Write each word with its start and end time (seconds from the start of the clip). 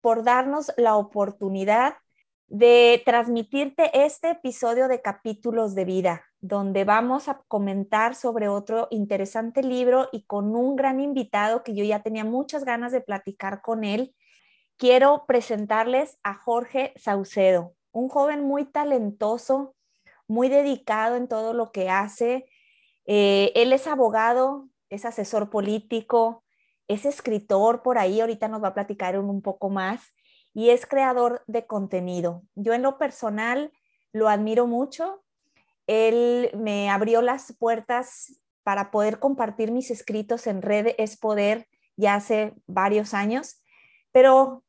por 0.00 0.22
darnos 0.22 0.72
la 0.76 0.96
oportunidad 0.96 1.94
de 2.48 3.02
transmitirte 3.04 3.90
este 4.04 4.30
episodio 4.30 4.88
de 4.88 5.02
capítulos 5.02 5.74
de 5.74 5.84
vida, 5.84 6.24
donde 6.40 6.84
vamos 6.84 7.28
a 7.28 7.42
comentar 7.46 8.14
sobre 8.14 8.48
otro 8.48 8.88
interesante 8.90 9.62
libro 9.62 10.08
y 10.12 10.24
con 10.24 10.56
un 10.56 10.74
gran 10.74 11.00
invitado 11.00 11.62
que 11.62 11.74
yo 11.74 11.84
ya 11.84 12.02
tenía 12.02 12.24
muchas 12.24 12.64
ganas 12.64 12.90
de 12.90 13.02
platicar 13.02 13.60
con 13.60 13.84
él. 13.84 14.14
Quiero 14.78 15.24
presentarles 15.26 16.18
a 16.22 16.34
Jorge 16.34 16.94
Saucedo, 16.96 17.74
un 17.92 18.08
joven 18.08 18.44
muy 18.44 18.64
talentoso, 18.64 19.74
muy 20.26 20.48
dedicado 20.48 21.16
en 21.16 21.28
todo 21.28 21.52
lo 21.52 21.70
que 21.70 21.90
hace. 21.90 22.46
Eh, 23.04 23.52
él 23.56 23.72
es 23.72 23.86
abogado, 23.86 24.68
es 24.88 25.04
asesor 25.04 25.50
político, 25.50 26.44
es 26.88 27.04
escritor 27.04 27.82
por 27.82 27.98
ahí, 27.98 28.20
ahorita 28.20 28.48
nos 28.48 28.62
va 28.62 28.68
a 28.68 28.74
platicar 28.74 29.18
un, 29.18 29.42
poco 29.42 29.68
más, 29.68 30.14
y 30.54 30.70
es 30.70 30.86
creador 30.86 31.44
de 31.46 31.66
contenido. 31.66 32.42
Yo 32.54 32.72
en 32.72 32.82
lo 32.82 32.98
personal 32.98 33.70
lo 34.12 34.28
admiro 34.28 34.66
mucho. 34.66 35.22
Él 35.86 36.50
me 36.54 36.90
abrió 36.90 37.22
las 37.22 37.54
puertas 37.58 38.40
para 38.64 38.90
poder 38.90 39.18
compartir 39.18 39.70
mis 39.70 39.90
escritos 39.90 40.46
en 40.46 40.62
Red 40.62 40.94
Es 40.98 41.16
Poder 41.16 41.68
ya 41.96 42.14
hace 42.14 42.54
varios 42.66 43.12
años, 43.12 43.62
pero 44.12 44.64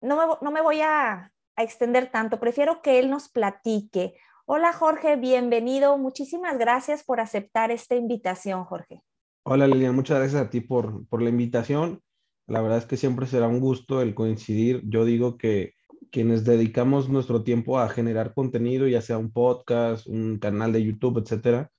no 0.00 0.50
me, 0.50 0.60
voy 0.60 0.80
a, 0.80 1.32
a 1.56 1.62
extender 1.62 2.10
tanto, 2.10 2.38
prefiero 2.38 2.82
que 2.82 2.98
él 2.98 3.08
nos 3.08 3.28
platique. 3.28 4.14
Hola 4.46 4.72
Jorge, 4.72 5.16
bienvenido. 5.16 5.96
Muchísimas 5.96 6.58
gracias 6.58 7.04
por 7.04 7.20
aceptar 7.20 7.70
esta 7.70 7.94
invitación, 7.94 8.64
Jorge. 8.64 9.02
Hola 9.48 9.68
Lilian, 9.68 9.94
muchas 9.94 10.18
gracias 10.18 10.42
a 10.42 10.50
ti 10.50 10.60
por, 10.60 11.06
por 11.06 11.22
la 11.22 11.28
invitación. 11.30 12.02
La 12.48 12.60
verdad 12.60 12.78
es 12.78 12.84
que 12.84 12.96
siempre 12.96 13.28
será 13.28 13.46
un 13.46 13.60
gusto 13.60 14.02
el 14.02 14.12
coincidir. 14.12 14.82
Yo 14.88 15.04
digo 15.04 15.38
que 15.38 15.74
quienes 16.10 16.44
dedicamos 16.44 17.08
nuestro 17.08 17.44
tiempo 17.44 17.78
a 17.78 17.88
generar 17.88 18.34
contenido, 18.34 18.88
ya 18.88 19.00
sea 19.02 19.18
un 19.18 19.30
podcast, 19.30 20.08
un 20.08 20.40
canal 20.40 20.72
de 20.72 20.82
YouTube, 20.82 21.22
etcétera, 21.22 21.70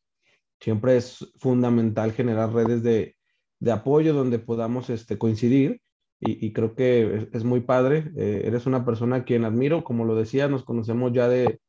siempre 0.61 0.95
es 0.95 1.33
fundamental 1.39 2.13
generar 2.13 2.53
redes 2.53 2.83
de, 2.83 3.17
de 3.59 3.71
apoyo 3.73 4.13
donde 4.13 4.39
podamos 4.39 4.89
este, 4.89 5.17
coincidir. 5.17 5.81
Y, 6.21 6.53
creo 6.53 6.73
que 6.73 7.27
es, 7.33 7.43
muy 7.43 7.59
padre. 7.59 8.13
Eh, 8.15 8.43
eres 8.45 8.65
una 8.65 8.85
persona 8.85 9.17
a 9.17 9.23
quien 9.25 9.43
admiro, 9.43 9.83
como 9.83 10.05
lo 10.05 10.15
decía, 10.15 10.47
nos 10.47 10.63
conocemos 10.63 11.11
ya 11.11 11.27
de, 11.27 11.59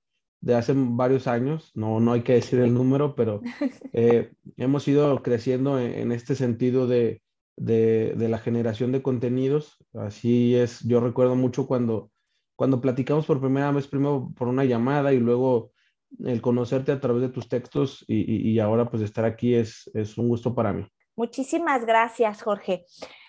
de 0.41 0.55
hace 0.55 0.73
varios 0.75 1.27
años, 1.27 1.73
no, 1.75 2.01
no 2.01 2.13
hay 2.13 2.23
que 2.23 2.35
decir 2.35 2.61
el 2.61 2.73
número, 2.73 3.15
pero 3.15 3.41
eh, 3.93 4.33
hemos 4.57 4.87
ido 4.87 5.23
creciendo 5.23 5.79
en, 5.81 6.13
este 6.13 6.35
sentido 6.35 6.87
de, 6.87 7.23
de, 7.57 8.15
de, 8.17 8.29
la 8.29 8.39
generación 8.39 8.93
de 8.93 9.03
contenidos. 9.03 9.79
Así 9.95 10.55
es, 10.55 10.81
yo 10.81 11.01
recuerdo 11.01 11.35
mucho 11.35 11.67
cuando, 11.67 12.11
cuando 12.57 12.81
platicamos 12.81 13.27
por 13.27 13.41
primera 13.41 13.71
vez, 13.73 13.87
primero 13.89 14.31
por 14.37 14.49
una 14.49 14.65
llamada 14.65 15.13
y 15.13 15.19
luego 15.19 15.73
el 16.25 16.41
conocerte 16.41 16.93
a 16.93 17.01
través 17.01 17.23
de 17.23 17.29
tus 17.29 17.49
textos 17.49 18.05
y, 18.07 18.51
y, 18.51 18.59
ahora 18.61 18.89
pues 18.89 19.03
estar 19.03 19.25
aquí 19.25 19.55
es, 19.55 19.91
es 19.95 20.17
un 20.17 20.29
gusto 20.29 20.55
para 20.55 20.73
mí. 20.73 20.87
Muchísimas 21.17 21.85
gracias, 21.85 22.43
Jorge. 22.43 22.87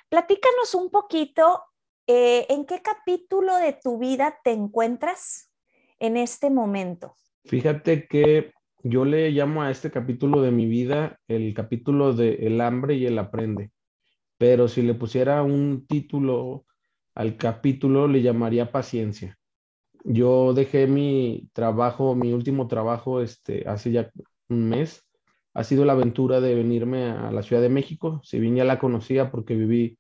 Platícanos 0.10 0.76
un 0.76 0.90
poquito, 0.90 1.64
eh, 2.08 2.46
¿en 2.50 2.66
qué 2.66 2.82
capítulo 2.82 3.56
de 3.58 3.74
tu 3.74 3.98
vida 3.98 4.40
te 4.44 4.52
encuentras? 4.52 5.49
En 6.00 6.18
este 6.18 6.50
momento? 6.50 7.16
Fíjate 7.46 8.08
que 8.08 8.52
yo 8.84 9.06
le 9.06 9.32
llamo 9.32 9.64
a 9.64 9.72
este 9.72 9.92
capítulo 9.92 10.42
de 10.42 10.52
mi 10.52 10.66
vida 10.66 11.20
el 11.28 11.54
capítulo 11.54 12.14
de 12.14 12.48
El 12.48 12.62
hambre 12.62 12.96
y 12.96 13.06
el 13.06 13.20
aprende, 13.20 13.72
pero 14.38 14.68
si 14.68 14.82
le 14.82 14.94
pusiera 14.94 15.44
un 15.44 15.86
título 15.88 16.66
al 17.20 17.36
capítulo 17.36 18.08
le 18.08 18.22
llamaría 18.22 18.72
paciencia. 18.72 19.38
Yo 20.06 20.54
dejé 20.54 20.88
mi 20.88 21.50
trabajo, 21.52 22.16
mi 22.16 22.32
último 22.32 22.68
trabajo, 22.70 23.22
este, 23.22 23.68
hace 23.68 23.92
ya 23.92 24.10
un 24.48 24.70
mes. 24.70 25.06
Ha 25.54 25.66
sido 25.66 25.84
la 25.84 25.94
aventura 25.94 26.40
de 26.40 26.56
venirme 26.56 27.12
a 27.12 27.32
la 27.32 27.44
Ciudad 27.44 27.62
de 27.62 27.68
México. 27.68 28.22
Si 28.24 28.40
bien 28.40 28.56
ya 28.56 28.64
la 28.64 28.80
conocía 28.80 29.32
porque 29.32 29.56
viví 29.56 29.98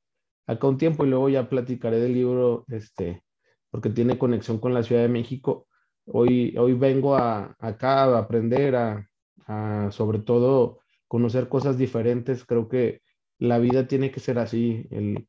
acá 0.47 0.67
un 0.67 0.77
tiempo 0.77 1.05
y 1.05 1.09
luego 1.09 1.27
ya 1.27 1.49
platicaré 1.49 1.99
del 1.99 2.13
libro, 2.13 2.63
este, 2.69 3.23
porque 3.69 3.89
tiene 3.89 4.17
conexión 4.17 4.59
con 4.59 4.73
la 4.73 4.83
Ciudad 4.83 5.01
de 5.01 5.09
México. 5.09 5.67
Hoy, 6.11 6.55
hoy 6.57 6.73
vengo 6.73 7.15
a, 7.15 7.55
acá 7.59 8.03
a 8.03 8.17
aprender, 8.17 8.75
a, 8.75 9.91
sobre 9.91 10.19
todo 10.19 10.79
conocer 11.07 11.49
cosas 11.49 11.77
diferentes. 11.77 12.45
Creo 12.45 12.67
que 12.67 13.01
la 13.37 13.59
vida 13.59 13.87
tiene 13.87 14.11
que 14.11 14.19
ser 14.19 14.39
así, 14.39 14.87
el 14.91 15.27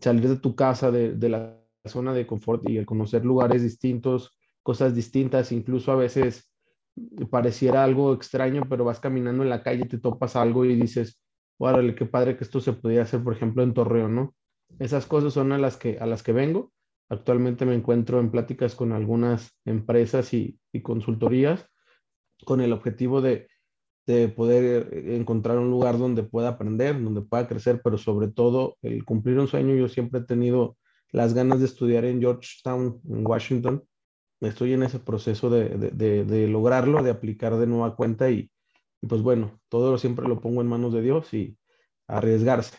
salir 0.00 0.28
de 0.28 0.36
tu 0.36 0.56
casa, 0.56 0.90
de, 0.90 1.28
la 1.28 1.60
zona 1.84 2.12
de 2.14 2.26
confort 2.26 2.68
y 2.68 2.76
el 2.76 2.86
conocer 2.86 3.24
lugares 3.24 3.62
distintos, 3.62 4.36
cosas 4.62 4.94
distintas, 4.94 5.52
incluso 5.52 5.92
a 5.92 5.96
veces 5.96 6.50
pareciera 7.30 7.84
algo 7.84 8.12
extraño, 8.12 8.62
pero 8.68 8.84
vas 8.84 9.00
caminando 9.00 9.44
en 9.44 9.50
la 9.50 9.62
calle, 9.62 9.86
te 9.86 9.98
topas 9.98 10.36
algo 10.36 10.64
y 10.64 10.74
dices, 10.74 11.20
órale, 11.58 11.94
qué 11.94 12.06
padre 12.06 12.36
que 12.36 12.44
esto 12.44 12.60
se 12.60 12.72
podía 12.72 13.02
hacer, 13.02 13.22
por 13.22 13.34
ejemplo, 13.34 13.62
en 13.62 13.72
Torreón, 13.72 14.14
¿no? 14.14 14.34
Esas 14.78 15.06
cosas 15.06 15.32
son 15.32 15.52
a 15.52 15.58
las 15.58 15.76
que, 15.76 15.98
a 15.98 16.06
las 16.06 16.22
que 16.22 16.32
vengo 16.32 16.72
Actualmente 17.10 17.64
me 17.64 17.74
encuentro 17.74 18.20
en 18.20 18.30
pláticas 18.30 18.74
con 18.74 18.92
algunas 18.92 19.56
empresas 19.64 20.34
y, 20.34 20.60
consultorías 20.82 21.66
con 22.44 22.60
el 22.60 22.72
objetivo 22.72 23.20
de, 23.20 23.48
poder 24.36 24.88
eh, 24.92 25.16
encontrar 25.16 25.58
un 25.58 25.70
lugar 25.70 25.98
donde 25.98 26.22
pueda 26.22 26.50
aprender, 26.50 27.02
donde 27.02 27.22
pueda 27.22 27.48
crecer, 27.48 27.80
pero 27.82 27.98
sobre 27.98 28.28
todo 28.28 28.76
el 28.82 29.04
cumplir 29.04 29.38
un 29.38 29.48
sueño. 29.48 29.74
Yo 29.74 29.88
siempre 29.88 30.20
he 30.20 30.24
tenido 30.24 30.76
las 31.10 31.34
ganas 31.34 31.60
de 31.60 31.66
estudiar 31.66 32.04
en 32.04 32.20
Georgetown, 32.20 33.00
en 33.08 33.26
Washington. 33.26 33.84
Estoy 34.40 34.72
en 34.74 34.82
ese 34.82 34.98
proceso 34.98 35.50
de, 35.50 36.48
lograrlo, 36.48 37.02
de 37.02 37.10
aplicar 37.10 37.56
de 37.56 37.66
nueva 37.66 37.96
cuenta 37.96 38.30
y, 38.30 38.50
y, 39.02 39.06
pues 39.06 39.20
bueno, 39.20 39.58
todo 39.68 39.98
siempre 39.98 40.28
lo 40.28 40.40
pongo 40.40 40.60
en 40.60 40.68
manos 40.68 40.92
de 40.92 41.02
Dios 41.02 41.34
y 41.34 41.58
arriesgarse. 42.06 42.76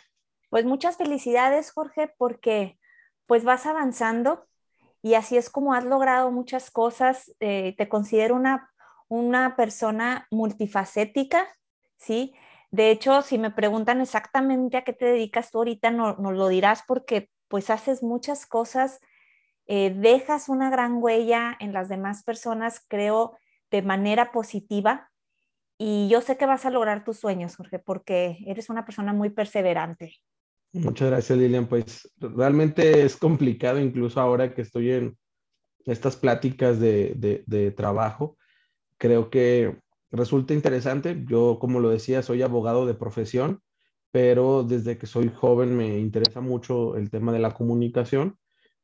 Pues 0.49 0.65
muchas 0.65 0.97
felicidades, 0.97 1.71
Jorge, 1.71 2.11
porque 2.17 2.79
pues 3.29 3.43
vas 3.43 3.67
avanzando 3.67 4.47
y 5.03 5.13
así 5.13 5.37
es 5.37 5.51
como 5.51 5.75
has 5.75 5.85
logrado 5.85 6.31
muchas 6.31 6.71
cosas. 6.71 7.31
Eh, 7.39 7.75
te 7.77 7.87
considero 7.87 8.35
una, 8.35 8.71
una 9.07 9.55
persona 9.55 10.27
multifacética, 10.31 11.47
¿sí? 11.95 12.33
De 12.71 12.89
hecho, 12.89 13.21
si 13.21 13.37
me 13.37 13.51
preguntan 13.51 14.01
exactamente 14.01 14.77
a 14.77 14.83
qué 14.83 14.93
te 14.93 15.05
dedicas 15.05 15.51
tú 15.51 15.59
ahorita, 15.59 15.91
nos 15.91 16.17
no 16.17 16.31
lo 16.31 16.47
dirás 16.47 16.83
porque 16.87 17.29
pues 17.47 17.69
haces 17.69 18.01
muchas 18.01 18.47
cosas, 18.47 18.99
eh, 19.67 19.93
dejas 19.95 20.49
una 20.49 20.71
gran 20.71 21.01
huella 21.01 21.55
en 21.59 21.71
las 21.71 21.87
demás 21.87 22.23
personas, 22.23 22.83
creo, 22.87 23.37
de 23.69 23.83
manera 23.83 24.31
positiva. 24.31 25.11
Y 25.77 26.09
yo 26.09 26.21
sé 26.21 26.35
que 26.37 26.47
vas 26.47 26.65
a 26.65 26.71
lograr 26.71 27.03
tus 27.03 27.19
sueños, 27.19 27.55
Jorge, 27.57 27.77
porque 27.77 28.39
eres 28.47 28.71
una 28.71 28.85
persona 28.85 29.13
muy 29.13 29.29
perseverante. 29.29 30.15
Muchas 30.71 31.09
gracias, 31.09 31.37
Lilian. 31.37 31.67
Pues 31.67 32.11
realmente 32.19 33.03
es 33.03 33.17
complicado, 33.17 33.79
incluso 33.79 34.21
ahora 34.21 34.53
que 34.53 34.61
estoy 34.61 34.91
en 34.91 35.17
estas 35.85 36.15
pláticas 36.15 36.79
de, 36.79 37.43
de, 37.45 37.71
trabajo. 37.71 38.37
Creo 38.97 39.29
que 39.31 39.79
resulta 40.11 40.53
interesante. 40.53 41.23
Yo, 41.27 41.57
como 41.59 41.79
lo 41.79 41.89
decía, 41.89 42.21
soy 42.21 42.43
abogado 42.43 42.85
de 42.85 42.93
profesión, 42.93 43.61
pero 44.11 44.63
desde 44.63 44.97
que 44.97 45.07
soy 45.07 45.29
joven 45.29 45.75
me 45.75 45.97
interesa 45.97 46.41
mucho 46.41 46.95
el 46.95 47.09
tema 47.09 47.31
de 47.31 47.39
la 47.39 47.53
comunicación. 47.53 48.37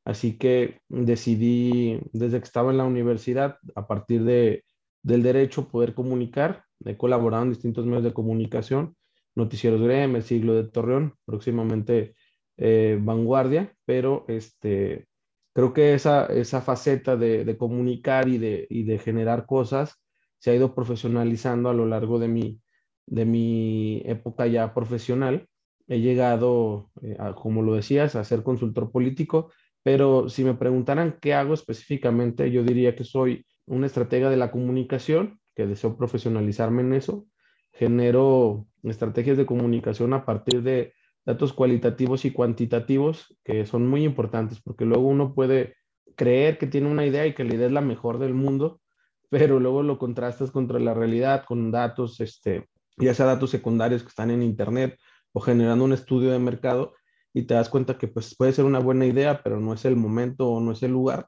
Así 0.06 0.38
que 0.38 0.80
decidí, 0.90 2.00
desde 2.14 2.40
que 2.40 2.46
estaba 2.46 2.72
en 2.72 2.78
la 2.78 2.86
universidad, 2.86 3.58
a 3.76 3.88
partir 3.88 4.24
de, 4.24 4.64
del 5.04 5.22
derecho, 5.22 5.68
poder 5.68 5.94
comunicar. 5.94 6.64
He 6.84 6.98
colaborado 6.98 7.44
en 7.44 7.50
distintos 7.52 7.86
medios 7.86 8.04
de 8.04 8.14
comunicación 8.14 8.96
Noticieros 9.36 9.82
Grem, 9.82 10.16
El 10.16 10.24
Siglo 10.24 10.54
de 10.54 10.66
Torreón, 10.66 11.16
próximamente 11.26 12.16
eh, 12.58 12.98
Vanguardia, 13.02 13.74
pero 13.86 14.26
este, 14.28 15.08
creo 15.54 15.74
que 15.74 15.94
esa, 15.94 16.26
esa 16.28 16.62
faceta 16.62 17.18
de, 17.18 17.58
comunicar 17.58 18.28
y 18.28 18.38
de, 18.38 18.68
y 18.70 18.84
de, 18.84 18.98
generar 19.00 19.46
cosas 19.46 20.02
se 20.40 20.52
ha 20.52 20.56
ido 20.56 20.76
profesionalizando 20.76 21.70
a 21.70 21.74
lo 21.74 21.86
largo 21.86 22.20
de 22.20 22.28
mi, 22.28 22.62
de 23.06 23.26
mi 23.26 24.02
época 24.06 24.48
ya 24.48 24.74
profesional. 24.74 25.48
He 25.88 26.00
llegado, 26.00 26.92
eh, 27.02 27.18
como 27.36 27.62
lo 27.62 27.76
decías, 27.76 28.16
a 28.16 28.24
ser 28.24 28.44
consultor 28.44 28.92
político 28.92 29.52
Pero 29.84 30.30
si 30.30 30.44
me 30.44 30.56
preguntaran 30.56 31.18
qué 31.22 31.34
hago 31.36 31.54
específicamente, 31.54 32.52
yo 32.52 32.64
diría 32.64 32.96
que 32.96 33.04
soy 33.04 33.46
una 33.68 33.86
estratega 33.88 34.30
de 34.30 34.38
la 34.38 34.52
comunicación, 34.52 35.40
que 35.56 35.68
deseo 35.68 35.98
profesionalizarme 35.98 36.82
en 36.82 36.94
eso. 36.94 37.28
Genero 37.76 38.68
estrategias 38.84 39.38
de 39.38 39.46
comunicación 39.46 40.14
a 40.14 40.26
partir 40.26 40.64
de 40.64 40.94
datos 41.26 41.54
cualitativos 41.54 42.26
y 42.26 42.32
cuantitativos 42.32 43.38
que 43.44 43.66
son 43.66 43.88
muy 43.88 44.04
importantes 44.04 44.62
porque 44.62 44.86
luego 44.86 45.08
uno 45.08 45.34
puede 45.34 45.76
creer 46.16 46.58
que 46.58 46.68
tiene 46.68 46.90
una 46.90 47.06
idea 47.06 47.26
y 47.26 47.34
que 47.34 47.44
la 47.44 47.56
idea 47.56 47.68
es 47.68 47.74
la 47.74 47.82
mejor 47.82 48.20
del 48.20 48.34
mundo, 48.34 48.82
pero 49.30 49.60
luego 49.60 49.84
lo 49.84 49.98
contrastas 49.98 50.52
contra 50.52 50.80
la 50.80 50.94
realidad 50.94 51.44
con 51.46 51.72
datos, 51.72 52.20
este, 52.22 52.68
ya 52.98 53.14
sea 53.14 53.26
datos 53.26 53.50
secundarios 53.50 54.04
que 54.04 54.10
están 54.10 54.32
en 54.32 54.44
internet 54.44 54.98
o 55.34 55.42
generando 55.42 55.84
un 55.84 55.94
estudio 55.94 56.32
de 56.32 56.40
mercado 56.40 56.94
y 57.34 57.44
te 57.44 57.54
das 57.54 57.68
cuenta 57.70 57.98
que 57.98 58.08
pues 58.08 58.36
puede 58.36 58.54
ser 58.54 58.64
una 58.64 58.80
buena 58.80 59.06
idea, 59.06 59.44
pero 59.44 59.60
no 59.60 59.74
es 59.74 59.84
el 59.84 59.98
momento 59.98 60.50
o 60.50 60.62
no 60.62 60.72
es 60.72 60.82
el 60.84 60.92
lugar. 60.92 61.28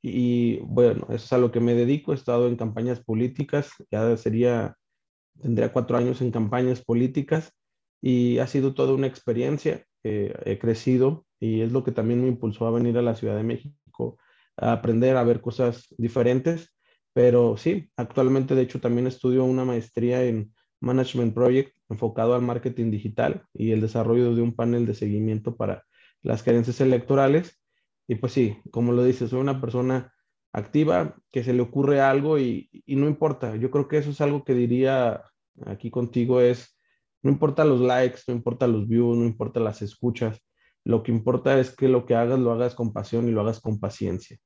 Y, 0.00 0.58
bueno, 0.58 1.06
eso 1.08 1.24
es 1.24 1.32
a 1.32 1.38
lo 1.38 1.50
que 1.50 1.58
me 1.58 1.74
dedico. 1.74 2.12
He 2.12 2.14
estado 2.14 2.46
en 2.46 2.56
campañas 2.56 3.00
políticas, 3.00 3.72
ya 3.90 4.16
sería, 4.16 4.76
tendría 5.42 5.72
cuatro 5.72 5.96
años 5.96 6.20
en 6.20 6.30
campañas 6.30 6.82
políticas 6.84 7.52
y 8.00 8.38
ha 8.38 8.46
sido 8.46 8.74
toda 8.74 8.94
una 8.94 9.06
experiencia. 9.06 9.84
he 10.02 10.58
crecido 10.60 11.26
y 11.40 11.60
es 11.60 11.72
lo 11.72 11.84
que 11.84 11.92
también 11.92 12.22
me 12.22 12.28
impulsó 12.28 12.66
a 12.66 12.70
venir 12.70 12.96
a 12.98 13.02
la 13.02 13.14
Ciudad 13.14 13.36
de 13.36 13.42
México, 13.42 14.18
a 14.56 14.72
aprender 14.72 15.16
a 15.16 15.24
ver 15.24 15.40
cosas 15.40 15.94
diferentes. 15.98 16.74
Pero 17.12 17.56
sí, 17.56 17.90
actualmente 17.96 18.54
de 18.54 18.62
hecho 18.62 18.80
también 18.80 19.06
estudio 19.06 19.44
una 19.44 19.64
maestría 19.64 20.24
en 20.24 20.52
Management 20.80 21.34
Project 21.34 21.76
enfocado 21.88 22.34
al 22.34 22.42
marketing 22.42 22.90
digital 22.90 23.44
y 23.52 23.72
el 23.72 23.80
desarrollo 23.80 24.34
de 24.34 24.42
un 24.42 24.54
panel 24.54 24.86
de 24.86 24.94
seguimiento 24.94 25.56
para 25.56 25.84
las 26.22 26.42
carencias 26.42 26.80
electorales. 26.80 27.60
Y 28.06 28.16
pues 28.16 28.32
sí, 28.32 28.58
como 28.70 28.92
lo 28.92 29.04
dices, 29.04 29.30
soy 29.30 29.40
una 29.40 29.60
persona 29.60 30.12
activa, 30.52 31.16
que 31.30 31.44
se 31.44 31.52
le 31.52 31.62
ocurre 31.62 32.00
algo 32.00 32.38
y, 32.38 32.68
y 32.72 32.96
no 32.96 33.06
importa. 33.08 33.56
Yo 33.56 33.70
creo 33.70 33.88
que 33.88 33.98
eso 33.98 34.10
es 34.10 34.20
algo 34.20 34.44
que 34.44 34.54
diría 34.54 35.22
aquí 35.66 35.90
contigo 35.90 36.40
es 36.40 36.78
no 37.22 37.30
importa 37.30 37.64
los 37.64 37.80
likes, 37.80 38.20
no 38.28 38.34
importa 38.34 38.66
los 38.66 38.88
views, 38.88 39.16
no 39.16 39.24
importa 39.24 39.60
las 39.60 39.82
escuchas. 39.82 40.40
Lo 40.84 41.02
que 41.02 41.12
importa 41.12 41.58
es 41.58 41.74
que 41.74 41.88
lo 41.88 42.06
que 42.06 42.14
hagas 42.14 42.38
lo 42.38 42.52
hagas 42.52 42.74
con 42.74 42.92
pasión 42.92 43.28
y 43.28 43.32
lo 43.32 43.40
hagas 43.40 43.60
con 43.60 43.80
paciencia. 43.80 44.38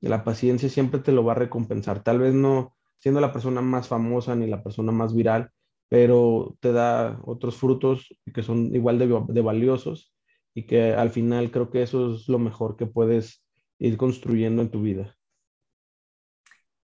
la 0.00 0.24
paciencia 0.24 0.68
siempre 0.68 1.00
te 1.00 1.12
lo 1.12 1.24
va 1.24 1.32
a 1.32 1.36
recompensar. 1.36 2.02
Tal 2.02 2.18
vez 2.20 2.34
no 2.34 2.76
siendo 2.98 3.20
la 3.20 3.32
persona 3.32 3.60
más 3.60 3.88
famosa 3.88 4.34
ni 4.34 4.46
la 4.46 4.62
persona 4.62 4.92
más 4.92 5.14
viral, 5.14 5.50
pero 5.88 6.56
te 6.60 6.72
da 6.72 7.20
otros 7.24 7.56
frutos 7.56 8.16
que 8.34 8.42
son 8.42 8.74
igual 8.74 8.98
de, 8.98 9.22
de 9.28 9.40
valiosos 9.42 10.14
y 10.54 10.64
que 10.66 10.94
al 10.94 11.10
final 11.10 11.50
creo 11.50 11.70
que 11.70 11.82
eso 11.82 12.14
es 12.14 12.28
lo 12.28 12.38
mejor 12.38 12.76
que 12.76 12.86
puedes 12.86 13.44
ir 13.78 13.96
construyendo 13.96 14.62
en 14.62 14.70
tu 14.70 14.82
vida. 14.82 15.16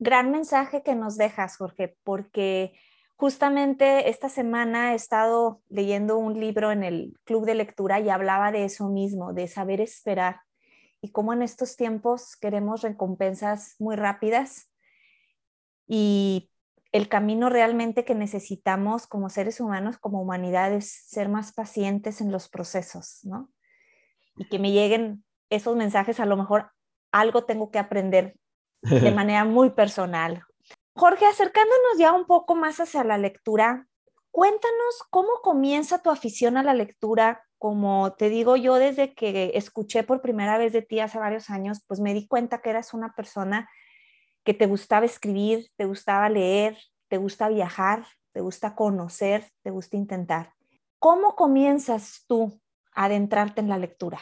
Gran 0.04 0.32
mensaje 0.32 0.84
que 0.84 0.96
nos 0.96 1.18
dejas, 1.18 1.58
Jorge, 1.58 1.96
porque 2.04 2.74
Justamente 3.16 4.10
esta 4.10 4.28
semana 4.28 4.92
he 4.92 4.96
estado 4.96 5.62
leyendo 5.70 6.18
un 6.18 6.40
libro 6.40 6.72
en 6.72 6.84
el 6.84 7.18
club 7.24 7.46
de 7.46 7.56
lectura 7.56 8.00
y 8.00 8.10
hablaba 8.10 8.52
de 8.52 8.66
eso 8.66 8.90
mismo, 8.90 9.34
de 9.34 9.48
saber 9.48 9.80
esperar 9.82 10.42
y 11.00 11.12
cómo 11.12 11.32
en 11.32 11.42
estos 11.42 11.78
tiempos 11.78 12.36
queremos 12.36 12.82
recompensas 12.82 13.76
muy 13.80 13.96
rápidas 13.96 14.72
y 15.88 16.50
el 16.92 17.08
camino 17.08 17.50
realmente 17.50 18.04
que 18.04 18.14
necesitamos 18.16 19.08
como 19.08 19.30
seres 19.30 19.60
humanos, 19.60 19.98
como 19.98 20.22
humanidad, 20.22 20.74
es 20.74 20.92
ser 20.92 21.30
más 21.30 21.54
pacientes 21.54 22.20
en 22.20 22.32
los 22.32 22.50
procesos, 22.50 23.20
¿no? 23.24 23.50
Y 24.36 24.50
que 24.50 24.60
me 24.60 24.72
lleguen 24.72 25.24
esos 25.50 25.76
mensajes, 25.76 26.20
a 26.20 26.26
lo 26.26 26.36
mejor 26.36 26.72
algo 27.12 27.46
tengo 27.46 27.72
que 27.72 27.80
aprender 27.80 28.36
de 28.84 29.12
manera 29.16 29.46
muy 29.46 29.72
personal, 29.72 30.44
Jorge, 30.96 31.26
acercándonos 31.26 31.98
ya 31.98 32.14
un 32.14 32.26
poco 32.26 32.56
más 32.56 32.80
hacia 32.80 33.04
la 33.04 33.18
lectura, 33.18 33.88
cuéntanos 34.32 35.04
cómo 35.10 35.30
comienza 35.42 36.02
tu 36.02 36.12
afición 36.12 36.56
a 36.58 36.64
la 36.64 36.74
lectura. 36.74 37.46
Como 37.58 38.14
te 38.14 38.30
digo 38.30 38.58
yo, 38.58 38.76
desde 38.76 39.14
que 39.14 39.52
escuché 39.56 40.04
por 40.04 40.22
primera 40.22 40.58
vez 40.58 40.72
de 40.74 40.82
ti 40.82 41.00
hace 41.00 41.18
varios 41.18 41.50
años, 41.50 41.82
pues 41.88 42.00
me 42.00 42.14
di 42.14 42.28
cuenta 42.28 42.62
que 42.62 42.70
eras 42.70 42.94
una 42.94 43.14
persona 43.16 43.70
que 44.44 44.54
te 44.54 44.68
gustaba 44.68 45.06
escribir, 45.06 45.70
te 45.78 45.86
gustaba 45.86 46.30
leer, 46.30 46.78
te 47.08 47.18
gusta 47.18 47.48
viajar, 47.48 48.06
te 48.34 48.42
gusta 48.42 48.76
conocer, 48.76 49.50
te 49.64 49.72
gusta 49.72 49.98
intentar. 49.98 50.54
¿Cómo 51.00 51.36
comienzas 51.36 52.26
tú 52.28 52.62
a 52.94 53.06
adentrarte 53.06 53.62
en 53.62 53.70
la 53.70 53.78
lectura? 53.78 54.20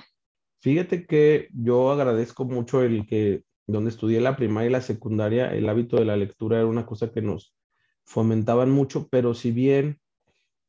Fíjate 0.61 1.05
que 1.05 1.49
yo 1.53 1.91
agradezco 1.91 2.45
mucho 2.45 2.83
el 2.83 3.07
que 3.07 3.43
donde 3.67 3.89
estudié 3.89 4.21
la 4.21 4.35
primaria 4.35 4.69
y 4.69 4.73
la 4.73 4.81
secundaria, 4.81 5.53
el 5.53 5.69
hábito 5.69 5.97
de 5.97 6.05
la 6.05 6.17
lectura 6.17 6.57
era 6.57 6.67
una 6.67 6.85
cosa 6.85 7.11
que 7.11 7.21
nos 7.21 7.55
fomentaban 8.03 8.71
mucho, 8.71 9.07
pero 9.09 9.33
si 9.33 9.51
bien 9.51 9.99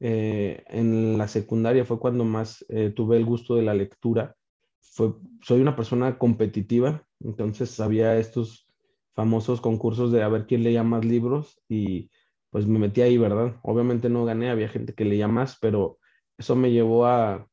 eh, 0.00 0.64
en 0.68 1.18
la 1.18 1.28
secundaria 1.28 1.84
fue 1.84 1.98
cuando 1.98 2.24
más 2.24 2.64
eh, 2.68 2.90
tuve 2.90 3.16
el 3.16 3.24
gusto 3.24 3.56
de 3.56 3.62
la 3.62 3.74
lectura, 3.74 4.36
soy 4.80 5.60
una 5.60 5.74
persona 5.74 6.18
competitiva, 6.18 7.06
entonces 7.20 7.80
había 7.80 8.18
estos 8.18 8.68
famosos 9.14 9.60
concursos 9.60 10.12
de 10.12 10.22
a 10.22 10.28
ver 10.28 10.46
quién 10.46 10.62
leía 10.62 10.82
más 10.82 11.04
libros 11.04 11.60
y 11.68 12.10
pues 12.50 12.66
me 12.66 12.78
metí 12.78 13.00
ahí, 13.00 13.16
¿verdad? 13.16 13.56
Obviamente 13.62 14.10
no 14.10 14.24
gané, 14.24 14.50
había 14.50 14.68
gente 14.68 14.94
que 14.94 15.06
leía 15.06 15.28
más, 15.28 15.56
pero 15.60 15.98
eso 16.36 16.56
me 16.56 16.70
llevó 16.70 17.06
a, 17.06 17.48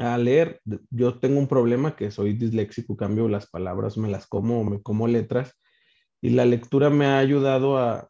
a 0.00 0.18
leer. 0.18 0.60
Yo 0.90 1.18
tengo 1.18 1.38
un 1.38 1.48
problema 1.48 1.94
que 1.96 2.10
soy 2.10 2.32
disléxico, 2.34 2.96
cambio 2.96 3.28
las 3.28 3.48
palabras, 3.48 3.98
me 3.98 4.08
las 4.08 4.26
como, 4.26 4.64
me 4.64 4.82
como 4.82 5.06
letras, 5.06 5.54
y 6.20 6.30
la 6.30 6.44
lectura 6.44 6.90
me 6.90 7.06
ha 7.06 7.18
ayudado 7.18 7.78
a, 7.78 8.08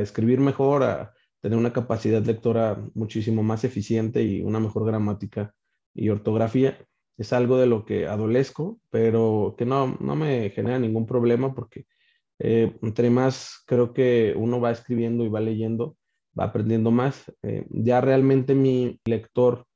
escribir 0.00 0.40
mejor, 0.40 0.82
a 0.82 1.12
tener 1.42 1.58
una 1.58 1.72
capacidad 1.72 2.24
lectora 2.24 2.82
muchísimo 2.94 3.42
más 3.42 3.62
eficiente 3.64 4.22
y 4.22 4.40
una 4.40 4.58
mejor 4.58 4.86
gramática 4.86 5.54
y 5.94 6.08
ortografía. 6.08 6.78
Es 7.18 7.34
algo 7.34 7.58
de 7.58 7.66
lo 7.66 7.84
que 7.84 8.06
adolezco, 8.06 8.80
pero 8.88 9.54
que 9.58 9.66
no, 9.66 9.98
no 10.00 10.16
me 10.16 10.48
genera 10.50 10.78
ningún 10.78 11.06
problema 11.06 11.54
porque 11.54 11.84
eh, 12.38 12.74
entre 12.80 13.10
más 13.10 13.62
creo 13.66 13.92
que 13.92 14.32
uno 14.34 14.60
va 14.60 14.70
escribiendo 14.70 15.24
y 15.24 15.28
va 15.28 15.40
leyendo, 15.40 15.98
va 16.38 16.44
aprendiendo 16.44 16.90
más. 16.90 17.30
Eh, 17.42 17.66
ya 17.68 18.00
realmente 18.00 18.54
mi 18.54 18.98
lector 19.04 19.66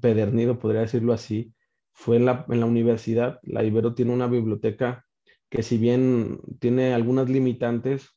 pedernido, 0.00 0.58
podría 0.58 0.82
decirlo 0.82 1.12
así, 1.12 1.54
fue 1.92 2.16
en 2.16 2.26
la, 2.26 2.44
en 2.48 2.60
la 2.60 2.66
universidad. 2.66 3.38
La 3.42 3.64
Ibero 3.64 3.94
tiene 3.94 4.12
una 4.12 4.26
biblioteca 4.26 5.04
que 5.48 5.62
si 5.62 5.78
bien 5.78 6.40
tiene 6.58 6.94
algunas 6.94 7.28
limitantes, 7.28 8.08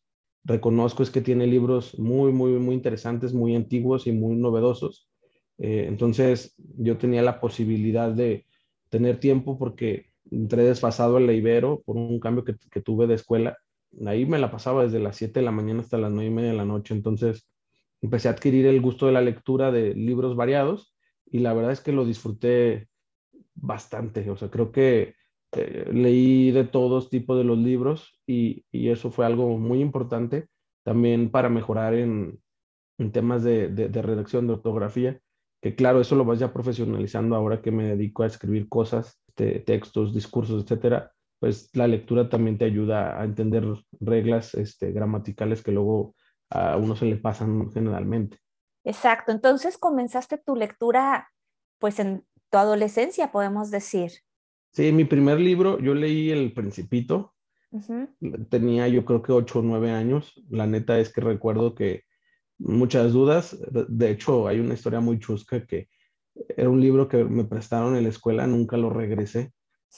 reconozco 0.44 1.03
es 1.03 1.12
que 1.12 1.22
tiene 1.22 1.46
libros 1.46 1.98
muy, 2.00 2.32
muy, 2.32 2.53
muy 2.53 2.75
interesantes, 2.75 3.34
muy 3.34 3.56
antiguos 3.56 4.08
y 4.08 4.12
muy 4.12 4.36
novedosos. 4.36 5.10
Eh, 5.60 5.86
entonces 5.88 6.56
yo 6.58 6.98
tenía 6.98 7.22
la 7.22 7.39
posibilidad 7.39 8.12
de 8.12 8.46
tener 8.89 9.20
tiempo 9.20 9.58
porque 9.58 10.08
entré 10.32 10.63
desfasado 10.63 11.18
en 11.18 11.27
la 11.27 11.34
Ibero 11.34 11.82
por 11.86 11.98
un 11.98 12.20
cambio 12.20 12.44
que, 12.44 12.56
que, 12.72 12.82
tuve 12.82 13.08
de 13.08 13.15
escuela. 13.15 13.58
Ahí 14.06 14.25
me 14.25 14.39
la 14.39 14.51
pasaba 14.51 14.84
desde 14.84 15.00
las 15.00 15.18
7 15.18 15.39
de 15.39 15.46
la 15.46 15.51
mañana 15.51 15.82
hasta 15.82 15.98
las 15.98 16.12
9 16.12 16.30
y 16.30 16.34
media 16.34 16.51
de 16.51 16.58
la 16.58 16.65
noche. 16.65 16.94
Entonces 16.94 17.48
empecé 18.01 18.27
a 18.27 18.32
adquirir 18.32 18.65
el 18.65 18.82
gusto 18.82 19.06
de 19.06 19.12
la 19.12 19.22
lectura 19.22 19.72
de 19.72 19.94
libros 19.94 20.36
variados 20.36 20.97
y 21.31 21.39
la 21.39 21.53
verdad 21.53 21.72
es 21.72 21.81
que 21.81 21.91
lo 21.91 22.05
disfruté 22.05 22.88
bastante. 23.55 24.29
O 24.29 24.38
sea, 24.38 24.50
creo 24.50 24.72
que 24.72 25.15
eh, 25.53 25.89
leí 25.91 26.51
de 26.51 26.65
todos 26.65 27.10
tipos 27.10 27.38
de 27.38 27.43
los 27.43 27.57
libros 27.57 28.19
y, 28.27 28.65
y, 28.72 28.89
eso 28.89 29.12
fue 29.12 29.25
algo 29.25 29.57
muy 29.57 29.79
importante 29.81 30.48
también 30.84 31.31
para 31.31 31.50
mejorar 31.50 31.93
en, 31.93 32.39
en 32.98 33.12
temas 33.12 33.43
de, 33.43 33.69
de, 33.69 34.01
redacción, 34.01 34.48
de 34.48 34.53
ortografía, 34.53 35.19
que 35.62 35.75
claro, 35.75 36.01
eso 36.01 36.15
lo 36.15 36.25
vas 36.25 36.39
ya 36.39 36.53
profesionalizando 36.53 37.36
ahora 37.36 37.62
que 37.62 37.72
me 37.72 37.86
dedico 37.86 38.24
a 38.24 38.27
escribir 38.27 38.67
cosas, 38.69 39.22
textos, 39.36 40.13
discursos, 40.13 40.63
etcétera, 40.63 41.12
pues 41.39 41.69
la 41.74 41.88
lectura 41.88 42.29
también 42.29 42.57
te 42.57 42.65
ayuda 42.65 43.19
a 43.19 43.24
entender 43.24 43.65
reglas 44.00 44.55
este, 44.55 44.91
gramaticales 44.91 45.62
que 45.62 45.72
luego 45.72 46.15
a 46.50 46.77
uno 46.77 46.96
se 46.96 47.05
le 47.05 47.17
pasan 47.17 47.72
generalmente. 47.72 48.38
Exacto, 48.88 49.34
entonces 49.34 49.77
comenzaste 49.77 50.38
tu 50.38 50.56
lectura 50.56 51.29
pues 51.77 52.00
en 52.00 52.24
tu 52.50 52.58
adolescencia, 52.58 53.34
podemos 53.34 53.70
decir. 53.70 54.12
Sí, 54.72 54.94
mi 54.94 55.03
primer 55.03 55.41
libro, 55.41 55.77
yo 55.79 55.94
leí 55.94 56.32
El 56.32 56.53
Principito, 56.53 57.34
tenía 58.50 58.88
yo 58.88 59.03
creo 59.03 59.22
que 59.22 59.34
ocho 59.34 59.60
o 59.60 59.62
nueve 59.62 59.91
años, 59.91 60.41
la 60.50 60.67
neta 60.67 61.00
es 61.00 61.12
que 61.12 61.20
recuerdo 61.20 61.75
que 61.75 62.03
muchas 62.60 63.12
dudas, 63.12 63.58
de 63.89 64.10
hecho 64.10 64.48
hay 64.48 64.62
una 64.62 64.75
historia 64.75 65.01
muy 65.01 65.20
chusca 65.20 65.65
que 65.65 65.89
era 66.56 66.70
un 66.70 66.79
libro 66.79 67.10
que 67.10 67.25
me 67.25 67.44
prestaron 67.44 67.98
en 67.98 68.03
la 68.03 68.10
escuela, 68.10 68.48
nunca 68.48 68.77
lo 68.77 68.89
regresé, 68.89 69.51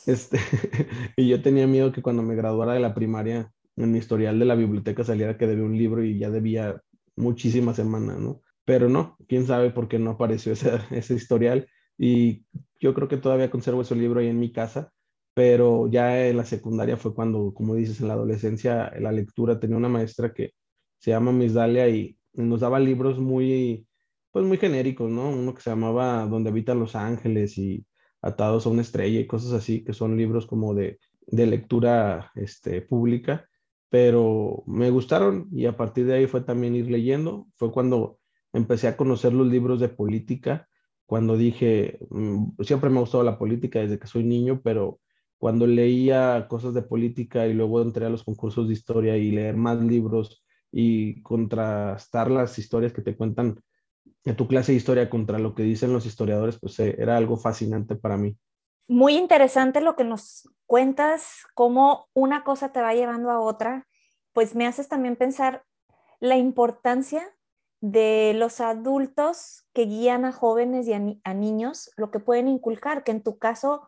este, 0.08 0.40
y 1.16 1.28
yo 1.30 1.44
tenía 1.44 1.68
miedo 1.68 1.92
que 1.92 2.02
cuando 2.02 2.24
me 2.24 2.36
graduara 2.36 2.74
de 2.74 2.80
la 2.80 2.96
primaria, 2.96 3.52
en 3.76 3.92
mi 3.92 4.00
historial 4.00 4.40
de 4.40 4.46
la 4.46 4.56
biblioteca 4.56 5.04
saliera 5.04 5.38
que 5.38 5.46
debía 5.46 5.64
un 5.64 5.78
libro 5.78 6.04
y 6.04 6.18
ya 6.18 6.32
debía 6.32 6.82
muchísimas 7.16 7.76
semanas, 7.76 8.18
¿no? 8.18 8.42
Pero 8.70 8.88
no, 8.88 9.18
quién 9.28 9.48
sabe 9.48 9.72
por 9.72 9.88
qué 9.88 9.98
no 9.98 10.12
apareció 10.12 10.54
ese, 10.54 10.70
ese 10.92 11.16
historial 11.16 11.68
y 11.98 12.46
yo 12.80 12.94
creo 12.94 13.08
que 13.08 13.18
todavía 13.18 13.50
conservo 13.50 13.82
ese 13.82 13.96
libro 13.96 14.20
ahí 14.20 14.28
en 14.28 14.40
mi 14.40 14.52
casa, 14.52 14.94
pero 15.34 15.88
ya 15.88 16.28
en 16.28 16.38
la 16.38 16.46
secundaria 16.46 16.96
fue 16.96 17.16
cuando, 17.16 17.52
como 17.52 17.74
dices, 17.74 18.00
en 18.00 18.10
la 18.10 18.14
adolescencia, 18.14 18.94
la 19.00 19.12
lectura 19.12 19.60
tenía 19.60 19.76
una 19.76 19.90
maestra 19.90 20.36
que 20.36 20.54
se 21.00 21.10
llama 21.10 21.32
Miss 21.32 21.56
Dalia 21.56 21.90
y 21.90 22.16
nos 22.34 22.60
daba 22.60 22.80
libros 22.80 23.18
muy, 23.18 23.88
pues 24.30 24.46
muy 24.46 24.58
genéricos, 24.58 25.10
¿no? 25.10 25.32
Uno 25.32 25.56
que 25.56 25.62
se 25.62 25.72
llamaba 25.72 26.28
Donde 26.28 26.52
habitan 26.52 26.80
los 26.80 26.96
ángeles 26.96 27.58
y 27.58 27.84
Atados 28.22 28.68
a 28.68 28.70
una 28.70 28.84
estrella 28.84 29.20
y 29.20 29.26
cosas 29.26 29.54
así, 29.54 29.84
que 29.84 29.94
son 29.94 30.16
libros 30.16 30.46
como 30.46 30.76
de, 30.76 31.00
de 31.26 31.48
lectura 31.48 32.32
este, 32.36 32.84
pública, 32.84 33.50
pero 33.90 34.62
me 34.68 34.92
gustaron 34.92 35.48
y 35.52 35.66
a 35.66 35.76
partir 35.76 36.06
de 36.06 36.14
ahí 36.14 36.28
fue 36.28 36.42
también 36.42 36.76
ir 36.76 36.92
leyendo. 36.92 37.48
Fue 37.56 37.72
cuando 37.72 38.19
empecé 38.54 38.88
a 38.88 38.98
conocer 38.98 39.34
los 39.34 39.48
libros 39.48 39.80
de 39.80 39.90
política, 39.90 40.68
cuando 41.06 41.38
dije, 41.38 42.00
mm, 42.10 42.62
siempre 42.62 42.90
me 42.90 42.98
ha 42.98 43.02
gustado 43.02 43.24
la 43.24 43.40
política 43.40 43.80
desde 43.80 44.00
que 44.00 44.08
soy 44.08 44.24
niño, 44.24 44.62
pero 44.64 45.00
cuando 45.40 45.66
leía 45.66 46.48
cosas 46.48 46.74
de 46.74 46.82
política 46.82 47.48
y 47.48 47.54
luego 47.54 47.82
entré 47.82 48.06
a 48.06 48.10
los 48.10 48.24
concursos 48.24 48.68
de 48.68 48.74
historia 48.74 49.18
y 49.18 49.32
leer 49.32 49.56
más 49.56 49.82
libros 49.82 50.44
y 50.72 51.22
contrastar 51.24 52.30
las 52.30 52.60
historias 52.60 52.94
que 52.94 53.02
te 53.02 53.16
cuentan 53.16 53.60
en 54.26 54.36
tu 54.36 54.48
clase 54.48 54.74
de 54.74 54.78
historia 54.78 55.10
contra 55.10 55.40
lo 55.40 55.56
que 55.56 55.64
dicen 55.64 55.94
los 55.94 56.06
historiadores, 56.06 56.60
pues 56.60 56.80
eh, 56.80 56.96
era 57.00 57.18
algo 57.18 57.38
fascinante 57.38 57.96
para 57.96 58.18
mí. 58.18 58.38
Muy 58.88 59.16
interesante 59.18 59.82
lo 59.82 59.96
que 59.96 60.04
nos 60.04 60.50
cuentas, 60.66 61.44
cómo 61.56 62.08
una 62.14 62.44
cosa 62.44 62.72
te 62.72 62.82
va 62.82 62.94
llevando 62.94 63.32
a 63.32 63.40
otra, 63.40 63.88
pues 64.34 64.56
me 64.56 64.68
haces 64.68 64.88
también 64.88 65.16
pensar 65.16 65.64
la 66.20 66.38
importancia 66.38 67.24
de 67.82 68.34
los 68.36 68.60
adultos 68.60 69.66
que 69.74 69.84
guían 69.86 70.26
a 70.26 70.32
jóvenes 70.32 70.88
y 70.88 70.94
a, 70.94 71.34
niños, 71.34 71.92
lo 71.96 72.12
que 72.12 72.20
pueden 72.20 72.48
inculcar, 72.48 73.04
que 73.04 73.12
en 73.12 73.24
tu 73.24 73.38
caso, 73.38 73.88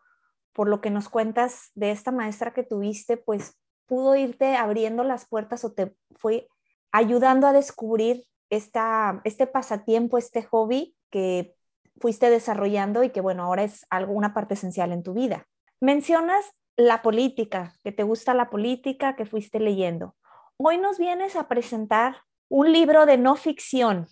por 0.54 0.70
lo 0.70 0.82
que 0.82 0.90
nos 0.90 1.10
cuentas 1.10 1.72
de 1.76 1.92
esta 1.92 2.12
maestra 2.12 2.54
que 2.54 2.64
tuviste, 2.64 3.18
pues 3.18 3.58
pudo 3.86 4.16
irte 4.16 4.56
abriendo 4.56 5.04
las 5.04 5.28
puertas 5.28 5.66
o 5.66 5.74
te 5.74 5.96
fue 6.12 6.48
ayudando 6.92 7.48
a 7.48 7.54
descubrir 7.54 8.26
esta, 8.50 9.22
este 9.24 9.48
pasatiempo, 9.48 10.18
este 10.18 10.44
hobby 10.44 10.96
que 11.10 11.56
fuiste 12.00 12.30
desarrollando 12.30 13.04
y 13.04 13.10
que, 13.10 13.22
bueno, 13.22 13.44
ahora 13.44 13.64
es 13.64 13.86
algo, 13.90 14.14
una 14.14 14.34
parte 14.34 14.54
esencial 14.54 14.92
en 14.92 15.04
tu 15.04 15.14
vida. 15.14 15.48
Mencionas 15.82 16.46
la 16.78 17.02
política, 17.02 17.76
que 17.84 17.92
te 17.92 18.04
gusta 18.04 18.34
la 18.34 18.50
política, 18.50 19.16
que 19.16 19.26
fuiste 19.26 19.60
leyendo. 19.60 20.16
Hoy 20.58 20.78
nos 20.78 20.98
vienes 20.98 21.36
a 21.36 21.48
presentar 21.48 22.18
un 22.52 22.74
libro 22.74 23.06
de 23.06 23.18
no 23.18 23.38
ficción, 23.38 24.08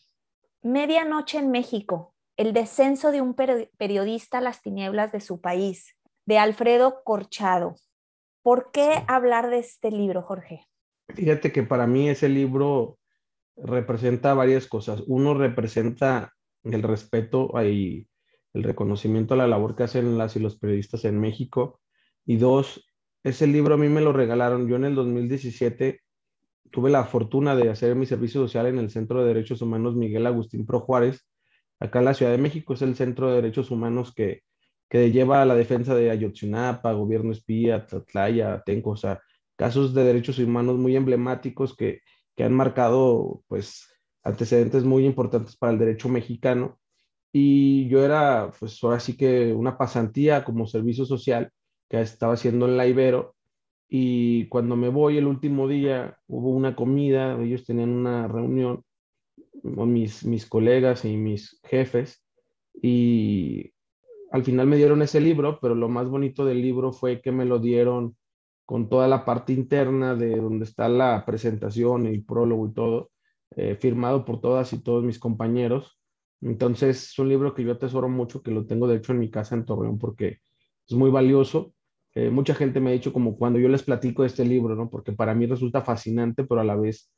Medianoche 0.62 1.40
en 1.40 1.52
México, 1.52 2.16
el 2.38 2.54
descenso 2.54 3.12
de 3.12 3.20
un 3.20 3.34
periodista 3.34 4.38
a 4.38 4.42
las 4.42 4.62
tinieblas 4.62 5.12
de 5.12 5.20
su 5.20 5.42
país, 5.42 5.98
de 6.26 6.38
Alfredo 6.38 7.02
Corchado. 7.04 7.76
¿Por 8.42 8.72
qué 8.72 9.04
hablar 9.10 9.50
de 9.50 9.60
este 9.60 9.92
libro, 9.92 10.22
Jorge? 10.22 10.66
Fíjate 11.14 11.52
que 11.52 11.64
para 11.64 11.86
mí 11.86 12.08
ese 12.08 12.30
libro 12.30 12.98
representa 13.58 14.34
varias 14.34 14.68
cosas. 14.68 15.04
Uno 15.08 15.34
representa 15.34 16.32
el 16.64 16.82
respeto 16.82 17.52
y 17.62 18.08
el 18.54 18.64
reconocimiento 18.64 19.34
a 19.34 19.38
la 19.38 19.48
labor 19.48 19.76
que 19.76 19.84
hacen 19.84 20.18
las 20.18 20.38
y 20.38 20.40
los 20.40 20.58
periodistas 20.58 21.04
en 21.04 21.20
México. 21.20 21.82
Y 22.26 22.38
dos, 22.38 22.90
ese 23.22 23.48
libro 23.48 23.76
a 23.76 23.78
mí 23.78 23.90
me 23.90 24.00
lo 24.00 24.14
regalaron. 24.14 24.70
Yo 24.70 24.78
en 24.78 24.86
el 24.86 24.96
2017 24.96 26.00
tuve 26.72 26.90
la 26.90 27.06
fortuna 27.06 27.56
de 27.56 27.70
hacer 27.70 27.96
mi 27.96 28.06
servicio 28.06 28.42
social 28.42 28.68
en 28.68 28.80
el 28.80 28.90
Centro 28.90 29.22
de 29.22 29.30
Derechos 29.30 29.62
Humanos 29.62 29.96
Miguel 29.96 30.26
Agustín 30.26 30.66
Pro 30.66 30.80
Juárez, 30.82 31.28
acá 31.80 32.00
en 32.00 32.06
la 32.06 32.14
Ciudad 32.14 32.32
de 32.32 32.38
México. 32.38 32.74
Es 32.74 32.82
el 32.82 32.96
Centro 32.96 33.30
de 33.30 33.36
Derechos 33.36 33.72
Humanos 33.72 34.14
que, 34.14 34.44
que 34.90 35.12
lleva 35.12 35.42
a 35.42 35.46
la 35.46 35.56
defensa 35.56 35.96
de 35.96 36.12
Ayotzinapa, 36.12 36.94
gobierno 36.94 37.32
espía, 37.32 37.86
Tlatlaya, 37.86 38.62
Tenco, 38.66 38.92
o 38.92 38.98
sea, 38.98 39.22
casos 39.56 39.94
de 39.94 40.04
derechos 40.06 40.40
humanos 40.40 40.78
muy 40.78 40.96
emblemáticos 40.96 41.76
que, 41.76 42.00
que 42.36 42.46
han 42.46 42.54
marcado 42.54 43.44
pues 43.48 43.90
antecedentes 44.24 44.86
muy 44.86 45.06
importantes 45.06 45.58
para 45.58 45.74
el 45.74 45.80
derecho 45.80 46.08
mexicano. 46.08 46.80
Y 47.34 47.90
yo 47.90 48.04
era, 48.04 48.52
pues 48.58 48.82
ahora 48.84 49.00
sí 49.00 49.18
que 49.18 49.54
una 49.54 49.78
pasantía 49.78 50.46
como 50.46 50.66
servicio 50.66 51.06
social 51.06 51.52
que 51.90 52.00
estaba 52.02 52.34
haciendo 52.34 52.68
en 52.68 52.78
la 52.78 52.88
Ibero. 52.88 53.36
Y 53.90 54.48
cuando 54.48 54.76
me 54.76 54.90
voy 54.90 55.18
el 55.18 55.26
último 55.28 55.68
día, 55.68 56.20
hubo 56.28 56.52
una 56.52 56.76
comida, 56.76 57.42
ellos 57.42 57.66
tenían 57.66 57.90
una 57.90 58.28
reunión, 58.28 58.84
mis, 59.64 60.24
mis 60.26 60.46
colegas 60.46 61.06
y 61.06 61.18
mis 61.18 61.60
jefes, 61.64 62.24
y 62.82 63.74
al 64.32 64.44
final 64.44 64.68
me 64.68 64.78
dieron 64.78 65.02
ese 65.02 65.20
libro, 65.20 65.60
pero 65.60 65.76
lo 65.76 65.90
más 65.90 66.08
bonito 66.08 66.46
del 66.46 66.62
libro 66.62 66.92
fue 66.92 67.22
que 67.22 67.32
me 67.32 67.46
lo 67.46 67.60
dieron 67.60 68.16
con 68.66 68.88
toda 68.88 69.08
la 69.08 69.26
parte 69.26 69.52
interna 69.54 70.14
de 70.14 70.36
donde 70.36 70.66
está 70.66 70.88
la 70.88 71.26
presentación, 71.26 72.06
el 72.06 72.24
prólogo 72.24 72.68
y 72.68 72.74
todo, 72.74 73.12
eh, 73.56 73.76
firmado 73.76 74.26
por 74.26 74.40
todas 74.40 74.72
y 74.74 74.84
todos 74.84 75.04
mis 75.04 75.18
compañeros. 75.18 76.00
Entonces, 76.42 77.10
es 77.10 77.20
un 77.20 77.30
libro 77.30 77.56
que 77.56 77.64
yo 77.64 77.72
atesoro 77.72 78.08
mucho, 78.08 78.44
que 78.44 78.52
lo 78.52 78.68
tengo 78.68 78.88
de 78.88 78.98
hecho 78.98 79.12
en 79.12 79.20
mi 79.20 79.32
casa 79.32 79.56
en 79.56 79.66
Torreón 79.66 79.98
porque 79.98 80.38
es 80.88 80.96
muy 80.96 81.10
valioso. 81.10 81.74
Eh, 82.16 82.30
mucha 82.30 82.56
gente 82.56 82.80
me 82.80 82.90
ha 82.90 82.94
dicho 82.94 83.14
como 83.14 83.38
cuando 83.38 83.60
yo 83.60 83.70
les 83.70 83.84
platico 83.84 84.26
este 84.26 84.46
libro, 84.46 84.76
¿no? 84.76 84.90
Porque 84.90 85.12
para 85.12 85.36
mí 85.36 85.46
resulta 85.46 85.82
fascinante, 85.82 86.44
pero 86.44 86.62
a 86.62 86.64
la 86.64 86.76
vez 86.76 87.12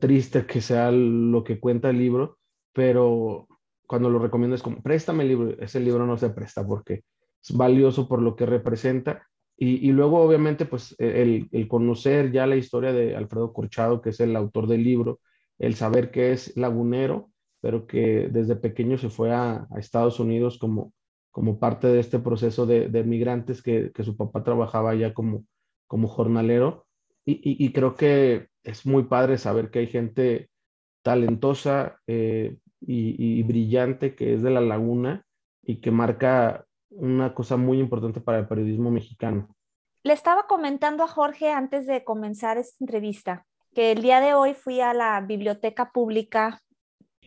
triste 0.00 0.46
que 0.46 0.60
sea 0.60 0.90
lo 0.92 1.44
que 1.44 1.60
cuenta 1.60 1.90
el 1.90 1.98
libro, 1.98 2.38
pero 2.72 3.48
cuando 3.86 4.08
lo 4.10 4.18
recomiendo 4.18 4.54
es 4.56 4.62
como, 4.62 4.82
préstame 4.82 5.24
el 5.24 5.28
libro, 5.28 5.56
ese 5.60 5.80
libro 5.80 6.06
no 6.06 6.16
se 6.16 6.30
presta 6.30 6.66
porque 6.66 7.02
es 7.42 7.56
valioso 7.56 8.08
por 8.08 8.22
lo 8.22 8.36
que 8.36 8.46
representa 8.46 9.26
y, 9.56 9.92
luego, 9.92 10.20
obviamente, 10.20 10.66
pues 10.66 10.96
e, 10.98 11.48
el, 11.52 11.68
conocer 11.68 12.32
ya 12.32 12.46
la 12.46 12.56
historia 12.56 12.92
de 12.92 13.14
Alfredo 13.16 13.52
Corchado, 13.52 14.02
que 14.02 14.10
es 14.10 14.20
el 14.20 14.34
autor 14.34 14.66
del 14.66 14.82
libro, 14.82 15.20
el 15.58 15.76
saber 15.76 16.10
que 16.10 16.32
es 16.32 16.56
lagunero, 16.56 17.30
pero 17.60 17.86
que 17.86 18.28
desde 18.32 18.56
pequeño 18.56 18.98
se 18.98 19.10
fue 19.10 19.32
a, 19.32 19.68
Estados 19.78 20.18
Unidos 20.18 20.58
como, 20.58 20.92
como 21.34 21.58
parte 21.58 21.88
de 21.88 21.98
este 21.98 22.20
proceso 22.20 22.64
de, 22.64 23.02
migrantes 23.02 23.60
que, 23.60 23.90
su 24.04 24.16
papá 24.16 24.44
trabajaba 24.44 24.94
ya 24.94 25.12
como, 25.12 25.44
como 25.88 26.06
jornalero. 26.06 26.86
Y, 27.26 27.72
creo 27.72 27.96
que 27.96 28.46
es 28.62 28.86
muy 28.86 29.02
padre 29.02 29.36
saber 29.36 29.70
que 29.70 29.80
hay 29.80 29.88
gente 29.88 30.48
talentosa 31.02 31.98
eh, 32.06 32.56
y, 32.80 33.40
y 33.40 33.42
brillante 33.42 34.14
que 34.14 34.34
es 34.34 34.42
de 34.44 34.50
la 34.50 34.60
laguna 34.60 35.26
y 35.60 35.80
que 35.80 35.90
marca 35.90 36.66
una 36.90 37.34
cosa 37.34 37.56
muy 37.56 37.80
importante 37.80 38.20
para 38.20 38.38
el 38.38 38.46
periodismo 38.46 38.92
mexicano. 38.92 39.56
Le 40.04 40.12
estaba 40.12 40.46
comentando 40.46 41.02
a 41.02 41.08
Jorge 41.08 41.50
antes 41.50 41.88
de 41.88 42.04
comenzar 42.04 42.58
esta 42.58 42.76
entrevista 42.78 43.44
que 43.74 43.90
el 43.90 44.02
día 44.02 44.20
de 44.20 44.34
hoy 44.34 44.54
fui 44.54 44.80
a 44.80 44.94
la 44.94 45.20
biblioteca 45.20 45.90
pública 45.90 46.62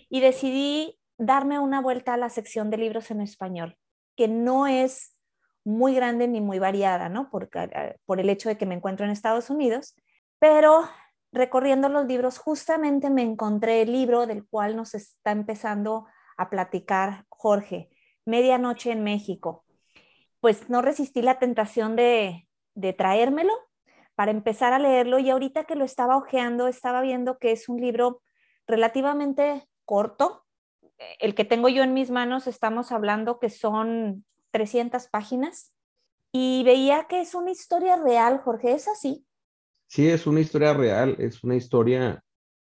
y 0.07 0.21
decidí 0.21 0.97
darme 1.17 1.59
una 1.59 1.81
vuelta 1.81 2.13
a 2.13 2.17
la 2.17 2.29
sección 2.29 2.69
de 2.69 2.77
libros 2.77 3.11
en 3.11 3.19
español, 3.19 3.75
que 4.17 4.27
no 4.27 4.67
es 4.67 5.15
muy 5.63 5.95
grande 5.95 6.27
ni 6.27 6.41
muy 6.41 6.59
variada, 6.59 7.07
¿no? 7.07 7.29
Por, 7.29 7.49
eh, 7.53 7.97
por 8.05 8.19
el 8.19 8.29
hecho 8.29 8.49
de 8.49 8.57
que 8.57 8.65
me 8.65 8.75
encuentro 8.75 9.05
en 9.05 9.11
Estados 9.11 9.49
Unidos, 9.49 9.95
pero 10.39 10.89
recorriendo 11.31 11.89
los 11.89 12.05
libros, 12.05 12.37
justamente 12.39 13.09
me 13.09 13.21
encontré 13.21 13.81
el 13.81 13.91
libro 13.91 14.25
del 14.25 14.45
cual 14.47 14.75
nos 14.75 14.93
está 14.95 15.31
empezando 15.31 16.07
a 16.37 16.49
platicar 16.49 17.25
Jorge, 17.29 17.89
medianoche 18.25 18.91
en 18.91 19.03
México. 19.03 19.65
Pues 20.39 20.69
no 20.69 20.81
resistí 20.81 21.21
la 21.21 21.39
tentación 21.39 21.95
de, 21.95 22.47
traérmelo 22.97 23.53
para 24.15 24.31
empezar 24.31 24.73
a 24.73 24.79
leerlo 24.79 25.19
y 25.19 25.29
ahorita 25.29 25.65
que 25.65 25.75
lo 25.75 25.85
estaba 25.85 26.17
hojeando, 26.17 26.67
estaba 26.67 27.01
viendo 27.01 27.37
que 27.39 27.51
es 27.51 27.69
un 27.69 27.81
libro 27.81 28.21
relativamente 28.67 29.67
corto. 29.85 30.45
El 31.19 31.35
que 31.35 31.45
tengo 31.45 31.69
yo 31.69 31.83
en 31.83 31.93
mis 31.93 32.09
manos, 32.09 32.47
estamos 32.47 32.91
hablando 32.91 33.39
que 33.39 33.49
son 33.49 34.25
300 34.51 35.07
páginas 35.07 35.73
y 36.31 36.63
veía 36.63 37.05
que 37.07 37.21
es 37.21 37.35
una 37.35 37.51
historia 37.51 37.95
real, 37.95 38.39
Jorge, 38.39 38.73
¿es 38.73 38.87
así? 38.87 39.25
Sí, 39.87 40.09
es 40.09 40.27
una 40.27 40.41
historia 40.41 40.73
real, 40.73 41.15
es 41.19 41.43
una 41.43 41.55
historia, 41.55 42.23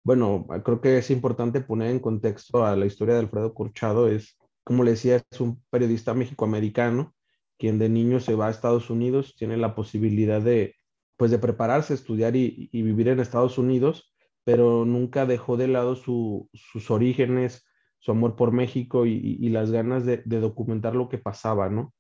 bueno, 0.04 0.46
creo 0.64 0.82
que 0.82 0.98
es 0.98 1.10
importante 1.10 1.62
poner 1.62 1.90
en 1.90 2.00
contexto 2.00 2.66
a 2.66 2.76
la 2.76 2.86
historia 2.86 3.16
de 3.16 3.22
Alfredo 3.22 3.54
Corchado, 3.54 4.08
es 4.08 4.38
como 4.64 4.84
le 4.84 4.92
decía, 4.92 5.24
es 5.32 5.40
un 5.40 5.64
periodista 5.70 6.14
mexicoamericano, 6.14 7.16
quien 7.58 7.80
de 7.80 7.90
niño 7.90 8.20
se 8.20 8.36
va 8.36 8.48
a 8.48 8.52
Estados 8.52 8.90
Unidos, 8.90 9.36
tiene 9.38 9.56
la 9.56 9.76
posibilidad 9.76 10.42
de, 10.42 10.76
pues, 11.16 11.32
de 11.32 11.40
prepararse, 11.40 11.94
estudiar 11.94 12.36
y, 12.36 12.70
vivir 12.74 13.08
en 13.08 13.20
Estados 13.20 13.58
Unidos, 13.58 14.14
pero 14.44 14.86
nunca 14.86 15.26
dejó 15.26 15.58
de 15.58 15.70
lado 15.70 15.96
sus 15.96 16.92
orígenes, 16.92 17.66
su 18.00 18.12
amor 18.12 18.36
por 18.36 18.51
México 18.51 19.06
y, 19.06 19.50
las 19.50 19.72
ganas 19.72 20.06
de, 20.06 20.22
documentar 20.25 20.96
lo 20.96 21.10
que 21.10 21.18
pasaba, 21.18 21.70
¿no? 21.70 21.94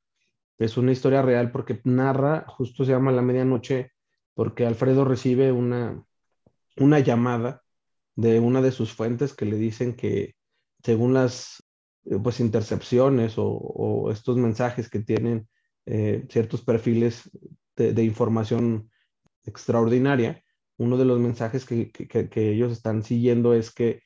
Es 0.57 0.77
una 0.77 0.91
historia 0.91 1.21
real 1.21 1.51
porque 1.51 1.81
narra, 1.83 2.45
justo 2.47 2.85
se 2.85 2.91
llama 2.91 3.11
La 3.11 3.21
Medianoche, 3.21 3.91
porque 4.33 4.65
Alfredo 4.65 5.05
recibe 5.05 5.51
una, 5.51 6.03
una 6.77 6.99
llamada 6.99 7.63
de 8.15 8.39
una 8.39 8.61
de 8.61 8.71
sus 8.71 8.93
fuentes 8.93 9.33
que 9.33 9.45
le 9.45 9.57
dicen 9.57 9.95
que 9.95 10.35
según 10.83 11.13
las 11.13 11.63
eh, 12.05 12.17
pues 12.21 12.39
intercepciones 12.39 13.33
o, 13.37 14.09
estos 14.11 14.37
mensajes 14.37 14.89
que 14.89 14.99
tienen 14.99 15.47
eh, 15.85 16.25
ciertos 16.29 16.63
perfiles 16.63 17.29
de, 17.75 18.03
información 18.03 18.89
extraordinaria, 19.43 20.43
uno 20.77 20.97
de 20.97 21.05
los 21.05 21.19
mensajes 21.19 21.65
que, 21.65 21.91
que, 21.91 22.51
ellos 22.51 22.71
están 22.71 23.03
siguiendo 23.03 23.53
es 23.53 23.71
que 23.71 24.01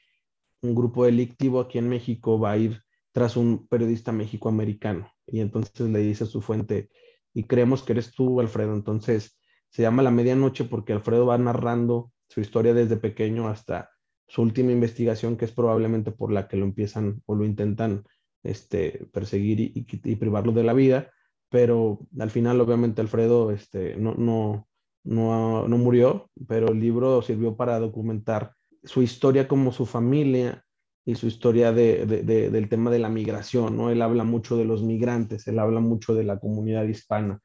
un 0.62 0.76
grupo 0.76 1.06
delictivo 1.06 1.60
aquí 1.60 1.78
en 1.78 1.90
México 1.90 2.40
va 2.40 2.52
a 2.52 2.58
ir 2.58 2.82
tras 3.12 3.36
un 3.38 3.68
periodista 3.68 4.12
mexicoamericano. 4.12 5.12
Y 5.28 5.40
entonces 5.40 5.90
le 5.90 6.00
dice 6.00 6.24
a 6.24 6.28
su 6.28 6.42
fuente, 6.42 6.90
y 7.34 7.44
creemos 7.44 7.84
que 7.84 7.94
eres 7.94 8.12
tú, 8.14 8.40
Alfredo. 8.40 8.74
Entonces 8.74 9.38
se 9.70 9.82
llama 9.82 10.04
La 10.04 10.12
Medianoche 10.12 10.66
porque 10.66 10.94
Alfredo 10.94 11.26
va 11.26 11.38
narrando 11.38 12.12
su 12.28 12.42
historia 12.42 12.74
desde 12.74 12.98
pequeño 12.98 13.48
hasta 13.48 13.90
su 14.28 14.42
última 14.42 14.72
investigación, 14.72 15.36
que 15.36 15.46
es 15.46 15.52
probablemente 15.52 16.12
por 16.12 16.32
la 16.32 16.48
que 16.48 16.58
lo 16.58 16.66
empiezan 16.66 17.22
o 17.26 17.36
lo 17.36 17.46
intentan 17.46 18.06
este, 18.44 19.08
perseguir 19.12 19.60
y, 19.76 20.16
privarlo 20.16 20.52
de 20.54 20.64
la 20.64 20.74
vida. 20.74 21.12
Pero 21.50 22.00
al 22.18 22.30
final, 22.30 22.62
obviamente, 22.62 23.02
Alfredo 23.02 23.52
este, 23.52 23.98
no, 23.98 24.14
no, 24.14 24.70
no, 25.04 25.68
no 25.68 25.78
murió, 25.78 26.30
pero 26.48 26.70
el 26.70 26.80
libro 26.80 27.22
sirvió 27.22 27.58
para 27.58 27.80
documentar 27.80 28.54
su 28.84 29.02
historia 29.02 29.48
como 29.48 29.72
su 29.72 29.86
familia 29.86 30.66
y 31.06 31.16
su 31.16 31.28
historia 31.28 31.72
de, 31.72 32.06
del 32.06 32.70
tema 32.70 32.92
de 32.92 33.00
la 33.00 33.10
migración, 33.10 33.76
¿no? 33.76 33.90
Él 33.90 34.02
habla 34.02 34.24
mucho 34.24 34.58
de 34.58 34.66
los 34.66 34.84
migrantes, 34.84 35.48
él 35.48 35.60
habla 35.60 35.80
mucho 35.80 36.14
de 36.14 36.24
la 36.24 36.40
comunidad 36.40 36.86
hispana. 36.86 37.40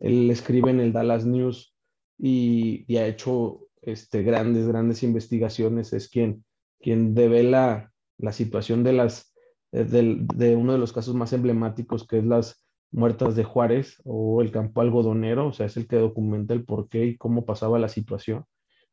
Él 0.00 0.30
escribe 0.30 0.70
en 0.70 0.80
el 0.80 0.92
Dallas 0.92 1.26
News 1.26 1.74
y, 2.18 2.96
ha 2.96 3.06
hecho 3.06 3.68
este, 3.82 4.22
grandes, 4.22 4.66
grandes 4.66 5.02
investigaciones, 5.02 5.92
es 5.92 6.08
quien, 6.08 6.44
quien 6.80 7.14
devela 7.14 7.92
la 8.18 8.32
situación 8.32 8.82
de, 8.82 8.92
las, 8.94 9.34
eh, 9.72 9.84
de, 9.84 10.56
uno 10.56 10.72
de 10.72 10.78
los 10.78 10.92
casos 10.92 11.14
más 11.14 11.32
emblemáticos, 11.32 12.06
que 12.06 12.18
es 12.18 12.24
las 12.24 12.64
muertas 12.90 13.36
de 13.36 13.44
Juárez 13.44 14.00
o 14.04 14.42
el 14.42 14.50
campo 14.50 14.80
algodonero, 14.80 15.48
o 15.48 15.52
sea, 15.52 15.66
es 15.66 15.76
el 15.76 15.86
que 15.86 15.96
documenta 15.96 16.54
el 16.54 16.64
por 16.64 16.88
qué 16.88 17.04
y 17.06 17.16
cómo 17.16 17.44
pasaba 17.44 17.78
la 17.78 17.88
situación. 17.88 18.44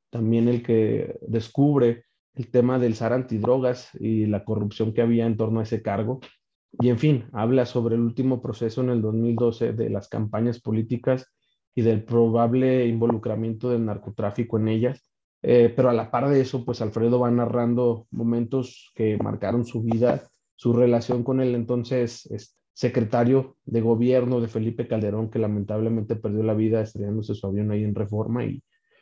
También 0.10 0.48
el 0.48 0.64
que 0.64 1.18
descubre 1.22 2.06
el 2.36 2.50
tema 2.50 2.80
del 2.80 2.96
SAR 2.96 3.14
antidrogas 3.14 3.90
y 4.00 4.26
la 4.26 4.44
corrupción 4.44 4.94
que 4.94 5.02
había 5.02 5.26
en 5.26 5.38
torno 5.38 5.60
a 5.60 5.64
ese 5.64 5.82
cargo. 5.82 6.20
Y 6.80 6.90
en 6.90 7.00
fin, 7.00 7.26
habla 7.34 7.66
sobre 7.66 7.96
el 7.96 8.02
último 8.02 8.42
proceso 8.42 8.82
en 8.82 8.90
el 8.90 9.02
2012 9.02 9.74
de 9.74 9.90
las 9.90 10.08
campañas 10.08 10.62
políticas 10.62 11.26
y 11.76 11.82
del 11.82 12.04
probable 12.04 12.86
involucramiento 12.88 13.70
del 13.70 13.86
narcotráfico 13.86 14.58
en 14.58 14.68
ellas. 14.68 15.04
Eh, 15.42 15.72
pero 15.76 15.90
a 15.90 15.94
la 15.94 16.12
par 16.12 16.30
de 16.30 16.42
eso, 16.42 16.66
pues 16.66 16.82
Alfredo 16.82 17.20
va 17.20 17.32
narrando 17.32 18.08
momentos 18.12 18.92
que 18.96 19.18
marcaron 19.18 19.66
su 19.66 19.82
vida, 19.82 20.30
su 20.56 20.74
relación 20.74 21.24
con 21.24 21.42
el 21.42 21.56
entonces 21.56 22.30
secretario 22.74 23.58
de 23.66 23.82
gobierno 23.82 24.42
de 24.42 24.48
Felipe 24.48 24.88
Calderón, 24.88 25.30
que 25.30 25.40
lamentablemente 25.40 26.16
perdió 26.16 26.44
la 26.44 26.54
vida 26.54 26.82
estrellándose 26.82 27.36
su 27.36 27.48
avión 27.48 27.72
ahí 27.72 27.84
en 27.84 27.96
Reforma. 27.96 28.46
Y, 28.46 28.62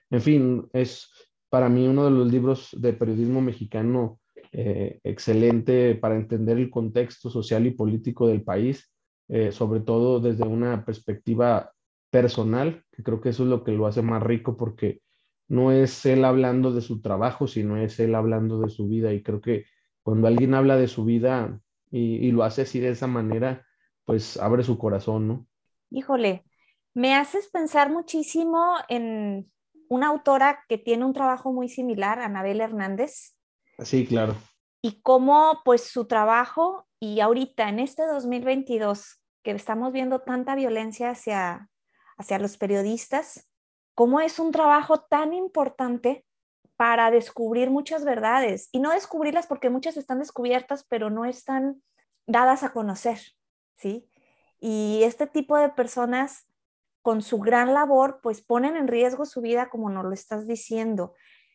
en 0.09 0.21
fin, 0.21 0.67
es 0.73 1.09
para 1.49 1.69
mí 1.69 1.87
uno 1.87 2.05
de 2.05 2.11
los 2.11 2.31
libros 2.31 2.69
de 2.77 2.93
periodismo 2.93 3.41
mexicano 3.41 4.19
eh, 4.51 4.99
excelente 5.03 5.95
para 5.95 6.15
entender 6.15 6.57
el 6.57 6.69
contexto 6.69 7.29
social 7.29 7.65
y 7.67 7.71
político 7.71 8.27
del 8.27 8.43
país, 8.43 8.91
eh, 9.27 9.51
sobre 9.51 9.81
todo 9.81 10.19
desde 10.19 10.45
una 10.45 10.85
perspectiva 10.85 11.71
personal, 12.09 12.83
que 12.91 13.03
creo 13.03 13.21
que 13.21 13.29
eso 13.29 13.43
es 13.43 13.49
lo 13.49 13.63
que 13.63 13.73
lo 13.73 13.87
hace 13.87 14.01
más 14.01 14.23
rico 14.23 14.55
porque 14.55 15.01
no 15.49 15.71
es 15.71 16.05
él 16.05 16.25
hablando 16.25 16.73
de 16.73 16.81
su 16.81 17.01
trabajo, 17.01 17.47
sino 17.47 17.77
es 17.77 17.99
él 17.99 18.15
hablando 18.15 18.59
de 18.59 18.69
su 18.69 18.87
vida. 18.87 19.13
Y 19.13 19.23
creo 19.23 19.41
que 19.41 19.65
cuando 20.01 20.27
alguien 20.27 20.53
habla 20.53 20.77
de 20.77 20.87
su 20.87 21.05
vida 21.05 21.59
y, 21.91 22.15
y 22.27 22.31
lo 22.31 22.43
hace 22.43 22.63
así 22.63 22.79
de 22.79 22.89
esa 22.89 23.07
manera, 23.07 23.65
pues 24.05 24.37
abre 24.37 24.63
su 24.63 24.77
corazón, 24.77 25.27
¿no? 25.27 25.47
Híjole, 25.89 26.43
me 26.93 27.15
haces 27.15 27.47
pensar 27.49 27.91
muchísimo 27.91 28.75
en 28.89 29.49
una 29.89 30.08
autora 30.08 30.63
que 30.67 30.78
tiene 30.78 31.06
un 31.06 31.13
trabajo 31.13 31.52
muy 31.52 31.69
similar, 31.69 32.19
Anabel 32.19 32.62
Hernández. 32.62 33.36
Sí, 33.80 34.06
claro. 34.06 34.36
Y 34.82 35.02
cómo 35.02 35.62
pues 35.65 35.84
su 35.84 36.06
trabajo 36.06 36.88
y 37.00 37.19
ahorita 37.19 37.69
en 37.69 37.80
este 37.80 38.06
2022 38.06 39.21
que 39.43 39.52
estamos 39.52 39.93
viendo 39.93 40.19
tanta 40.21 40.56
violencia 40.56 41.12
hacia, 41.12 41.69
hacia 42.17 42.39
los 42.39 42.58
periodistas, 42.58 43.50
cómo 43.95 44.19
es 44.19 44.39
un 44.39 44.52
trabajo 44.52 45.02
tan 45.02 45.34
importante 45.34 46.26
para 46.76 47.12
descubrir 47.12 47.69
muchas 47.69 48.06
verdades 48.06 48.69
y 48.71 48.80
no 48.80 48.91
descubrirlas 48.91 49.47
porque 49.47 49.69
muchas 49.69 49.97
están 49.97 50.19
descubiertas 50.19 50.86
pero 50.88 51.10
no 51.10 51.26
están 51.26 51.82
dadas 52.28 52.63
a 52.63 52.71
conocer, 52.71 53.19
¿sí? 53.73 54.10
Y 54.60 55.02
este 55.04 55.28
tipo 55.28 55.58
de 55.58 55.69
personas 55.69 56.46
con 57.08 57.22
su 57.22 57.39
gran 57.39 57.74
labor, 57.74 58.20
pues 58.22 58.41
ponen 58.41 58.76
en 58.76 58.89
riesgo 58.89 59.26
su 59.26 59.39
vida 59.39 59.70
como 59.70 59.89
nos 59.89 60.04
lo 60.04 60.12
estás 60.12 60.46
diciendo. 60.46 61.13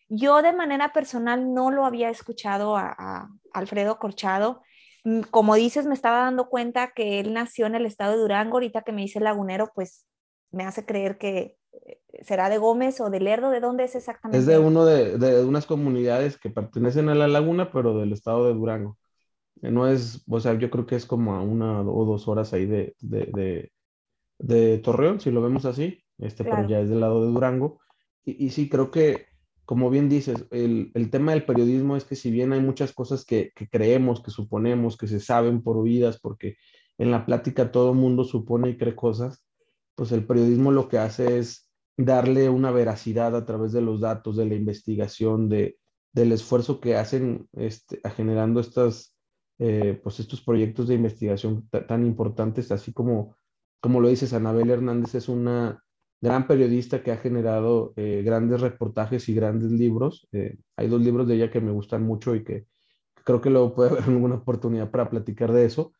Yo 0.08 0.40
de 0.40 0.54
manera 0.54 0.94
personal 0.94 1.52
no 1.52 1.70
lo 1.70 1.84
había 1.84 2.08
escuchado 2.08 2.74
a, 2.74 3.28
Alfredo 3.52 3.98
Corchado. 3.98 4.62
Mm, 5.04 5.20
como 5.30 5.54
dices, 5.54 5.84
me 5.84 5.92
estaba 5.92 6.20
dando 6.20 6.48
cuenta 6.48 6.92
que 6.96 7.20
él 7.20 7.34
nació 7.34 7.66
en 7.66 7.74
el 7.74 7.84
estado 7.84 8.12
de 8.12 8.20
Durango. 8.20 8.54
Ahorita 8.54 8.80
que 8.80 8.92
me 8.92 9.02
dice 9.02 9.20
lagunero, 9.20 9.70
pues 9.74 10.06
me 10.52 10.64
hace 10.64 10.86
creer 10.86 11.18
que 11.18 11.58
eh, 11.84 12.00
será 12.22 12.48
de 12.48 12.56
Gómez 12.56 12.98
o 13.02 13.10
de 13.10 13.20
Lerdo. 13.20 13.50
¿De 13.50 13.60
dónde 13.60 13.84
es 13.84 13.94
exactamente? 13.94 14.38
Es 14.38 14.46
de 14.46 14.58
uno 14.58 14.86
de, 14.86 15.18
de 15.18 15.44
unas 15.44 15.66
comunidades 15.66 16.38
que 16.38 16.48
pertenecen 16.48 17.10
a 17.10 17.14
la 17.14 17.28
laguna, 17.28 17.70
pero 17.70 17.98
del 17.98 18.14
estado 18.14 18.46
de 18.46 18.54
Durango. 18.54 18.96
Eh, 19.60 19.70
no 19.70 19.86
es, 19.86 20.24
o 20.26 20.40
sea, 20.40 20.54
yo 20.54 20.70
creo 20.70 20.86
que 20.86 20.96
es 20.96 21.04
como 21.04 21.34
a 21.34 21.42
una 21.42 21.82
o 21.82 22.06
dos 22.06 22.26
horas 22.26 22.54
ahí 22.54 22.64
de, 22.64 22.94
Torreón, 24.82 25.20
si 25.20 25.30
lo 25.30 25.42
vemos 25.42 25.64
así, 25.64 26.02
este, 26.18 26.44
pero 26.44 26.68
ya 26.68 26.80
es 26.80 26.88
del 26.88 27.00
lado 27.00 27.24
de 27.24 27.32
Durango. 27.32 27.80
Y, 28.24 28.46
y 28.46 28.50
sí, 28.50 28.68
creo 28.68 28.90
que, 28.90 29.26
como 29.64 29.90
bien 29.90 30.08
dices, 30.08 30.46
el, 30.50 30.90
el, 30.94 31.10
tema 31.10 31.32
del 31.32 31.44
periodismo 31.44 31.96
es 31.96 32.04
que 32.04 32.16
si 32.16 32.30
bien 32.30 32.52
hay 32.52 32.60
muchas 32.60 32.92
cosas 32.92 33.24
que, 33.24 33.52
que, 33.54 33.68
creemos, 33.68 34.22
que 34.22 34.30
suponemos, 34.30 34.96
que 34.96 35.06
se 35.06 35.20
saben 35.20 35.62
por 35.62 35.76
oídas, 35.76 36.18
porque 36.20 36.56
en 36.98 37.10
la 37.10 37.26
plática 37.26 37.72
todo 37.72 37.94
mundo 37.94 38.24
supone 38.24 38.70
y 38.70 38.76
cree 38.76 38.94
cosas, 38.94 39.44
pues 39.94 40.12
el 40.12 40.26
periodismo 40.26 40.72
lo 40.72 40.88
que 40.88 40.98
hace 40.98 41.38
es 41.38 41.68
darle 41.96 42.48
una 42.48 42.70
veracidad 42.70 43.36
a 43.36 43.44
través 43.44 43.72
de 43.72 43.82
los 43.82 44.00
datos, 44.00 44.36
de 44.36 44.46
la 44.46 44.54
investigación, 44.54 45.48
de, 45.48 45.78
del 46.12 46.32
esfuerzo 46.32 46.80
que 46.80 46.96
hacen 46.96 47.48
este, 47.52 48.00
generando 48.16 48.60
estas, 48.60 49.14
eh, 49.58 49.98
pues 50.02 50.20
estos 50.20 50.42
proyectos 50.42 50.88
de 50.88 50.94
investigación 50.94 51.68
tan 51.88 52.06
importantes, 52.06 52.70
así 52.72 52.92
como 52.92 53.36
como 53.82 54.00
lo 54.00 54.08
dices, 54.08 54.32
Anabel 54.32 54.70
Hernández 54.70 55.16
es 55.16 55.28
una 55.28 55.82
gran 56.20 56.46
periodista 56.46 57.02
que 57.02 57.10
ha 57.10 57.16
generado 57.16 57.92
eh, 57.96 58.22
grandes 58.24 58.60
reportajes 58.60 59.28
y 59.28 59.34
grandes 59.34 59.72
libros. 59.72 60.28
Eh, 60.30 60.56
hay 60.76 60.86
dos 60.88 61.02
libros 61.02 61.26
de 61.26 61.34
ella 61.34 61.50
que 61.50 61.60
me 61.60 61.72
gustan 61.72 62.04
mucho 62.04 62.36
y 62.36 62.44
que 62.44 62.66
creo 63.24 63.40
que 63.40 63.50
luego 63.50 63.74
puede 63.74 63.90
haber 63.98 64.04
alguna 64.04 64.36
oportunidad 64.36 64.88
para 64.92 65.10
platicar 65.10 65.52
de 65.52 65.64
eso. 65.64 65.92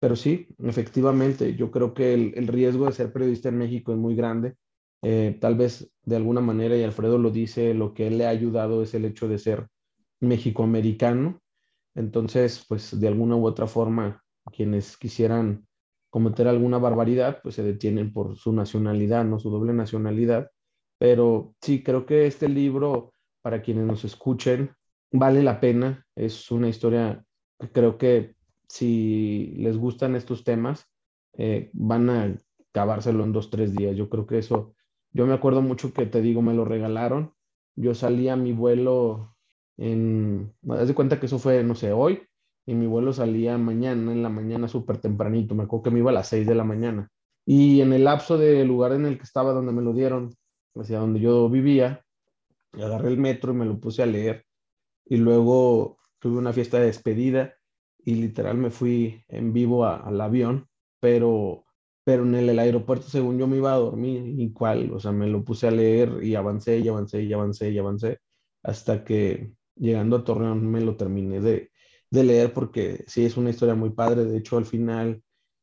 Pero 0.00 0.16
sí, 0.16 0.48
efectivamente, 0.64 1.54
yo 1.54 1.70
creo 1.70 1.94
que 1.94 2.12
el, 2.12 2.48
riesgo 2.48 2.86
de 2.86 2.92
ser 2.92 3.12
periodista 3.12 3.50
en 3.50 3.58
México 3.58 3.92
es 3.92 3.98
muy 3.98 4.16
grande. 4.16 4.56
Eh, 5.02 5.38
tal 5.40 5.54
vez 5.56 5.92
de 6.02 6.16
alguna 6.16 6.40
manera, 6.40 6.76
y 6.76 6.82
Alfredo 6.82 7.18
lo 7.18 7.30
dice, 7.30 7.72
lo 7.72 7.94
que 7.94 8.08
él 8.08 8.18
le 8.18 8.26
ha 8.26 8.30
ayudado 8.30 8.82
es 8.82 8.94
el 8.94 9.04
hecho 9.04 9.28
de 9.28 9.38
ser 9.38 9.68
mexicoamericano. 10.18 11.40
Entonces, 11.94 12.64
pues 12.68 12.98
de 12.98 13.06
alguna 13.06 13.36
u 13.36 13.46
otra 13.46 13.68
forma, 13.68 14.24
quienes 14.52 14.96
quisieran 14.96 15.67
cometer 16.10 16.48
alguna 16.48 16.78
barbaridad, 16.78 17.40
pues 17.42 17.54
se 17.54 17.62
detienen 17.62 18.12
por 18.12 18.36
su 18.36 18.52
nacionalidad, 18.52 19.24
no 19.24 19.38
su 19.38 19.50
doble 19.50 19.72
nacionalidad. 19.72 20.50
Pero 20.98 21.54
sí, 21.60 21.82
creo 21.82 22.06
que 22.06 22.26
este 22.26 22.48
libro, 22.48 23.12
para 23.42 23.62
quienes 23.62 23.86
nos 23.86 24.04
escuchen, 24.04 24.74
vale 25.12 25.42
la 25.42 25.60
pena. 25.60 26.06
Es 26.16 26.50
una 26.50 26.68
historia 26.68 27.24
que 27.58 27.70
creo 27.70 27.98
que 27.98 28.34
si 28.68 29.54
les 29.58 29.76
gustan 29.76 30.16
estos 30.16 30.44
temas, 30.44 30.86
eh, 31.34 31.70
van 31.72 32.10
a 32.10 32.36
acabárselo 32.70 33.24
en 33.24 33.32
dos, 33.32 33.50
tres 33.50 33.74
días. 33.74 33.96
Yo 33.96 34.08
creo 34.08 34.26
que 34.26 34.38
eso, 34.38 34.74
yo 35.12 35.26
me 35.26 35.34
acuerdo 35.34 35.62
mucho 35.62 35.92
que 35.92 36.06
te 36.06 36.20
digo, 36.20 36.42
me 36.42 36.54
lo 36.54 36.64
regalaron. 36.64 37.32
Yo 37.76 37.94
salí 37.94 38.28
a 38.28 38.36
mi 38.36 38.52
vuelo 38.52 39.36
en, 39.76 40.52
haz 40.68 40.88
de 40.88 40.94
cuenta 40.94 41.20
que 41.20 41.26
eso 41.26 41.38
fue, 41.38 41.62
no 41.64 41.74
sé, 41.74 41.92
hoy, 41.92 42.27
y 42.68 42.74
mi 42.74 42.86
vuelo 42.86 43.14
salía 43.14 43.56
mañana, 43.56 44.12
en 44.12 44.22
la 44.22 44.28
mañana 44.28 44.68
súper 44.68 44.98
tempranito, 44.98 45.54
me 45.54 45.62
acuerdo 45.62 45.84
que 45.84 45.90
me 45.90 46.00
iba 46.00 46.10
a 46.10 46.14
las 46.14 46.28
6 46.28 46.46
de 46.46 46.54
la 46.54 46.64
mañana. 46.64 47.10
Y 47.46 47.80
en 47.80 47.94
el 47.94 48.04
lapso 48.04 48.36
del 48.36 48.68
lugar 48.68 48.92
en 48.92 49.06
el 49.06 49.16
que 49.16 49.22
estaba, 49.22 49.54
donde 49.54 49.72
me 49.72 49.80
lo 49.80 49.94
dieron, 49.94 50.34
hacia 50.74 50.98
donde 50.98 51.18
yo 51.18 51.48
vivía, 51.48 52.04
agarré 52.74 53.08
el 53.08 53.16
metro 53.16 53.54
y 53.54 53.56
me 53.56 53.64
lo 53.64 53.80
puse 53.80 54.02
a 54.02 54.06
leer. 54.06 54.44
Y 55.06 55.16
luego 55.16 55.96
tuve 56.18 56.36
una 56.36 56.52
fiesta 56.52 56.78
de 56.78 56.84
despedida 56.84 57.54
y 58.04 58.16
literal 58.16 58.58
me 58.58 58.70
fui 58.70 59.24
en 59.28 59.54
vivo 59.54 59.86
al 59.86 60.20
avión, 60.20 60.68
pero, 61.00 61.64
pero 62.04 62.24
en 62.24 62.34
el, 62.34 62.58
aeropuerto, 62.58 63.06
según 63.06 63.38
yo 63.38 63.46
me 63.46 63.56
iba 63.56 63.72
a 63.72 63.78
dormir, 63.78 64.26
igual, 64.38 64.92
o 64.92 65.00
sea, 65.00 65.12
me 65.12 65.26
lo 65.26 65.42
puse 65.42 65.68
a 65.68 65.70
leer 65.70 66.22
y 66.22 66.34
avancé 66.34 66.80
y 66.80 66.88
avancé 66.88 67.22
y 67.22 67.32
avancé 67.32 67.70
y 67.70 67.78
avancé, 67.78 68.18
hasta 68.62 69.04
que 69.04 69.54
llegando 69.74 70.16
a 70.16 70.24
Torreón 70.24 70.70
me 70.70 70.82
lo 70.82 70.96
terminé 70.96 71.40
de, 71.40 71.70
de 72.10 72.24
leer 72.24 72.52
porque 72.52 73.04
sí 73.06 73.24
es 73.24 73.36
una 73.36 73.50
historia 73.50 73.74
muy 73.74 73.90
padre. 73.90 74.24
De 74.24 74.38
hecho, 74.38 74.56
al 74.56 74.64
final 74.64 75.22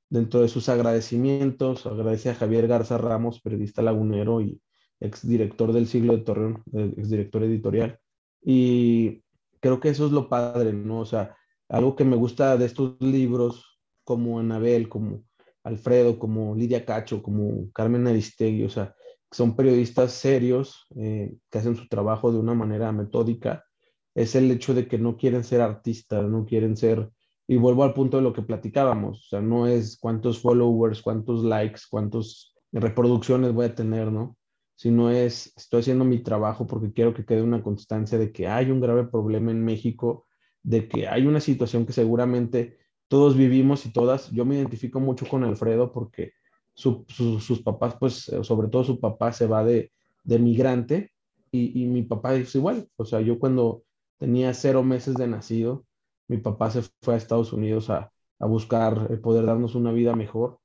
dentro 0.10 0.42
de 0.42 0.48
sus 0.48 0.70
agradecimientos, 0.70 1.86
agradece 1.86 2.30
a 2.30 2.36
Javier 2.36 2.68
Garza 2.68 2.98
Ramos, 2.98 3.42
periodista 3.42 3.82
lagunero 3.82 4.42
y 4.42 4.62
exdirector 5.00 5.74
del 5.74 5.88
siglo 5.88 6.16
de 6.16 6.24
Torreón, 6.24 6.64
exdirector 6.74 7.44
editorial. 7.44 8.00
Y 8.42 9.24
creo 9.60 9.80
que 9.80 9.90
eso 9.90 10.06
es 10.06 10.12
lo 10.12 10.30
padre, 10.30 10.74
¿no? 10.74 11.00
O 11.00 11.06
sea, 11.06 11.36
algo 11.70 11.96
que 11.96 12.06
me 12.06 12.16
gusta 12.16 12.58
de 12.58 12.66
estos 12.66 12.96
libros, 13.02 13.80
como 14.04 14.40
Anabel, 14.40 14.88
como 14.88 15.24
Alfredo, 15.64 16.20
como 16.20 16.56
Lidia 16.56 16.86
Cacho, 16.86 17.24
como 17.24 17.72
Carmen 17.72 18.08
Aristegui, 18.08 18.64
o 18.64 18.70
sea, 18.70 18.96
son 19.32 19.56
periodistas 19.56 20.14
serios 20.14 20.86
eh, 20.96 21.36
que 21.50 21.58
hacen 21.58 21.76
su 21.76 21.88
trabajo 21.88 22.32
de 22.32 22.38
una 22.38 22.54
manera 22.54 22.92
metódica, 22.92 23.66
es 24.16 24.36
el 24.36 24.50
hecho 24.50 24.74
de 24.74 24.88
que 24.88 24.98
no 24.98 25.18
quieren 25.18 25.44
ser 25.44 25.62
artistas, 25.62 26.28
no 26.28 26.46
quieren 26.46 26.76
ser, 26.78 27.12
y 27.48 27.58
vuelvo 27.58 27.84
al 27.84 27.94
punto 27.94 28.18
de 28.18 28.24
lo 28.24 28.34
que 28.34 28.42
platicábamos, 28.42 29.26
o 29.26 29.30
sea, 29.30 29.42
no 29.42 29.68
es 29.68 29.98
cuántos 29.98 30.40
followers, 30.40 31.02
cuántos 31.02 31.44
likes, 31.44 31.82
cuántas 31.90 32.56
reproducciones 32.72 33.54
voy 33.54 33.68
a 33.68 33.76
tener, 33.76 34.12
¿no? 34.12 34.38
Sino 34.76 35.12
es, 35.12 35.54
estoy 35.56 35.82
haciendo 35.82 36.06
mi 36.06 36.20
trabajo 36.20 36.66
porque 36.66 36.92
quiero 36.92 37.14
que 37.14 37.26
quede 37.26 37.42
una 37.42 37.62
constancia 37.62 38.18
de 38.18 38.32
que 38.32 38.48
hay 38.48 38.72
un 38.72 38.82
grave 38.82 39.06
problema 39.06 39.52
en 39.52 39.64
México, 39.64 40.26
de 40.64 40.88
que 40.88 41.08
hay 41.08 41.28
una 41.28 41.40
situación 41.40 41.86
que 41.86 41.94
seguramente 41.94 42.78
todos 43.08 43.38
vivimos 43.38 43.86
y 43.86 43.94
todas. 43.94 44.32
Yo 44.32 44.44
me 44.44 44.56
identifico 44.56 45.00
mucho 45.00 45.26
con 45.28 45.44
Alfredo 45.44 45.92
porque 45.94 46.34
sus 46.74 47.62
papás, 47.64 47.96
pues 48.00 48.28
eh, 48.30 48.44
sobre 48.44 48.68
todo 48.68 48.84
su 48.84 49.00
papá 49.00 49.32
se 49.32 49.48
va 49.48 49.64
de, 49.64 49.92
de 50.24 50.40
migrante 50.40 51.12
y, 51.52 51.86
mi 51.86 52.04
papá 52.04 52.36
es 52.36 52.54
igual. 52.56 52.90
O 52.98 53.06
sea, 53.06 53.22
yo 53.22 53.40
cuando 53.40 53.84
tenía 54.18 54.54
cero 54.54 54.84
meses 54.84 55.16
de 55.16 55.28
nacido, 55.28 55.86
mi 56.28 56.38
papá 56.38 56.72
se 56.72 56.82
fue 57.02 57.14
a 57.14 57.18
Estados 57.18 57.54
Unidos 57.54 57.90
a, 57.90 58.12
a 58.40 58.46
buscar 58.46 59.08
el 59.10 59.20
poder 59.20 59.46
darnos 59.46 59.76
una 59.76 59.92
vida 59.92 60.16
mejor. 60.16 60.60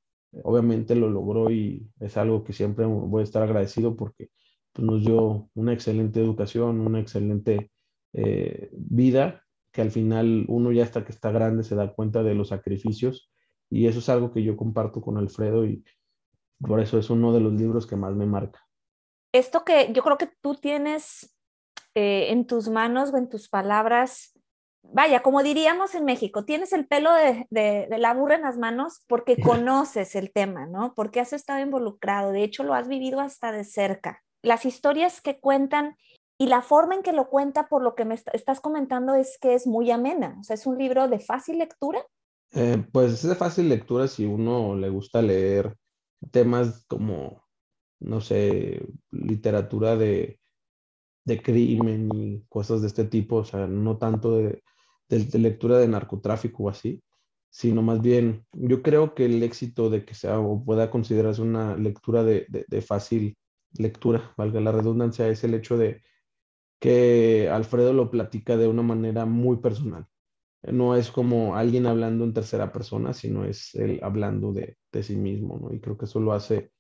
Obviamente 0.45 0.95
lo 0.95 1.11
logró 1.11 1.51
y 1.51 1.89
es 1.99 2.17
algo 2.17 2.45
que 2.45 2.53
siempre 2.53 2.87
voy 2.87 3.21
a 3.21 3.25
estar 3.25 3.43
agradecido 3.43 3.97
porque 3.97 4.31
pues, 4.73 4.87
nos 4.87 5.05
dio 5.05 5.51
una 5.55 5.73
excelente 5.73 6.21
educación, 6.21 6.81
una 6.81 7.01
excelente 7.01 7.71
eh, 8.13 8.71
vida 8.73 9.45
que 9.73 9.83
al 9.83 9.91
final 9.91 10.47
uno 10.49 10.73
ya 10.73 10.83
hasta 10.83 11.05
que 11.05 11.13
está 11.13 11.31
grande 11.31 11.63
se 11.63 11.75
da 11.75 11.93
cuenta 11.93 12.23
de 12.23 12.35
los 12.35 12.49
sacrificios 12.49 13.31
y 13.69 13.87
eso 13.87 14.01
es 14.01 14.09
algo 14.09 14.33
que 14.33 14.43
yo 14.43 14.57
comparto 14.57 15.01
con 15.01 15.17
Alfredo 15.17 15.65
y 15.65 15.85
por 16.59 16.81
eso 16.81 16.99
es 16.99 17.09
uno 17.09 17.33
de 17.33 17.41
los 17.41 17.53
libros 17.53 17.87
que 17.87 17.97
más 17.97 18.15
me 18.15 18.27
marca. 18.27 18.67
Esto 19.33 19.65
que 19.65 19.93
yo 19.93 20.03
creo 20.03 20.19
que 20.19 20.29
tú 20.41 20.57
tienes 20.57 21.40
eh, 21.95 22.31
en 22.31 22.47
tus 22.47 22.69
manos 22.69 23.13
o 23.13 23.17
en 23.17 23.29
tus 23.29 23.49
palabras, 23.49 24.39
vaya, 24.83 25.23
como 25.23 25.43
diríamos 25.43 25.95
en 25.95 26.05
México, 26.05 26.45
tienes 26.45 26.73
el 26.73 26.87
pelo 26.87 27.13
de, 27.15 27.47
de, 27.51 27.87
de 27.91 27.99
la 27.99 28.15
burra 28.15 28.37
en 28.37 28.43
las 28.43 28.59
manos 28.59 29.05
porque 29.07 29.41
conoces 29.41 30.15
el 30.15 30.33
tema, 30.33 30.67
¿no? 30.67 30.95
Porque 30.95 31.21
has 31.21 31.33
estado 31.33 31.61
involucrado, 31.61 32.33
de 32.33 32.45
hecho 32.45 32.63
lo 32.65 32.75
has 32.75 32.89
vivido 32.89 33.21
hasta 33.21 33.53
de 33.53 33.65
cerca. 33.65 34.23
Las 34.43 34.65
historias 34.65 35.21
que 35.21 35.39
cuentan 35.39 35.97
y 36.41 36.47
la 36.47 36.63
forma 36.63 36.95
en 36.95 37.03
que 37.03 37.13
lo 37.13 37.29
cuenta, 37.29 37.69
por 37.69 37.83
lo 37.83 37.95
que 37.95 38.07
me 38.07 38.15
estás 38.15 38.61
comentando, 38.61 39.15
es 39.15 39.37
que 39.39 39.53
es 39.53 39.67
muy 39.67 39.91
amena. 39.91 40.39
O 40.41 40.43
sea, 40.43 40.55
es 40.55 40.67
un 40.67 40.79
libro 40.79 41.07
de 41.07 41.19
fácil 41.19 41.59
lectura. 41.59 42.03
Eh, 42.53 42.83
pues 42.91 43.13
es 43.13 43.29
de 43.29 43.35
fácil 43.35 43.69
lectura 43.69 44.09
si 44.09 44.25
uno 44.25 44.75
le 44.75 44.89
gusta 44.89 45.21
leer 45.21 45.77
temas 46.31 46.87
como, 46.87 47.45
no 48.01 48.23
sé, 48.23 48.87
literatura 49.11 49.97
de, 49.97 50.40
de 51.25 51.43
crimen 51.43 52.09
y 52.15 52.43
cosas 52.49 52.81
de 52.83 52.89
este 52.89 53.05
tipo. 53.05 53.37
O 53.37 53.45
sea, 53.45 53.67
no 53.67 53.99
tanto 53.99 54.37
de, 54.37 54.63
de, 55.09 55.39
lectura 55.39 55.79
de 55.79 55.89
narcotráfico 55.89 56.65
o 56.65 56.69
así, 56.69 57.03
sino 57.51 57.83
más 57.83 58.01
bien, 58.01 58.47
yo 58.53 58.83
creo 58.83 59.15
que 59.15 59.27
el 59.27 59.43
éxito 59.43 59.91
de 59.91 60.05
que 60.05 60.15
sea 60.15 60.39
o 60.41 60.65
pueda 60.65 60.91
considerarse 60.91 61.43
una 61.43 61.77
lectura 61.77 62.23
de, 62.25 62.47
de 62.49 62.83
fácil 62.83 63.37
lectura, 63.75 64.33
valga 64.37 64.61
la 64.61 64.73
redundancia, 64.73 65.29
es 65.29 65.45
el 65.45 65.55
hecho 65.55 65.77
de 65.77 66.03
que 66.81 67.49
Alfredo 67.51 67.93
lo 67.93 68.11
platica 68.11 68.57
de 68.57 68.67
una 68.67 68.83
manera 68.83 69.27
muy 69.27 69.59
personal. 69.59 70.07
No 70.63 70.97
es 70.97 71.11
como 71.11 71.57
alguien 71.57 71.87
hablando 71.87 72.25
en 72.25 72.35
tercera 72.35 72.73
persona, 72.73 73.13
sino 73.15 73.45
es 73.45 73.75
él 73.75 74.01
hablando 74.03 74.53
de, 74.53 74.77
sí 75.03 75.17
mismo, 75.17 75.59
¿no? 75.59 75.75
Y 75.75 75.81
creo 75.81 75.97
que 75.97 76.07
eso 76.07 76.21
lo 76.21 76.33
hace 76.33 76.73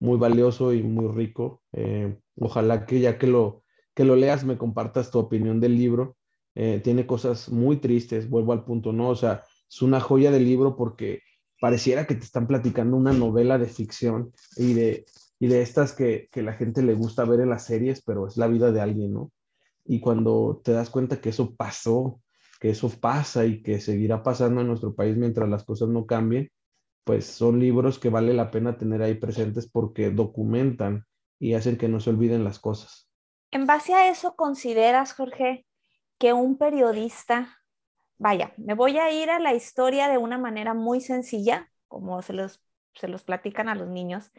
muy 0.00 0.18
valioso 0.18 0.72
y 0.72 0.82
muy 0.82 1.08
rico. 1.08 1.62
Eh, 1.72 2.16
ojalá 2.36 2.86
que 2.86 3.00
ya 3.00 3.18
que 3.18 3.26
lo, 3.26 3.62
que 4.00 4.06
lo 4.06 4.16
leas 4.16 4.46
me 4.46 4.56
compartas 4.56 5.10
tu 5.10 5.18
opinión 5.18 5.60
del 5.60 5.76
libro. 5.76 6.16
Eh, 6.54 6.80
tiene 6.82 7.06
cosas 7.06 7.50
muy 7.50 7.76
tristes, 7.76 8.30
vuelvo 8.30 8.54
al 8.54 8.64
punto, 8.64 8.94
¿no? 8.94 9.10
O 9.10 9.14
sea, 9.14 9.44
es 9.68 9.82
una 9.82 10.00
joya 10.00 10.30
del 10.30 10.46
libro 10.46 10.74
porque 10.74 11.20
pareciera 11.60 12.06
que 12.06 12.14
te 12.14 12.24
están 12.24 12.46
platicando 12.46 12.96
una 12.96 13.12
novela 13.12 13.58
de 13.58 13.66
ficción 13.66 14.32
y 14.56 14.72
de, 14.72 15.04
y 15.38 15.48
de 15.48 15.60
estas 15.60 15.92
que, 15.92 16.30
que 16.32 16.40
la 16.40 16.54
gente 16.54 16.82
le 16.82 16.94
gusta 16.94 17.26
ver 17.26 17.40
en 17.40 17.50
las 17.50 17.66
series, 17.66 18.00
pero 18.02 18.26
es 18.26 18.38
la 18.38 18.46
vida 18.46 18.72
de 18.72 18.80
alguien, 18.80 19.12
¿no? 19.12 19.32
Y 19.84 20.00
cuando 20.00 20.62
te 20.64 20.72
das 20.72 20.88
cuenta 20.88 21.20
que 21.20 21.28
eso 21.28 21.54
pasó, 21.54 22.22
que 22.58 22.70
eso 22.70 22.88
pasa 22.88 23.44
y 23.44 23.60
que 23.60 23.82
seguirá 23.82 24.22
pasando 24.22 24.62
en 24.62 24.68
nuestro 24.68 24.94
país 24.94 25.18
mientras 25.18 25.46
las 25.46 25.64
cosas 25.64 25.90
no 25.90 26.06
cambien, 26.06 26.50
pues 27.04 27.26
son 27.26 27.60
libros 27.60 27.98
que 27.98 28.08
vale 28.08 28.32
la 28.32 28.50
pena 28.50 28.78
tener 28.78 29.02
ahí 29.02 29.16
presentes 29.16 29.68
porque 29.68 30.10
documentan 30.10 31.04
y 31.38 31.52
hacen 31.52 31.76
que 31.76 31.88
no 31.88 32.00
se 32.00 32.08
olviden 32.08 32.44
las 32.44 32.60
cosas. 32.60 33.09
En 33.50 33.66
base 33.66 33.94
a 33.94 34.08
eso, 34.08 34.36
¿consideras, 34.36 35.12
Jorge, 35.12 35.66
que 36.18 36.32
un 36.32 36.56
periodista, 36.56 37.58
vaya, 38.18 38.52
me 38.56 38.74
voy 38.74 38.98
a 38.98 39.10
ir 39.10 39.30
a 39.30 39.40
la 39.40 39.54
historia 39.54 40.08
de 40.08 40.18
una 40.18 40.38
manera 40.38 40.74
muy 40.74 41.00
sencilla, 41.00 41.70
como 41.88 42.22
se 42.22 42.32
los, 42.32 42.62
se 42.94 43.08
los 43.08 43.24
platican 43.24 43.68
a 43.68 43.74
los 43.74 43.88
niños, 43.88 44.30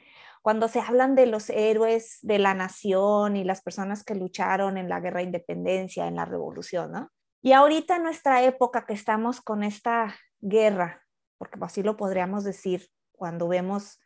cuando 0.41 0.67
se 0.67 0.79
hablan 0.79 1.15
de 1.15 1.27
los 1.27 1.49
héroes 1.49 2.19
de 2.21 2.39
la 2.39 2.53
nación 2.53 3.35
y 3.35 3.43
las 3.43 3.61
personas 3.61 4.03
que 4.03 4.15
lucharon 4.15 4.77
en 4.77 4.89
la 4.89 4.99
guerra 4.99 5.19
de 5.19 5.25
independencia, 5.25 6.07
en 6.07 6.15
la 6.15 6.25
revolución, 6.25 6.91
¿no? 6.91 7.11
Y 7.41 7.53
ahorita 7.53 7.95
en 7.95 8.03
nuestra 8.03 8.43
época 8.43 8.85
que 8.85 8.93
estamos 8.93 9.41
con 9.41 9.63
esta 9.63 10.15
guerra, 10.39 11.03
porque 11.37 11.57
así 11.61 11.83
lo 11.83 11.97
podríamos 11.97 12.43
decir 12.43 12.87
cuando 13.11 13.47
vemos 13.47 13.99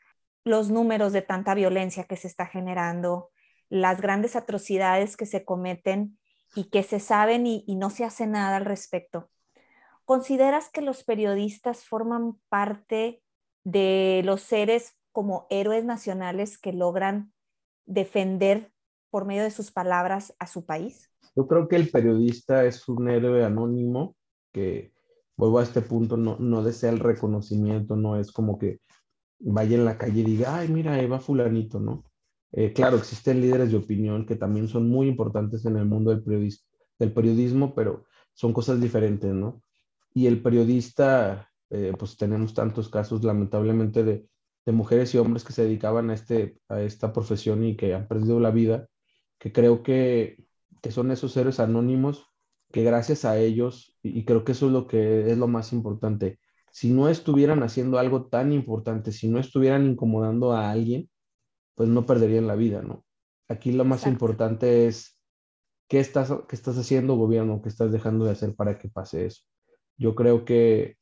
los 0.46 0.70
números 0.70 1.12
de 1.12 1.22
tanta 1.22 1.54
violencia 1.54 2.06
que 2.06 2.15
se 2.15 2.28
está 2.28 2.46
generando, 2.46 3.32
las 3.69 4.01
grandes 4.01 4.36
atrocidades 4.36 5.17
que 5.17 5.25
se 5.25 5.43
cometen 5.43 6.17
y 6.56 6.65
que 6.65 6.84
se 6.84 6.99
saben 6.99 7.45
y, 7.45 7.63
no 7.75 7.89
se 7.89 8.06
hace 8.06 8.28
nada 8.28 8.58
al 8.58 8.65
respecto. 8.65 9.30
¿Consideras 10.06 10.69
que 10.69 10.82
los 10.82 11.04
periodistas 11.04 11.86
forman 11.86 12.38
parte 12.49 13.21
de 13.63 14.21
los 14.23 14.41
seres 14.41 14.95
como 15.12 15.47
héroes 15.49 15.84
nacionales 15.84 16.58
que 16.58 16.73
logran 16.73 17.34
defender 17.86 18.71
por 19.10 19.25
medio 19.25 19.43
de 19.43 19.51
sus 19.51 19.71
palabras 19.71 20.36
a 20.39 20.47
su 20.47 20.65
país? 20.65 21.12
Yo 21.36 21.47
creo 21.47 21.67
que 21.67 21.75
el 21.75 21.89
periodista 21.89 22.65
es 22.65 22.88
un 22.88 23.10
héroe 23.10 23.43
anónimo 23.43 24.15
que, 24.54 24.93
vuelvo 25.36 25.60
a 25.60 25.63
este 25.63 25.82
punto, 25.82 26.15
no, 26.15 26.38
no 26.38 26.63
desea 26.63 26.91
el 26.91 26.99
reconocimiento, 26.99 27.95
no 27.95 28.17
es 28.17 28.32
como 28.32 28.58
que 28.58 28.80
vaya 29.39 29.75
en 29.75 29.86
la 29.86 29.97
calle 29.97 30.21
y 30.21 30.23
diga, 30.23 30.56
ay, 30.56 30.69
mira, 30.69 31.01
Eva 31.01 31.19
fulanito, 31.19 31.80
¿no? 31.80 32.06
Eh, 32.58 32.74
claro, 32.74 32.98
existen 32.98 33.41
líderes 33.41 33.72
de 33.72 33.78
opinión 33.78 34.26
que 34.26 34.36
también 34.36 34.68
son 34.68 34.89
muy 34.89 35.08
importantes 35.08 35.65
en 35.65 35.78
el 35.78 35.86
mundo 35.86 36.15
del, 36.15 36.54
del 37.00 37.13
periodismo, 37.13 37.76
pero 37.76 38.06
son 38.34 38.54
cosas 38.54 38.80
diferentes, 38.80 39.34
¿no? 39.34 39.62
Y 40.13 40.28
el 40.28 40.41
periodista, 40.41 41.50
eh, 41.70 41.94
pues 41.98 42.18
tenemos 42.18 42.54
tantos 42.54 42.89
casos, 42.89 43.24
lamentablemente, 43.24 44.04
de 44.04 44.28
de 44.65 44.72
mujeres 44.72 45.13
y 45.13 45.18
hombres 45.18 45.44
que 45.44 45.54
se 45.54 45.63
dedicaban 45.63 46.10
a, 46.10 46.13
este, 46.15 46.58
a 46.70 46.82
esta 46.82 47.13
profesión 47.13 47.63
y 47.63 47.76
que 47.78 47.94
han 47.94 48.08
perdido 48.08 48.39
la 48.39 48.52
vida, 48.52 48.88
que 49.39 49.52
creo 49.52 49.84
que, 49.84 50.46
que 50.82 50.91
son 50.91 51.12
esos 51.12 51.36
héroes 51.38 51.60
anónimos 51.60 52.26
que 52.72 52.84
gracias 52.84 53.26
a 53.26 53.38
ellos, 53.38 53.98
y, 54.02 54.26
creo 54.26 54.44
que 54.44 54.54
eso 54.54 54.65
es 54.68 54.72
lo 54.74 54.88
que 54.88 55.32
es 55.32 55.38
lo 55.38 55.48
más 55.48 55.72
importante, 55.72 56.39
si 56.72 56.91
no 56.91 57.08
estuvieran 57.10 57.63
haciendo 57.63 58.00
algo 58.00 58.26
tan 58.26 58.52
importante, 58.52 59.12
si 59.12 59.30
no 59.30 59.39
estuvieran 59.39 59.86
incomodando 59.86 60.52
a 60.52 60.72
alguien, 60.72 61.10
pues 61.75 61.89
no 61.89 62.05
perderían 62.05 62.47
la 62.47 62.55
vida, 62.55 62.81
¿no? 62.81 63.03
Aquí 63.47 63.71
lo 63.71 63.85
más 63.85 64.07
importante 64.07 64.88
es 64.88 65.19
qué 65.88 65.99
estás, 65.99 66.33
qué 66.47 66.55
estás 66.55 66.77
haciendo 66.77 67.15
gobierno, 67.15 67.61
qué 67.61 67.69
estás 67.69 67.91
dejando 67.91 68.25
de 68.25 68.31
hacer 68.31 68.55
para 68.55 68.79
que 68.79 68.89
pase 68.89 69.25
eso. 69.25 69.43
Yo 69.97 70.15
creo 70.15 70.45
que 70.45 70.97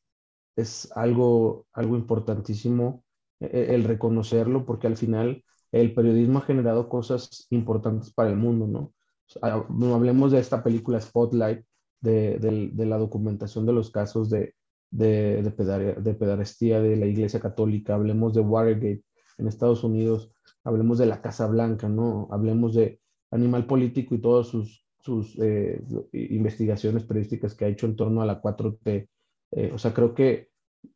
es 0.55 0.91
algo, 0.95 1.67
algo 1.73 1.95
importantísimo 1.95 3.03
e-, 3.39 3.75
el 3.75 3.83
reconocerlo, 3.85 4.65
porque 4.65 4.87
al 4.87 4.97
final 4.97 5.43
el 5.71 5.93
periodismo 5.93 6.39
ha 6.39 6.43
generado 6.43 6.89
cosas 6.89 7.47
importantes 7.49 8.13
para 8.13 8.29
el 8.29 8.37
mundo, 8.37 8.67
¿no? 8.67 8.93
hablemos 9.41 10.31
de 10.31 10.39
esta 10.39 10.63
película 10.63 11.01
Spotlight, 11.01 11.65
de, 12.01 12.71
la 12.75 12.97
documentación 12.97 13.65
de 13.65 13.73
los 13.73 13.89
casos 13.89 14.29
de, 14.29 14.53
de, 14.91 15.41
de, 15.41 16.13
pedarestía 16.13 16.81
de 16.81 16.97
la 16.97 17.05
Iglesia 17.05 17.39
Católica, 17.39 17.95
hablemos 17.95 18.33
de 18.33 18.41
Watergate 18.41 19.03
en 19.37 19.47
Estados 19.47 19.83
Unidos, 19.83 20.31
hablemos 20.63 20.97
de 20.97 21.05
la 21.05 21.21
Casa 21.21 21.47
Blanca, 21.47 21.89
¿no? 21.89 22.27
Hablemos 22.31 22.73
de 22.75 22.99
Animal 23.31 23.65
Político 23.65 24.15
y 24.15 24.21
todas 24.21 24.47
sus, 24.47 24.85
sus 24.99 25.37
eh, 25.39 25.81
investigaciones 26.13 27.03
periodísticas 27.03 27.55
que 27.55 27.65
ha 27.65 27.69
hecho 27.69 27.85
en 27.85 27.95
torno 27.95 28.21
a 28.21 28.25
la 28.25 28.41
4T. 28.41 29.07
Eh, 29.51 29.71
o 29.73 29.77
sea, 29.77 29.93
creo 29.93 30.13
que 30.13 30.49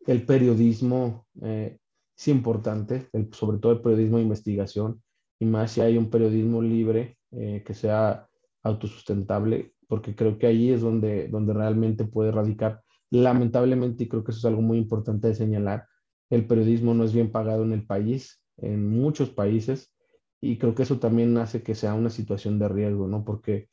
el 0.06 0.26
periodismo 0.26 1.26
eh, 1.42 1.78
es 2.18 2.28
importante, 2.28 3.10
sobre 3.32 3.60
todo 3.60 3.74
el 3.74 3.82
periodismo 3.82 4.18
de 4.18 4.24
investigación, 4.24 5.02
y 5.40 5.46
más 5.46 5.72
si 5.72 5.82
hay 5.82 5.98
un 5.98 6.10
periodismo 6.10 6.62
libre 6.62 7.18
eh, 7.32 7.64
que 7.66 7.74
sea 7.74 8.28
autosustentable, 8.64 9.74
porque 9.88 10.16
creo 10.16 10.38
que 10.38 10.48
ahí 10.48 10.72
es 10.72 10.82
donde, 10.82 11.28
donde 11.28 11.54
realmente 11.54 12.06
puede 12.06 12.32
radicar. 12.32 12.82
Lamentablemente, 13.12 14.04
y 14.04 14.08
creo 14.08 14.24
que 14.24 14.32
eso 14.32 14.40
es 14.40 14.46
algo 14.46 14.62
muy 14.62 14.78
importante 14.78 15.28
de 15.28 15.36
señalar, 15.36 15.86
el 16.30 16.46
periodismo 16.48 16.94
no 16.94 17.04
es 17.04 17.14
bien 17.14 17.32
pagado 17.32 17.64
en 17.64 17.74
el 17.74 17.86
país, 17.86 18.42
en 18.58 18.88
muchos 18.88 19.30
países, 19.30 19.94
y 20.42 20.58
creo 20.58 20.76
que 20.76 20.84
eso 20.84 21.00
también 21.00 21.38
hace 21.38 21.64
que 21.64 21.76
sea 21.76 21.94
una 21.94 22.10
situación 22.10 22.60
de 22.60 22.68
riesgo, 22.68 23.08
¿no? 23.08 23.24
Porque 23.26 23.70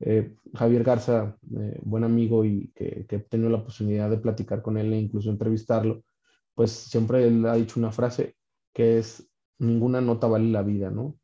eh, 0.00 0.34
Javier 0.54 0.84
Garza, 0.84 1.36
eh, 1.56 1.78
buen 1.82 2.04
amigo 2.04 2.44
y 2.44 2.72
que, 2.74 3.06
que, 3.08 3.16
he 3.16 3.20
tenido 3.20 3.50
la 3.50 3.64
posibilidad 3.64 4.10
de 4.10 4.18
platicar 4.18 4.62
con 4.62 4.78
él 4.78 4.92
e 4.92 4.98
incluso 4.98 5.30
entrevistarlo, 5.30 6.04
pues 6.54 6.72
siempre 6.72 7.26
él 7.26 7.44
ha 7.46 7.54
dicho 7.54 7.78
una 7.80 7.92
frase 7.92 8.36
que 8.72 8.98
es, 8.98 9.28
ninguna 9.58 10.00
nota 10.00 10.26
vale 10.28 10.50
la 10.50 10.62
vida, 10.62 10.90
¿no? 10.90 11.18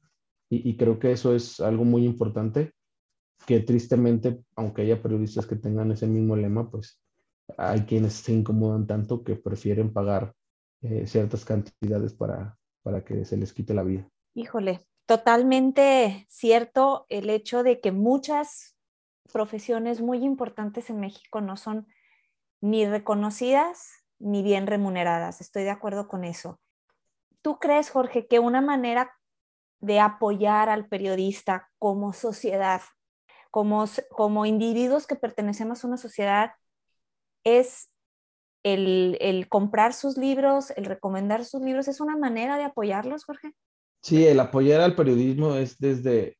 Y, 0.51 0.69
y 0.69 0.77
creo 0.77 0.99
que 0.99 1.13
eso 1.13 1.35
es 1.35 1.61
algo 1.61 1.85
muy 1.85 2.05
importante, 2.05 2.73
que 3.47 3.61
tristemente, 3.61 4.43
aunque 4.57 4.83
haya 4.83 5.03
periodistas 5.03 5.47
que 5.47 5.57
tengan 5.57 5.93
ese 5.93 6.07
mismo 6.07 6.37
lema, 6.37 6.71
pues 6.71 7.01
hay 7.59 7.83
quienes 7.83 8.15
se 8.15 8.33
incomodan 8.33 8.87
tanto 8.87 9.23
que 9.23 9.37
prefieren 9.37 9.93
pagar 9.93 10.35
eh, 10.83 11.07
ciertas 11.07 11.45
cantidades 11.45 12.15
para, 12.15 12.57
para 12.85 13.03
que 13.03 13.25
se 13.25 13.37
les 13.37 13.53
quite 13.53 13.75
la 13.75 13.83
vida. 13.83 14.09
Híjole, 14.35 14.87
totalmente 15.07 16.27
cierto 16.29 17.07
el 17.09 17.31
hecho 17.31 17.65
de 17.65 17.81
que 17.81 17.91
muchas 17.91 18.77
profesiones 19.33 20.01
muy 20.01 20.23
importantes 20.23 20.91
en 20.91 21.01
México 21.01 21.41
no 21.41 21.57
son 21.57 21.89
ni 22.61 22.87
reconocidas 22.87 24.05
ni 24.19 24.43
bien 24.43 24.67
remuneradas. 24.67 25.41
Estoy 25.41 25.65
de 25.65 25.71
acuerdo 25.71 26.07
con 26.07 26.25
eso. 26.25 26.61
¿Tú 27.43 27.59
crees, 27.59 27.91
Jorge, 27.91 28.27
que 28.27 28.39
una 28.39 28.61
manera 28.61 29.13
de 29.81 30.01
apoyar 30.01 30.69
al 30.69 30.89
periodista 30.89 31.71
como 31.79 32.13
sociedad, 32.13 32.83
como, 33.51 33.85
como 34.11 34.47
individuos 34.47 35.07
que 35.07 35.17
pertenecemos 35.17 35.85
a 35.85 35.87
una 35.89 35.97
sociedad, 35.97 36.53
es 37.45 37.91
el, 38.65 39.17
el 39.21 39.49
comprar 39.49 39.93
sus 39.93 40.17
libros, 40.17 40.73
el 40.77 40.87
recomendar 40.87 41.45
sus 41.45 41.63
libros, 41.63 41.87
es 41.87 42.01
una 42.01 42.17
manera 42.17 42.57
de 42.57 42.65
apoyarlos, 42.65 43.25
Jorge? 43.25 43.53
Sí, 44.03 44.27
el 44.27 44.41
apoyar 44.41 44.81
al 44.81 44.97
periodismo 44.97 45.55
es 45.55 45.79
desde 45.79 46.37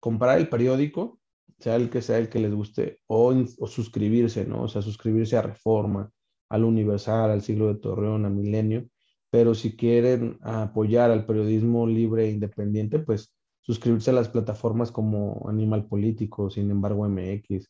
comprar 0.00 0.38
el 0.38 0.48
periódico, 0.48 1.18
sea 1.58 1.76
el 1.76 1.88
que 1.88 2.02
sea 2.02 2.18
el 2.18 2.28
que 2.28 2.38
les 2.38 2.54
guste, 2.54 3.00
o, 3.06 3.34
o, 3.58 3.66
suscribirse, 3.66 4.44
¿no? 4.44 4.62
O 4.62 4.68
sea, 4.68 4.82
suscribirse 4.82 5.36
a 5.36 5.42
Reforma, 5.42 6.10
al 6.48 6.64
Universal, 6.64 7.30
al 7.30 7.42
Siglo 7.42 7.68
de 7.68 7.80
Torreón, 7.80 8.26
a 8.26 8.30
Milenio, 8.30 8.88
pero 9.30 9.54
si 9.54 9.76
quieren 9.76 10.38
apoyar 10.42 11.10
al 11.10 11.26
periodismo 11.26 11.86
libre 11.86 12.26
e 12.26 12.30
independiente, 12.30 12.98
pues 12.98 13.34
suscribirse 13.60 14.10
a 14.10 14.14
las 14.14 14.28
plataformas 14.28 14.90
como 14.90 15.46
Animal 15.48 15.86
Político, 15.86 16.50
Sin 16.50 16.70
embargo 16.70 17.06
MX, 17.08 17.68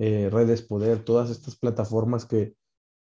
eh, 0.00 0.28
Redes 0.30 0.62
Poder, 0.62 1.04
todas 1.04 1.30
estas 1.30 1.56
plataformas 1.56 2.26
que, 2.26 2.54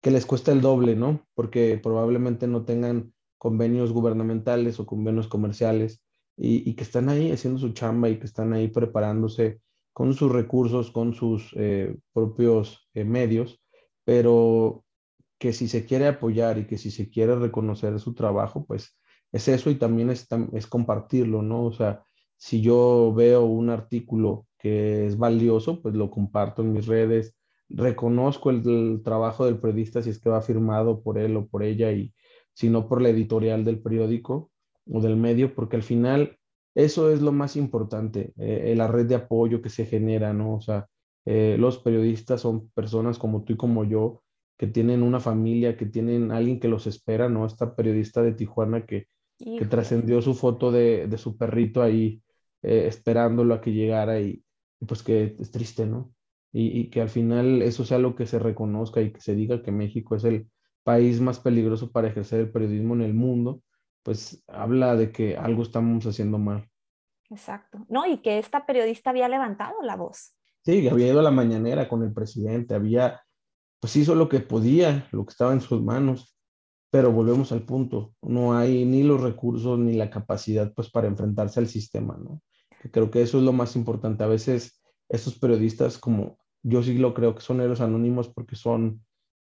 que 0.00 0.10
les 0.10 0.26
cuesta 0.26 0.52
el 0.52 0.60
doble, 0.60 0.96
¿no? 0.96 1.26
Porque 1.34 1.78
probablemente 1.82 2.46
no 2.46 2.64
tengan 2.64 3.12
convenios 3.38 3.92
gubernamentales 3.92 4.80
o 4.80 4.86
convenios 4.86 5.28
comerciales 5.28 6.02
y, 6.36 6.74
que 6.74 6.84
están 6.84 7.08
ahí 7.08 7.30
haciendo 7.32 7.58
su 7.58 7.72
chamba 7.72 8.08
y 8.08 8.18
que 8.18 8.26
están 8.26 8.52
ahí 8.52 8.68
preparándose 8.68 9.60
con 9.92 10.14
sus 10.14 10.32
recursos, 10.32 10.90
con 10.90 11.12
sus 11.14 11.52
eh, 11.56 11.96
propios 12.14 12.88
eh, 12.94 13.04
medios, 13.04 13.60
pero 14.04 14.84
que 15.38 15.52
si 15.52 15.68
se 15.68 15.84
quiere 15.84 16.06
apoyar 16.06 16.58
y 16.58 16.66
que 16.66 16.78
si 16.78 16.90
se 16.90 17.10
quiere 17.10 17.34
reconocer 17.34 17.98
su 18.00 18.14
trabajo, 18.14 18.64
pues 18.64 18.98
es 19.32 19.48
eso 19.48 19.70
y 19.70 19.74
también 19.74 20.10
es, 20.10 20.26
es 20.52 20.66
compartirlo, 20.66 21.42
¿no? 21.42 21.64
O 21.64 21.72
sea, 21.72 22.04
si 22.36 22.62
yo 22.62 23.12
veo 23.14 23.44
un 23.44 23.68
artículo 23.68 24.46
que 24.58 25.06
es 25.06 25.18
valioso, 25.18 25.82
pues 25.82 25.94
lo 25.94 26.10
comparto 26.10 26.62
en 26.62 26.72
mis 26.72 26.86
redes, 26.86 27.34
reconozco 27.70 28.50
el, 28.50 28.66
el, 28.68 29.02
trabajo 29.02 29.46
del 29.46 29.58
periodista 29.58 30.02
si 30.02 30.10
es 30.10 30.20
que 30.20 30.30
va 30.30 30.42
firmado 30.42 31.02
por 31.02 31.18
él 31.18 31.36
o 31.36 31.46
por 31.46 31.62
ella 31.62 31.92
y, 31.92 32.12
sino 32.52 32.88
por 32.88 33.00
la 33.00 33.10
editorial 33.10 33.64
del 33.64 33.80
periódico 33.80 34.50
o 34.86 35.00
del 35.00 35.16
medio, 35.16 35.54
porque 35.54 35.76
al 35.76 35.82
final 35.82 36.36
eso 36.74 37.10
es 37.10 37.20
lo 37.20 37.32
más 37.32 37.56
importante, 37.56 38.32
eh, 38.36 38.74
la 38.76 38.86
red 38.86 39.06
de 39.06 39.16
apoyo 39.16 39.60
que 39.62 39.70
se 39.70 39.86
genera, 39.86 40.32
¿no? 40.32 40.56
O 40.56 40.60
sea, 40.60 40.86
eh, 41.24 41.56
los 41.58 41.78
periodistas 41.78 42.40
son 42.40 42.68
personas 42.70 43.18
como 43.18 43.44
tú 43.44 43.54
y 43.54 43.56
como 43.56 43.84
yo, 43.84 44.22
que 44.56 44.66
tienen 44.66 45.02
una 45.02 45.20
familia, 45.20 45.76
que 45.76 45.86
tienen 45.86 46.30
alguien 46.30 46.60
que 46.60 46.68
los 46.68 46.86
espera, 46.86 47.28
¿no? 47.28 47.46
Esta 47.46 47.74
periodista 47.74 48.22
de 48.22 48.32
Tijuana 48.32 48.84
que, 48.86 49.06
que 49.38 49.64
trascendió 49.66 50.20
su 50.22 50.34
foto 50.34 50.70
de, 50.70 51.06
de 51.08 51.18
su 51.18 51.36
perrito 51.36 51.82
ahí, 51.82 52.22
eh, 52.62 52.86
esperándolo 52.86 53.54
a 53.54 53.60
que 53.60 53.72
llegara 53.72 54.20
y, 54.20 54.44
y, 54.80 54.84
pues 54.84 55.02
que 55.02 55.34
es 55.38 55.50
triste, 55.50 55.86
¿no? 55.86 56.12
Y, 56.52 56.80
y 56.80 56.90
que 56.90 57.00
al 57.00 57.08
final 57.08 57.62
eso 57.62 57.84
sea 57.84 57.98
lo 57.98 58.16
que 58.16 58.26
se 58.26 58.38
reconozca 58.38 59.00
y 59.00 59.12
que 59.12 59.20
se 59.20 59.34
diga 59.34 59.62
que 59.62 59.70
México 59.70 60.16
es 60.16 60.24
el, 60.24 60.48
país 60.82 61.20
más 61.20 61.38
peligroso 61.38 61.90
para 61.90 62.08
ejercer 62.08 62.40
el 62.40 62.50
periodismo 62.50 62.94
en 62.94 63.02
el 63.02 63.14
mundo, 63.14 63.62
pues 64.02 64.42
habla 64.48 64.96
de 64.96 65.12
que 65.12 65.36
algo 65.36 65.62
estamos 65.62 66.06
haciendo 66.06 66.38
mal. 66.38 66.68
Exacto. 67.30 67.84
No, 67.88 68.06
y 68.06 68.18
que 68.18 68.38
esta 68.38 68.66
periodista 68.66 69.10
había 69.10 69.28
levantado 69.28 69.82
la 69.82 69.96
voz. 69.96 70.34
Sí, 70.64 70.88
había 70.88 71.08
ido 71.08 71.20
a 71.20 71.22
la 71.22 71.30
mañanera 71.30 71.88
con 71.88 72.02
el 72.02 72.12
presidente, 72.12 72.74
había, 72.74 73.22
pues 73.78 73.94
hizo 73.96 74.14
lo 74.14 74.28
que 74.28 74.40
podía, 74.40 75.08
lo 75.12 75.24
que 75.24 75.30
estaba 75.30 75.52
en 75.52 75.60
sus 75.60 75.82
manos, 75.82 76.36
pero 76.90 77.12
volvemos 77.12 77.52
al 77.52 77.64
punto, 77.64 78.14
no 78.20 78.56
hay 78.56 78.84
ni 78.84 79.04
los 79.04 79.20
recursos 79.20 79.78
ni 79.78 79.94
la 79.94 80.10
capacidad 80.10 80.72
pues 80.74 80.90
para 80.90 81.06
enfrentarse 81.06 81.60
al 81.60 81.68
sistema, 81.68 82.18
¿no? 82.20 82.42
Que 82.82 82.90
creo 82.90 83.10
que 83.10 83.22
eso 83.22 83.38
es 83.38 83.44
lo 83.44 83.52
más 83.52 83.76
importante. 83.76 84.24
A 84.24 84.26
veces 84.26 84.82
estos 85.08 85.38
periodistas, 85.38 85.98
como 85.98 86.39
yo 86.62 86.82
sí 86.82 86.98
lo 86.98 87.14
creo 87.14 87.34
que 87.34 87.40
son 87.40 87.60
héroes 87.60 87.80
anónimos 87.80 88.28
porque 88.28 88.56
son 88.56 89.04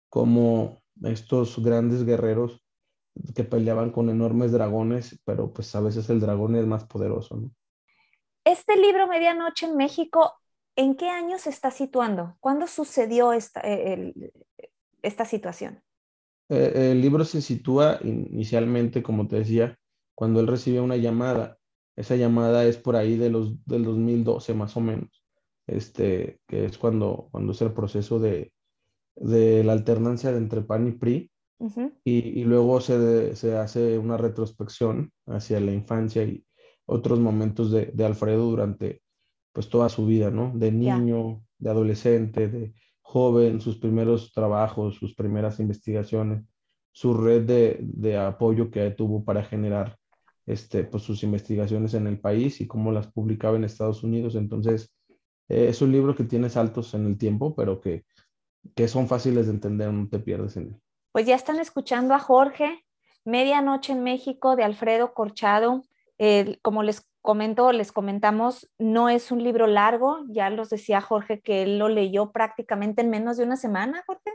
como 0.09 0.79
estos 1.03 1.63
grandes 1.63 2.05
guerreros 2.05 2.63
que 3.35 3.45
peleaban 3.45 3.91
con 3.91 4.11
enormes 4.11 4.53
dragones, 4.53 5.21
pero 5.25 5.53
pues 5.53 5.75
a 5.75 5.81
veces 5.81 6.09
el 6.11 6.21
dragón 6.21 6.57
es 6.57 6.67
más 6.67 6.85
poderoso. 6.85 7.37
¿no? 7.37 7.51
Este 8.45 8.77
libro 8.77 9.07
Medianoche 9.07 9.67
en 9.67 9.77
México, 9.77 10.33
¿en 10.77 10.97
qué 10.97 11.09
año 11.09 11.39
se 11.39 11.51
está 11.51 11.71
situando? 11.71 12.37
¿Cuándo 12.41 12.67
sucedió 12.67 13.33
esta, 13.33 13.61
eh, 13.61 13.95
el, 13.95 14.33
esta 15.03 15.25
situación? 15.25 15.83
Eh, 16.49 16.91
el 16.93 17.01
libro 17.01 17.25
se 17.25 17.41
sitúa 17.41 17.99
inicialmente, 18.03 19.03
como 19.03 19.27
te 19.29 19.37
decía, 19.37 19.79
cuando 20.15 20.41
él 20.41 20.47
recibe 20.47 20.81
una 20.81 20.97
llamada. 20.97 21.59
Esa 21.97 22.17
llamada 22.17 22.65
es 22.65 22.77
por 22.77 22.97
ahí 22.97 23.17
de 23.17 23.31
los, 23.31 23.65
del 23.67 23.85
2012 23.85 24.53
más 24.55 24.77
o 24.77 24.81
menos, 24.81 25.24
este, 25.67 26.41
que 26.47 26.67
es 26.67 26.79
cuando, 26.79 27.29
cuando 27.31 27.53
es 27.53 27.63
el 27.63 27.73
proceso 27.73 28.19
de, 28.19 28.53
de 29.17 29.65
la 29.65 29.73
alternancia 29.73 30.33
de 30.33 30.39
entre 30.39 30.63
PAN 30.63 30.89
y 30.89 30.93
PRI, 30.93 31.31
y, 32.05 32.41
y, 32.41 32.45
luego 32.45 32.81
se, 32.81 33.37
se, 33.37 33.57
hace 33.57 33.97
una 33.97 34.19
retrospección 34.19 35.13
hacia 35.27 35.61
la 35.61 35.73
infancia 35.73 36.23
y 36.25 36.45
otros 36.85 37.21
momentos 37.21 37.71
de, 37.71 37.87
de, 37.87 38.05
Alfredo 38.05 38.51
durante 38.51 39.01
pues 39.53 39.71
toda 39.71 39.89
su 39.89 40.05
vida, 40.05 40.31
¿no? 40.31 40.53
De 40.55 40.71
niño, 40.73 41.43
de 41.59 41.71
adolescente, 41.71 42.49
de 42.49 42.75
joven, 43.01 43.61
sus 43.61 43.79
primeros 43.79 44.33
trabajos, 44.33 44.97
sus 44.97 45.15
primeras 45.15 45.59
investigaciones, 45.61 46.45
su 46.93 47.15
red 47.15 47.47
de, 47.47 47.79
de 47.81 48.19
apoyo 48.19 48.71
que 48.71 48.91
tuvo 48.91 49.25
para 49.25 49.45
generar 49.45 49.97
este, 50.47 50.85
pues, 50.85 51.03
sus 51.03 51.23
investigaciones 51.23 51.95
en 51.95 52.07
el 52.07 52.21
país 52.21 52.61
y 52.61 52.67
cómo 52.67 52.93
las 52.93 53.07
publicaba 53.07 53.57
en 53.57 53.65
Estados 53.65 54.03
Unidos. 54.03 54.35
Entonces, 54.35 54.93
eh, 55.49 55.69
es 55.69 55.83
un 55.83 55.93
libro 55.93 56.15
que 56.15 56.25
tiene 56.25 56.49
saltos 56.49 56.95
en 56.95 57.07
el 57.07 57.19
tiempo, 57.19 57.55
pero 57.55 57.81
que 57.81 58.05
que 58.75 58.89
son 58.89 59.09
fáciles 59.09 59.47
de 59.47 59.53
entender, 59.53 59.93
no 59.93 60.09
te 60.09 60.19
pierdes 60.19 60.57
en 60.57 60.69
él. 60.69 60.81
Pues 61.13 61.27
ya 61.27 61.35
están 61.35 61.61
escuchando 61.61 62.15
a 62.15 62.19
Jorge, 62.19 62.85
Medianoche 63.25 63.93
en 63.93 64.03
México 64.03 64.57
de 64.57 64.65
Alfredo 64.65 65.15
Corchado. 65.15 65.83
Eh, 66.19 66.59
como 66.63 66.83
les 66.83 67.09
comento, 67.23 67.73
les 67.73 67.93
comentamos, 67.93 68.71
no 68.79 69.09
es 69.09 69.31
un 69.31 69.43
libro 69.43 69.67
largo, 69.67 70.21
ya 70.29 70.51
los 70.51 70.71
decía 70.71 71.01
Jorge 71.01 71.41
que 71.41 71.63
él 71.63 71.79
lo 71.79 71.89
leyó 71.89 72.33
prácticamente 72.33 73.03
en 73.03 73.11
menos 73.11 73.37
de 73.37 73.45
una 73.45 73.57
semana, 73.57 74.03
Jorge. 74.07 74.33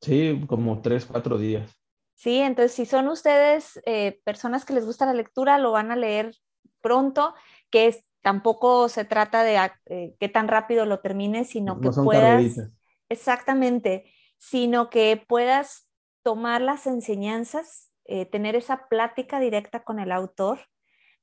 Sí, 0.00 0.44
como 0.46 0.80
tres, 0.82 1.06
cuatro 1.06 1.38
días. 1.38 1.70
Sí, 2.14 2.38
entonces 2.38 2.72
si 2.72 2.86
son 2.86 3.08
ustedes 3.08 3.80
eh, 3.86 4.20
personas 4.24 4.64
que 4.64 4.74
les 4.74 4.84
gusta 4.84 5.06
la 5.06 5.14
lectura, 5.14 5.58
lo 5.58 5.72
van 5.72 5.90
a 5.90 5.96
leer 5.96 6.34
pronto, 6.80 7.34
que 7.70 7.86
es, 7.86 8.04
tampoco 8.22 8.88
se 8.88 9.04
trata 9.04 9.42
de 9.42 9.58
eh, 9.86 10.14
que 10.18 10.28
tan 10.28 10.48
rápido 10.48 10.86
lo 10.86 11.00
termines, 11.00 11.50
sino 11.50 11.74
no 11.74 11.80
que 11.80 11.90
puedas... 11.90 12.70
Exactamente, 13.08 14.10
sino 14.38 14.88
que 14.88 15.22
puedas 15.28 15.90
tomar 16.22 16.62
las 16.62 16.86
enseñanzas, 16.86 17.90
eh, 18.06 18.24
tener 18.24 18.56
esa 18.56 18.88
plática 18.88 19.38
directa 19.38 19.84
con 19.84 19.98
el 19.98 20.12
autor, 20.12 20.60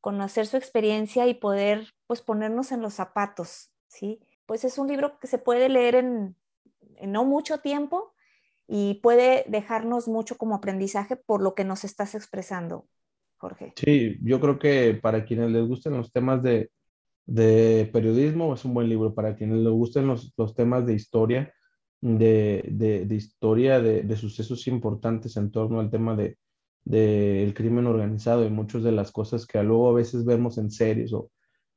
conocer 0.02 0.46
su 0.46 0.58
experiencia 0.58 1.26
y 1.26 1.34
poder 1.34 1.88
pues 2.06 2.22
ponernos 2.22 2.72
en 2.72 2.82
los 2.82 2.94
zapatos, 2.94 3.72
¿sí? 3.88 4.20
Pues 4.46 4.64
es 4.64 4.78
un 4.78 4.88
libro 4.88 5.20
que 5.20 5.28
se 5.28 5.40
puede 5.40 5.68
leer 5.68 5.96
en, 5.96 6.36
en 6.98 7.12
no 7.12 7.26
mucho 7.26 7.60
tiempo 7.60 8.14
y 8.68 8.96
puede 8.96 9.46
dejarnos 9.48 10.08
mucho 10.08 10.38
como 10.38 10.56
aprendizaje 10.56 11.16
por 11.16 11.42
lo 11.42 11.56
que 11.56 11.64
nos 11.64 11.84
estás 11.84 12.14
expresando, 12.14 12.88
Jorge. 13.38 13.74
Sí, 13.76 14.18
yo 14.22 14.40
creo 14.40 14.60
que 14.60 14.94
para 15.02 15.26
quienes 15.26 15.50
les 15.50 15.68
gusten 15.68 15.98
los 15.98 16.12
temas 16.12 16.44
de, 16.44 16.70
de 17.30 17.90
periodismo 17.94 18.54
es 18.54 18.66
un 18.66 18.74
buen 18.74 18.90
libro, 18.90 19.14
para 19.14 19.36
quienes 19.36 19.60
les 19.60 19.72
gusten 19.72 20.08
los, 20.08 20.34
los 20.38 20.56
temas 20.56 20.86
de 20.86 20.94
historia, 20.94 21.54
de, 22.02 22.64
de, 22.72 23.06
de 23.06 23.16
historia, 23.16 23.80
de, 23.82 24.04
de, 24.04 24.16
sucesos 24.18 24.68
importantes 24.68 25.38
en 25.38 25.52
torno 25.52 25.80
al 25.80 25.90
tema 25.92 26.16
de 26.16 26.38
del 26.86 27.54
crimen 27.54 27.86
organizado 27.86 28.46
y 28.46 28.50
muchas 28.50 28.84
de 28.84 28.92
las 28.92 29.12
cosas 29.12 29.46
que 29.46 29.62
luego 29.64 29.90
a 29.90 29.94
veces 29.94 30.26
vemos 30.26 30.58
en 30.58 30.72
series 30.72 31.14
o, 31.14 31.30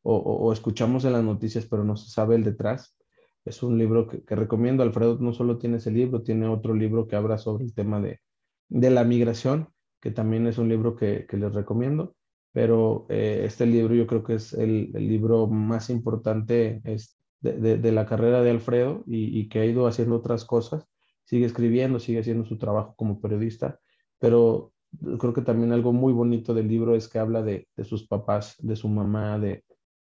o, 0.03 0.17
o, 0.17 0.53
escuchamos 0.53 1.05
en 1.05 1.13
las 1.13 1.25
noticias, 1.25 1.67
pero 1.67 1.85
no 1.85 1.97
se 1.97 2.09
sabe 2.11 2.37
el 2.37 2.45
detrás. 2.45 2.97
Es 3.45 3.63
un 3.63 3.79
libro 3.79 4.07
que, 4.09 4.25
que, 4.25 4.37
recomiendo. 4.37 4.83
Alfredo 4.83 5.19
no 5.21 5.33
solo 5.33 5.59
tiene 5.59 5.79
ese 5.79 5.91
libro, 5.91 6.23
tiene 6.23 6.47
otro 6.49 6.75
libro 6.75 7.09
que 7.09 7.17
habla 7.17 7.37
sobre 7.39 7.65
el 7.65 7.75
tema 7.75 8.01
de, 8.01 8.21
de 8.69 8.91
la 8.91 9.05
migración, 9.05 9.69
que 10.01 10.13
también 10.13 10.47
es 10.47 10.59
un 10.59 10.69
libro 10.69 10.97
que, 10.97 11.27
que 11.29 11.37
les 11.37 11.53
recomiendo. 11.53 12.15
Pero 12.53 13.07
eh, 13.09 13.43
este 13.45 13.67
libro 13.67 13.95
yo 13.95 14.07
creo 14.07 14.23
que 14.23 14.35
es 14.35 14.53
el, 14.53 14.93
libro 14.93 15.47
más 15.47 15.91
importante 15.91 16.81
es 16.85 17.19
de, 17.41 17.79
de, 17.79 17.93
la 17.93 18.07
carrera 18.07 18.43
de 18.43 18.51
Alfredo 18.51 19.03
y, 19.07 19.39
y 19.39 19.49
que 19.49 19.61
ha 19.61 19.65
ido 19.65 19.87
haciendo 19.87 20.17
otras 20.17 20.45
cosas. 20.45 20.87
Sigue 21.25 21.47
escribiendo, 21.47 21.99
sigue 21.99 22.21
haciendo 22.21 22.45
su 22.45 22.59
trabajo 22.59 22.95
como 22.97 23.21
periodista, 23.21 23.81
pero 24.19 24.73
creo 25.19 25.33
que 25.33 25.43
también 25.43 25.73
algo 25.73 25.93
muy 25.93 26.13
bonito 26.13 26.55
del 26.55 26.69
libro 26.69 26.95
es 26.95 27.09
que 27.09 27.19
habla 27.19 27.43
de, 27.43 27.69
de 27.77 27.85
sus 27.85 28.07
papás, 28.07 28.57
de 28.59 28.77
su 28.77 28.89
mamá, 28.89 29.39
de, 29.39 29.65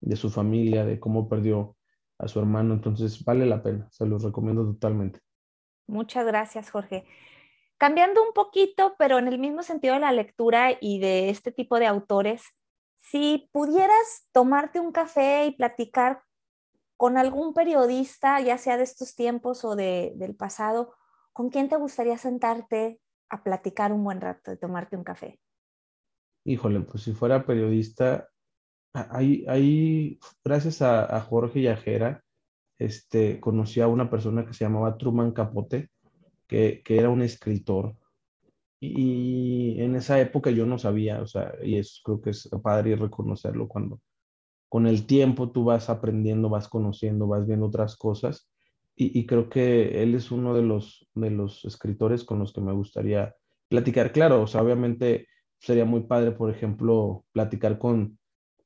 de 0.00 0.16
su 0.16 0.30
familia, 0.30 0.84
de 0.84 0.98
cómo 1.00 1.28
perdió 1.28 1.76
a 2.18 2.28
su 2.28 2.38
hermano. 2.38 2.74
Entonces, 2.74 3.24
vale 3.24 3.46
la 3.46 3.62
pena, 3.62 3.88
se 3.90 4.06
los 4.06 4.22
recomiendo 4.22 4.64
totalmente. 4.64 5.20
Muchas 5.86 6.26
gracias, 6.26 6.70
Jorge. 6.70 7.04
Cambiando 7.78 8.22
un 8.22 8.32
poquito, 8.32 8.94
pero 8.98 9.18
en 9.18 9.28
el 9.28 9.38
mismo 9.38 9.62
sentido 9.62 9.94
de 9.94 10.00
la 10.00 10.12
lectura 10.12 10.76
y 10.80 11.00
de 11.00 11.30
este 11.30 11.52
tipo 11.52 11.78
de 11.78 11.86
autores, 11.86 12.42
si 12.96 13.50
pudieras 13.52 14.28
tomarte 14.32 14.80
un 14.80 14.92
café 14.92 15.46
y 15.46 15.52
platicar 15.52 16.22
con 16.96 17.18
algún 17.18 17.52
periodista, 17.52 18.40
ya 18.40 18.56
sea 18.56 18.76
de 18.76 18.84
estos 18.84 19.14
tiempos 19.14 19.64
o 19.64 19.76
de, 19.76 20.12
del 20.16 20.34
pasado, 20.34 20.94
¿con 21.32 21.50
quién 21.50 21.68
te 21.68 21.76
gustaría 21.76 22.16
sentarte 22.16 23.00
a 23.28 23.42
platicar 23.42 23.92
un 23.92 24.04
buen 24.04 24.20
rato, 24.20 24.52
de 24.52 24.56
tomarte 24.56 24.96
un 24.96 25.04
café? 25.04 25.40
Híjole, 26.46 26.80
pues 26.80 27.02
si 27.02 27.12
fuera 27.12 27.44
periodista, 27.44 28.28
hay, 28.92 29.44
hay 29.48 30.20
gracias 30.44 30.82
a, 30.82 31.16
a 31.16 31.20
Jorge 31.20 31.62
Yajera, 31.62 32.22
este, 32.78 33.40
conocí 33.40 33.80
a 33.80 33.88
una 33.88 34.08
persona 34.08 34.46
que 34.46 34.54
se 34.54 34.64
llamaba 34.64 34.96
Truman 34.96 35.32
Capote, 35.32 35.90
que, 36.46 36.82
que, 36.84 36.98
era 36.98 37.10
un 37.10 37.22
escritor. 37.22 37.96
Y 38.80 39.80
en 39.80 39.96
esa 39.96 40.20
época 40.20 40.50
yo 40.50 40.66
no 40.66 40.78
sabía, 40.78 41.22
o 41.22 41.26
sea, 41.26 41.54
y 41.62 41.78
eso 41.78 42.00
creo 42.04 42.20
que 42.20 42.30
es 42.30 42.48
padre 42.62 42.96
reconocerlo 42.96 43.68
cuando 43.68 44.00
con 44.68 44.86
el 44.88 45.06
tiempo 45.06 45.52
tú 45.52 45.64
vas 45.64 45.88
aprendiendo, 45.88 46.48
vas 46.48 46.68
conociendo, 46.68 47.28
vas 47.28 47.46
viendo 47.46 47.66
otras 47.66 47.96
cosas. 47.96 48.50
Y, 48.96 49.18
y, 49.18 49.26
creo 49.26 49.48
que 49.48 50.02
él 50.02 50.14
es 50.16 50.32
uno 50.32 50.54
de 50.54 50.62
los, 50.62 51.08
de 51.14 51.30
los 51.30 51.64
escritores 51.64 52.24
con 52.24 52.40
los 52.40 52.52
que 52.52 52.60
me 52.60 52.72
gustaría 52.72 53.34
platicar. 53.68 54.12
Claro, 54.12 54.42
o 54.42 54.46
sea, 54.48 54.62
obviamente 54.62 55.28
sería 55.60 55.84
muy 55.84 56.02
padre, 56.02 56.32
por 56.32 56.50
ejemplo, 56.50 57.24
platicar 57.32 57.78
con 57.78 58.18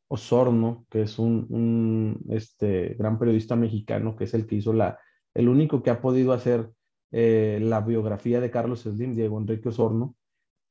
Osorno, 0.09 0.87
que 0.91 1.03
es 1.03 1.19
un, 1.19 1.47
un 1.51 2.25
este, 2.31 2.95
gran 2.99 3.19
periodista 3.19 3.55
mexicano, 3.57 4.17
que 4.17 4.25
es 4.25 4.33
el 4.35 4.47
que 4.47 4.57
hizo 4.57 4.73
la, 4.73 4.99
el 5.35 5.49
único 5.49 5.83
que 5.83 5.91
ha 5.91 6.01
podido 6.01 6.33
hacer 6.33 6.71
eh, 7.13 7.59
la 7.63 7.81
biografía 7.81 8.41
de 8.41 8.51
Carlos 8.51 8.83
Slim, 8.83 9.15
Diego 9.15 9.39
Enrique 9.39 9.69
Osorno, 9.69 10.17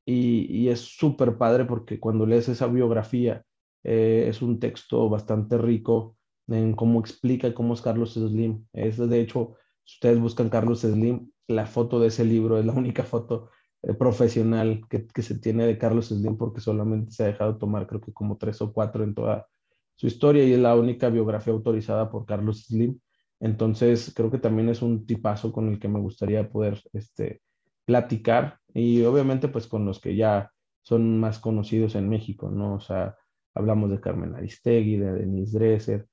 y, 0.06 0.46
y 0.50 0.68
es 0.68 0.80
súper 0.80 1.36
padre 1.36 1.64
porque 1.64 2.00
cuando 2.00 2.26
lees 2.26 2.48
esa 2.48 2.66
biografía 2.66 3.44
eh, 3.84 4.26
es 4.28 4.42
un 4.42 4.58
texto 4.60 5.08
bastante 5.08 5.58
rico 5.58 6.16
en 6.48 6.74
cómo 6.74 7.00
explica 7.00 7.54
cómo 7.54 7.74
es 7.74 7.82
Carlos 7.82 8.14
Slim. 8.14 8.66
Es 8.72 8.96
de 8.96 9.20
hecho, 9.20 9.54
si 9.84 9.96
ustedes 9.96 10.18
buscan 10.20 10.50
Carlos 10.50 10.80
Slim, 10.80 11.30
la 11.46 11.66
foto 11.66 12.00
de 12.00 12.08
ese 12.08 12.24
libro 12.24 12.58
es 12.58 12.66
la 12.66 12.72
única 12.74 13.04
foto 13.04 13.50
eh, 13.82 13.94
profesional 13.94 14.82
que, 14.88 15.06
que, 15.06 15.22
se 15.22 15.38
tiene 15.38 15.66
de 15.66 15.78
Carlos 15.78 16.08
Slim 16.08 16.36
porque 16.36 16.60
solamente 16.60 17.12
se 17.12 17.24
ha 17.24 17.26
dejado 17.26 17.58
tomar 17.58 17.86
creo 17.86 18.00
que 18.00 18.12
como 18.12 18.36
tres 18.36 18.60
o 18.60 18.72
cuatro 18.72 19.04
en 19.04 19.14
toda 19.14 19.46
su 19.94 20.06
historia 20.06 20.44
y 20.44 20.52
es 20.52 20.58
la 20.58 20.74
única 20.76 21.08
biografía 21.10 21.52
autorizada 21.52 22.10
por 22.10 22.26
Carlos 22.26 22.64
Slim. 22.66 22.98
Entonces 23.40 24.12
creo 24.14 24.30
que 24.30 24.38
también 24.38 24.68
es 24.68 24.82
un 24.82 25.06
tipazo 25.06 25.52
con 25.52 25.68
el 25.68 25.78
que 25.78 25.88
me 25.88 26.00
gustaría 26.00 26.48
poder 26.50 26.82
este, 26.92 27.40
platicar 27.84 28.58
y 28.74 29.02
obviamente 29.04 29.48
pues 29.48 29.66
con 29.66 29.84
los 29.84 30.00
que 30.00 30.16
ya 30.16 30.52
son 30.82 31.20
más 31.20 31.38
conocidos 31.38 31.94
en 31.94 32.08
México, 32.08 32.50
¿no? 32.50 32.74
O 32.74 32.80
sea, 32.80 33.16
hablamos 33.54 33.90
de 33.90 34.00
Carmen 34.00 34.34
Aristegui, 34.34 34.96
de 34.96 35.12
Denise 35.12 35.58
Dresser, 35.58 36.08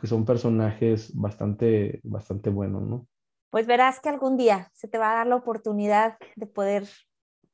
que 0.00 0.06
son 0.06 0.24
personajes 0.24 1.14
bastante, 1.14 2.00
bastante 2.02 2.50
buenos, 2.50 2.82
¿no? 2.82 3.06
Pues 3.50 3.66
verás 3.66 4.00
que 4.00 4.08
algún 4.08 4.36
día 4.36 4.70
se 4.74 4.88
te 4.88 4.98
va 4.98 5.12
a 5.12 5.16
dar 5.16 5.26
la 5.26 5.36
oportunidad 5.36 6.18
de 6.36 6.46
poder 6.46 6.88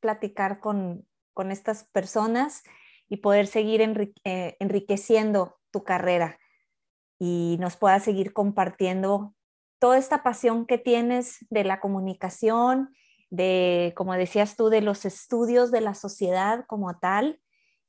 platicar 0.01 0.61
con, 0.61 1.07
con 1.33 1.51
estas 1.51 1.85
personas 1.85 2.63
y 3.09 3.19
poder 3.19 3.47
seguir 3.47 3.81
eh, 4.25 4.57
enriqueciendo 4.59 5.59
tu 5.71 5.85
carrera 5.85 6.39
y 7.27 7.57
nos 7.59 7.79
puedas 7.79 8.05
seguir 8.05 8.35
compartiendo 8.35 9.35
toda 9.79 9.97
esta 9.97 10.23
pasión 10.23 10.67
que 10.67 10.77
tienes 10.77 11.39
de 11.49 11.65
la 11.65 11.81
comunicación, 11.81 12.95
de, 13.31 13.95
como 13.97 14.13
decías 14.13 14.57
tú, 14.57 14.69
de 14.69 14.83
los 14.83 15.07
estudios 15.07 15.71
de 15.71 15.81
la 15.81 15.95
sociedad 15.95 16.67
como 16.67 16.99
tal 16.99 17.41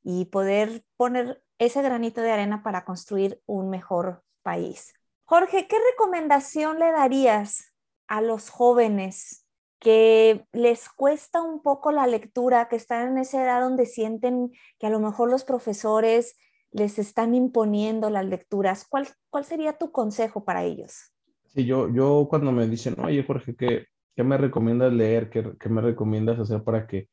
y 0.03 0.25
poder 0.25 0.85
poner 0.95 1.43
ese 1.59 1.81
granito 1.81 2.21
de 2.21 2.31
arena 2.31 2.63
para 2.63 2.85
construir 2.85 3.41
un 3.45 3.69
mejor 3.69 4.23
país. 4.41 4.93
Jorge, 5.25 5.67
¿qué 5.67 5.75
recomendación 5.91 6.79
le 6.79 6.93
darías 6.93 7.73
a 8.07 8.21
los 8.21 8.49
jóvenes 8.49 9.45
que 9.79 10.47
les 10.53 10.87
cuesta 10.87 11.41
un 11.41 11.61
poco 11.61 11.91
la 11.91 12.07
lectura, 12.07 12.69
que 12.69 12.77
están 12.77 13.09
en 13.09 13.17
esa 13.17 13.43
edad 13.43 13.59
donde 13.59 13.85
sienten 13.85 14.53
que 14.79 14.87
a 14.87 14.91
lo 14.91 15.01
mejor 15.01 15.29
los 15.29 15.43
profesores 15.43 16.37
les 16.71 16.99
están 16.99 17.35
imponiendo 17.35 18.09
las 18.09 18.25
lecturas? 18.25 18.85
¿Cuál, 18.89 19.07
cuál 19.29 19.45
sería 19.45 19.77
tu 19.77 19.91
consejo 19.91 20.43
para 20.43 20.63
ellos? 20.63 21.13
Sí, 21.45 21.65
yo, 21.65 21.93
yo 21.93 22.27
cuando 22.29 22.51
me 22.51 22.67
dicen, 22.67 22.95
oye 22.99 23.23
Jorge, 23.23 23.55
¿qué, 23.55 23.85
qué 24.15 24.23
me 24.23 24.37
recomiendas 24.37 24.93
leer? 24.93 25.29
¿Qué, 25.29 25.53
¿Qué 25.59 25.69
me 25.69 25.81
recomiendas 25.81 26.39
hacer 26.39 26.63
para 26.63 26.85
que 26.85 27.07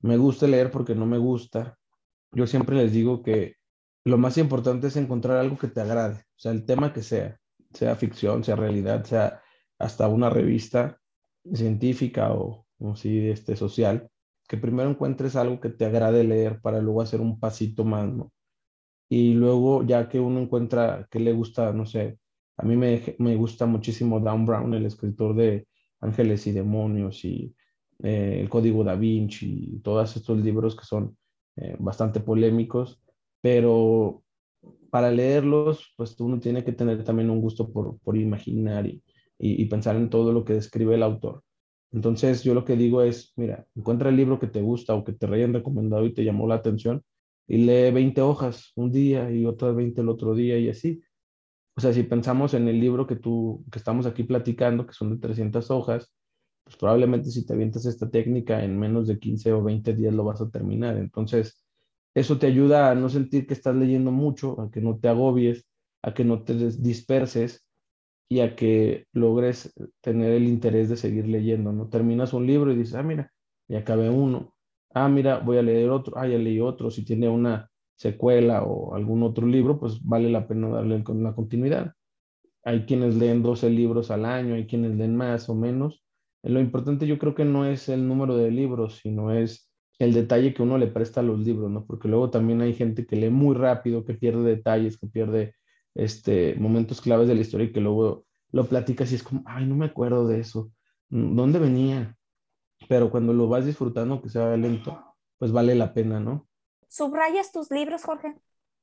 me 0.00 0.16
guste 0.16 0.48
leer 0.48 0.70
porque 0.70 0.94
no 0.94 1.06
me 1.06 1.18
gusta? 1.18 1.76
Yo 2.32 2.46
siempre 2.46 2.76
les 2.76 2.92
digo 2.92 3.22
que 3.22 3.56
lo 4.04 4.18
más 4.18 4.38
importante 4.38 4.88
es 4.88 4.96
encontrar 4.96 5.36
algo 5.38 5.58
que 5.58 5.68
te 5.68 5.80
agrade, 5.80 6.16
o 6.16 6.38
sea, 6.38 6.52
el 6.52 6.64
tema 6.64 6.92
que 6.92 7.02
sea, 7.02 7.38
sea 7.72 7.94
ficción, 7.94 8.42
sea 8.42 8.56
realidad, 8.56 9.04
sea 9.04 9.40
hasta 9.78 10.08
una 10.08 10.28
revista 10.28 10.98
científica 11.52 12.32
o, 12.32 12.66
o 12.78 12.96
sí, 12.96 13.28
este, 13.28 13.56
social, 13.56 14.08
que 14.48 14.56
primero 14.56 14.90
encuentres 14.90 15.36
algo 15.36 15.60
que 15.60 15.70
te 15.70 15.84
agrade 15.84 16.24
leer 16.24 16.60
para 16.60 16.80
luego 16.80 17.02
hacer 17.02 17.20
un 17.20 17.38
pasito 17.38 17.84
más, 17.84 18.08
¿no? 18.08 18.32
Y 19.14 19.34
luego, 19.34 19.84
ya 19.84 20.08
que 20.08 20.18
uno 20.18 20.40
encuentra 20.40 21.06
que 21.10 21.20
le 21.20 21.34
gusta, 21.34 21.70
no 21.74 21.84
sé, 21.84 22.18
a 22.56 22.64
mí 22.64 22.76
me, 22.76 23.02
me 23.18 23.36
gusta 23.36 23.66
muchísimo 23.66 24.20
Dan 24.20 24.46
Brown, 24.46 24.72
el 24.72 24.86
escritor 24.86 25.36
de 25.36 25.66
Ángeles 26.00 26.46
y 26.46 26.52
Demonios 26.52 27.22
y 27.26 27.54
eh, 28.02 28.38
El 28.40 28.48
Código 28.48 28.82
da 28.82 28.94
Vinci 28.94 29.74
y 29.74 29.80
todos 29.80 30.16
estos 30.16 30.38
libros 30.38 30.74
que 30.74 30.86
son 30.86 31.14
eh, 31.56 31.76
bastante 31.78 32.20
polémicos 32.20 33.02
pero 33.42 34.22
para 34.88 35.10
leerlos, 35.10 35.92
pues 35.98 36.18
uno 36.20 36.40
tiene 36.40 36.64
que 36.64 36.72
tener 36.72 37.04
también 37.04 37.28
un 37.28 37.42
gusto 37.42 37.70
por, 37.70 37.98
por 37.98 38.16
imaginar 38.16 38.86
y, 38.86 39.02
y, 39.38 39.62
y, 39.62 39.66
pensar 39.66 39.96
en 39.96 40.08
todo 40.08 40.32
lo 40.32 40.42
que 40.44 40.54
describe 40.54 40.94
el 40.94 41.02
autor. 41.02 41.42
Entonces, 41.90 42.42
yo 42.44 42.54
lo 42.54 42.64
que 42.64 42.76
digo 42.76 43.02
es, 43.02 43.34
mira, 43.36 43.66
encuentra 43.74 44.08
el 44.08 44.16
libro 44.16 44.38
que 44.38 44.46
te 44.46 44.62
gusta 44.62 44.94
o 44.94 45.04
que 45.04 45.12
te 45.12 45.26
hayan 45.26 45.52
recomendado 45.52 46.06
y 46.06 46.14
te 46.14 46.24
llamó 46.24 46.46
la 46.46 46.54
atención 46.56 47.02
y 47.52 47.58
lee 47.58 47.90
20 47.90 48.22
hojas 48.22 48.72
un 48.76 48.90
día 48.90 49.30
y 49.30 49.44
otras 49.44 49.76
20 49.76 50.00
el 50.00 50.08
otro 50.08 50.34
día 50.34 50.56
y 50.58 50.70
así. 50.70 51.02
O 51.76 51.82
sea, 51.82 51.92
si 51.92 52.02
pensamos 52.02 52.54
en 52.54 52.66
el 52.66 52.80
libro 52.80 53.06
que 53.06 53.16
tú, 53.16 53.62
que 53.70 53.78
estamos 53.78 54.06
aquí 54.06 54.24
platicando, 54.24 54.86
que 54.86 54.94
son 54.94 55.10
de 55.10 55.18
300 55.18 55.70
hojas, 55.70 56.10
pues 56.64 56.76
probablemente 56.78 57.30
si 57.30 57.44
te 57.44 57.52
avientas 57.52 57.84
esta 57.84 58.08
técnica 58.08 58.64
en 58.64 58.78
menos 58.78 59.06
de 59.06 59.18
15 59.18 59.52
o 59.52 59.62
20 59.62 59.92
días 59.92 60.14
lo 60.14 60.24
vas 60.24 60.40
a 60.40 60.48
terminar. 60.48 60.96
Entonces, 60.96 61.62
eso 62.14 62.38
te 62.38 62.46
ayuda 62.46 62.90
a 62.90 62.94
no 62.94 63.10
sentir 63.10 63.46
que 63.46 63.52
estás 63.52 63.76
leyendo 63.76 64.12
mucho, 64.12 64.58
a 64.58 64.70
que 64.70 64.80
no 64.80 64.98
te 64.98 65.08
agobies, 65.08 65.66
a 66.00 66.14
que 66.14 66.24
no 66.24 66.44
te 66.44 66.54
disperses 66.54 67.66
y 68.30 68.40
a 68.40 68.56
que 68.56 69.04
logres 69.12 69.74
tener 70.00 70.32
el 70.32 70.44
interés 70.44 70.88
de 70.88 70.96
seguir 70.96 71.28
leyendo, 71.28 71.70
¿no? 71.70 71.90
Terminas 71.90 72.32
un 72.32 72.46
libro 72.46 72.72
y 72.72 72.76
dices, 72.76 72.94
ah, 72.94 73.02
mira, 73.02 73.30
ya 73.68 73.80
acabé 73.80 74.08
uno. 74.08 74.54
Ah, 74.94 75.08
mira, 75.08 75.38
voy 75.38 75.58
a 75.58 75.62
leer 75.62 75.90
otro. 75.90 76.16
Ah, 76.16 76.26
ya 76.26 76.38
leí 76.38 76.60
otro. 76.60 76.90
Si 76.90 77.04
tiene 77.04 77.28
una 77.28 77.70
secuela 77.96 78.62
o 78.64 78.94
algún 78.94 79.22
otro 79.22 79.46
libro, 79.46 79.78
pues 79.78 80.02
vale 80.02 80.30
la 80.30 80.46
pena 80.46 80.68
darle 80.68 81.02
la 81.06 81.34
continuidad. 81.34 81.94
Hay 82.64 82.84
quienes 82.86 83.16
leen 83.16 83.42
12 83.42 83.70
libros 83.70 84.10
al 84.10 84.24
año, 84.24 84.54
hay 84.54 84.66
quienes 84.66 84.96
leen 84.96 85.16
más 85.16 85.48
o 85.48 85.54
menos, 85.54 86.04
Lo 86.44 86.60
importante 86.60 87.06
yo 87.06 87.18
creo 87.18 87.34
que 87.34 87.44
no 87.44 87.66
es 87.66 87.88
el 87.88 88.06
número 88.08 88.36
de 88.36 88.50
libros, 88.50 88.98
sino 89.02 89.32
es 89.32 89.70
el 89.98 90.12
detalle 90.14 90.54
que 90.54 90.62
uno 90.62 90.78
le 90.78 90.88
presta 90.88 91.20
a 91.20 91.22
los 91.24 91.40
libros, 91.40 91.70
¿no? 91.70 91.86
Porque 91.86 92.08
luego 92.08 92.30
también 92.30 92.60
hay 92.62 92.74
gente 92.74 93.06
que 93.06 93.16
lee 93.16 93.30
muy 93.30 93.54
rápido, 93.56 94.04
que 94.04 94.14
pierde 94.14 94.42
detalles, 94.44 94.98
que 94.98 95.06
pierde 95.06 95.54
este, 95.94 96.54
momentos 96.56 97.00
claves 97.00 97.28
de 97.28 97.34
la 97.36 97.42
historia 97.42 97.66
y 97.68 97.72
que 97.72 97.80
luego 97.80 98.26
lo 98.52 98.66
platicas 98.68 99.12
y 99.12 99.16
es 99.16 99.22
como, 99.22 99.42
ay, 99.46 99.66
no 99.66 99.76
me 99.76 99.86
acuerdo 99.86 100.26
de 100.28 100.40
eso, 100.40 100.72
¿dónde 101.10 101.58
venía? 101.60 102.16
Pero 102.88 103.10
cuando 103.10 103.32
lo 103.32 103.48
vas 103.48 103.66
disfrutando, 103.66 104.20
que 104.20 104.28
sea 104.28 104.56
lento, 104.56 105.02
pues 105.38 105.52
vale 105.52 105.74
la 105.74 105.92
pena, 105.94 106.20
¿no? 106.20 106.46
¿Subrayas 106.88 107.52
tus 107.52 107.70
libros, 107.70 108.04
Jorge? 108.04 108.34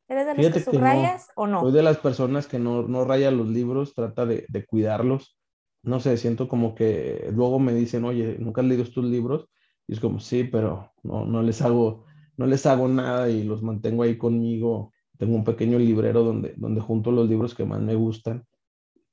¿Eres 0.08 0.26
de 0.26 0.34
los 0.36 0.54
que 0.54 0.60
subrayas 0.60 1.30
o 1.36 1.45
no? 1.45 1.62
Soy 1.62 1.72
de 1.72 1.84
las 1.84 1.97
personas 1.97 2.47
que 2.47 2.58
no, 2.58 2.82
no 2.84 3.06
raya 3.06 3.30
los 3.30 3.47
libros, 3.47 3.93
trata 3.93 4.26
de, 4.26 4.45
de, 4.50 4.66
cuidarlos. 4.66 5.38
No 5.84 6.00
sé, 6.00 6.18
siento 6.18 6.47
como 6.47 6.74
que 6.74 7.30
luego 7.32 7.60
me 7.60 7.74
dicen, 7.74 8.06
oye, 8.06 8.38
¿nunca 8.39 8.62
has 8.62 8.68
leído 8.68 8.84
tus 8.86 9.06
libros? 9.06 9.47
Y 9.88 9.93
es 9.93 10.00
como, 10.00 10.20
sí, 10.20 10.43
pero 10.43 10.91
no, 11.04 11.26
no 11.26 11.43
les 11.43 11.62
hago, 11.62 12.06
no 12.38 12.47
les 12.47 12.66
hago 12.66 12.88
nada 12.88 13.30
y 13.30 13.43
los 13.43 13.62
mantengo 13.62 14.04
ahí 14.04 14.18
conmigo. 14.18 14.91
Tengo 15.18 15.36
un 15.36 15.43
pequeño 15.43 15.78
librero 15.78 16.24
donde, 16.24 16.54
donde 16.58 16.82
junto 16.82 17.12
los 17.12 17.30
libros 17.30 17.54
que 17.54 17.66
más 17.66 17.82
me 17.82 17.95
gustan. 17.95 18.45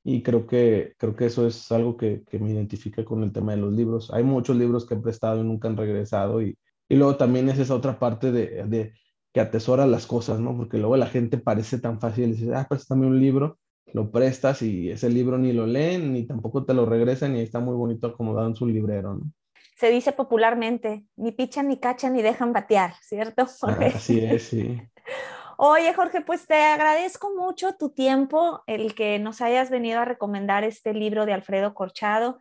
Y 0.09 0.23
creo 0.23 0.47
que, 0.47 0.95
creo 0.99 1.17
que 1.17 1.27
eso 1.27 1.49
es 1.49 1.73
algo 1.73 1.97
que, 1.97 2.23
que 2.31 2.39
me 2.39 2.53
identifica 2.53 3.05
con 3.05 3.25
el 3.25 3.33
tema 3.33 3.57
de 3.57 3.59
los 3.59 3.73
libros. 3.73 4.13
Hay 4.13 4.23
muchos 4.23 4.57
libros 4.57 4.87
que 4.87 4.95
he 4.95 4.99
prestado 4.99 5.41
y 5.41 5.45
nunca 5.45 5.67
han 5.67 5.77
regresado. 5.77 6.41
Y, 6.41 6.57
y 6.89 6.95
luego 6.95 7.17
también 7.17 7.49
es 7.49 7.59
esa 7.59 7.75
otra 7.75 7.99
parte 7.99 8.31
de, 8.31 8.63
de 8.69 8.93
que 9.33 9.41
atesora 9.41 9.85
las 9.85 10.07
cosas, 10.07 10.39
¿no? 10.39 10.57
Porque 10.57 10.79
luego 10.79 10.97
la 10.97 11.09
gente 11.09 11.39
parece 11.39 11.81
tan 11.81 11.99
fácil, 11.99 12.37
dices, 12.37 12.55
ah, 12.55 12.69
préstame 12.69 13.05
un 13.05 13.19
libro, 13.19 13.59
lo 13.95 14.13
prestas 14.13 14.63
y 14.63 14.93
ese 14.93 15.11
libro 15.11 15.39
ni 15.39 15.53
lo 15.53 15.67
leen, 15.67 16.13
ni 16.13 16.25
tampoco 16.25 16.65
te 16.65 16.73
lo 16.73 16.87
regresan 16.87 17.35
y 17.35 17.41
está 17.41 17.59
muy 17.59 17.75
bonito 17.75 18.07
acomodado 18.07 18.47
en 18.47 18.55
su 18.55 18.65
librero, 18.65 19.15
¿no? 19.15 19.33
Se 19.77 19.91
dice 19.91 20.13
popularmente, 20.13 21.05
ni 21.17 21.33
pichan, 21.33 21.67
ni 21.67 21.81
cachan, 21.81 22.13
ni 22.13 22.23
dejan 22.23 22.53
batear, 22.53 22.95
¿cierto? 23.03 23.45
Jorge? 23.61 23.87
así 23.87 24.21
es, 24.21 24.45
sí. 24.45 24.81
Oye, 25.59 25.95
Jorge, 25.95 26.21
pues 26.21 26.47
te 26.47 26.63
agradezco 26.63 27.35
mucho 27.35 27.75
tu 27.77 27.91
tiempo, 27.91 28.63
el 28.67 28.95
que 28.95 29.19
nos 29.19 29.41
hayas 29.41 29.71
venido 29.71 30.01
a 30.01 30.05
recomendar 30.05 30.65
este 30.65 30.93
libro 30.93 31.27
de 31.27 31.33
Alfredo 31.33 31.75
Corchado. 31.75 32.39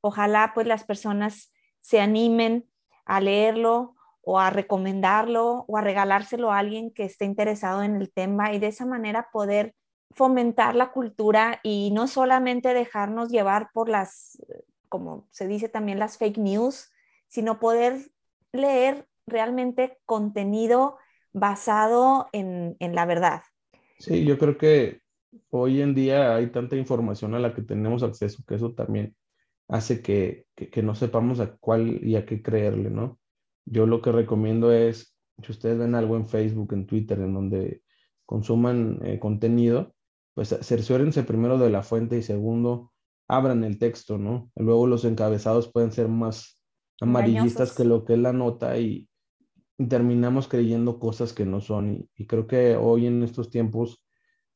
Ojalá 0.00 0.52
pues 0.54 0.66
las 0.66 0.84
personas 0.84 1.52
se 1.80 2.00
animen 2.00 2.68
a 3.06 3.20
leerlo, 3.20 3.96
o 4.30 4.38
a 4.38 4.50
recomendarlo 4.50 5.64
o 5.66 5.78
a 5.78 5.80
regalárselo 5.80 6.52
a 6.52 6.58
alguien 6.58 6.92
que 6.92 7.04
esté 7.04 7.24
interesado 7.24 7.82
en 7.82 7.96
el 7.96 8.12
tema 8.12 8.52
y 8.52 8.58
de 8.58 8.66
esa 8.66 8.84
manera 8.84 9.30
poder 9.32 9.74
fomentar 10.10 10.76
la 10.76 10.92
cultura 10.92 11.60
y 11.62 11.90
no 11.94 12.06
solamente 12.06 12.74
dejarnos 12.74 13.30
llevar 13.30 13.70
por 13.72 13.88
las, 13.88 14.36
como 14.90 15.26
se 15.30 15.46
dice 15.46 15.70
también, 15.70 15.98
las 15.98 16.18
fake 16.18 16.36
news, 16.36 16.92
sino 17.26 17.58
poder 17.58 18.10
leer 18.52 19.08
realmente 19.26 19.98
contenido 20.04 20.98
basado 21.32 22.28
en, 22.32 22.76
en 22.80 22.94
la 22.94 23.06
verdad. 23.06 23.42
Sí, 23.98 24.24
yo 24.24 24.38
creo 24.38 24.58
que 24.58 25.00
hoy 25.50 25.82
en 25.82 25.94
día 25.94 26.34
hay 26.34 26.48
tanta 26.48 26.76
información 26.76 27.34
a 27.34 27.38
la 27.38 27.54
que 27.54 27.62
tenemos 27.62 28.02
acceso 28.02 28.42
que 28.46 28.54
eso 28.54 28.72
también 28.72 29.16
hace 29.68 30.02
que, 30.02 30.46
que, 30.54 30.70
que 30.70 30.82
no 30.82 30.94
sepamos 30.94 31.40
a 31.40 31.56
cuál 31.56 32.02
y 32.02 32.16
a 32.16 32.24
qué 32.24 32.42
creerle, 32.42 32.90
¿no? 32.90 33.18
Yo 33.66 33.86
lo 33.86 34.00
que 34.00 34.12
recomiendo 34.12 34.72
es, 34.72 35.14
si 35.42 35.52
ustedes 35.52 35.78
ven 35.78 35.94
algo 35.94 36.16
en 36.16 36.26
Facebook, 36.26 36.72
en 36.72 36.86
Twitter, 36.86 37.18
en 37.18 37.34
donde 37.34 37.82
consuman 38.24 39.00
eh, 39.04 39.18
contenido, 39.18 39.94
pues 40.34 40.56
cerciórense 40.62 41.22
primero 41.22 41.58
de 41.58 41.70
la 41.70 41.82
fuente 41.82 42.16
y 42.16 42.22
segundo, 42.22 42.92
abran 43.28 43.64
el 43.64 43.78
texto, 43.78 44.16
¿no? 44.16 44.50
luego 44.56 44.86
los 44.86 45.04
encabezados 45.04 45.70
pueden 45.70 45.92
ser 45.92 46.08
más 46.08 46.58
amarillistas 47.00 47.74
que 47.76 47.84
lo 47.84 48.04
que 48.04 48.14
es 48.14 48.18
la 48.18 48.32
nota 48.32 48.78
y, 48.78 49.07
terminamos 49.86 50.48
creyendo 50.48 50.98
cosas 50.98 51.32
que 51.32 51.44
no 51.44 51.60
son. 51.60 52.08
Y, 52.16 52.26
creo 52.26 52.46
que 52.46 52.76
hoy 52.76 53.06
en 53.06 53.22
estos 53.22 53.50
tiempos 53.50 54.02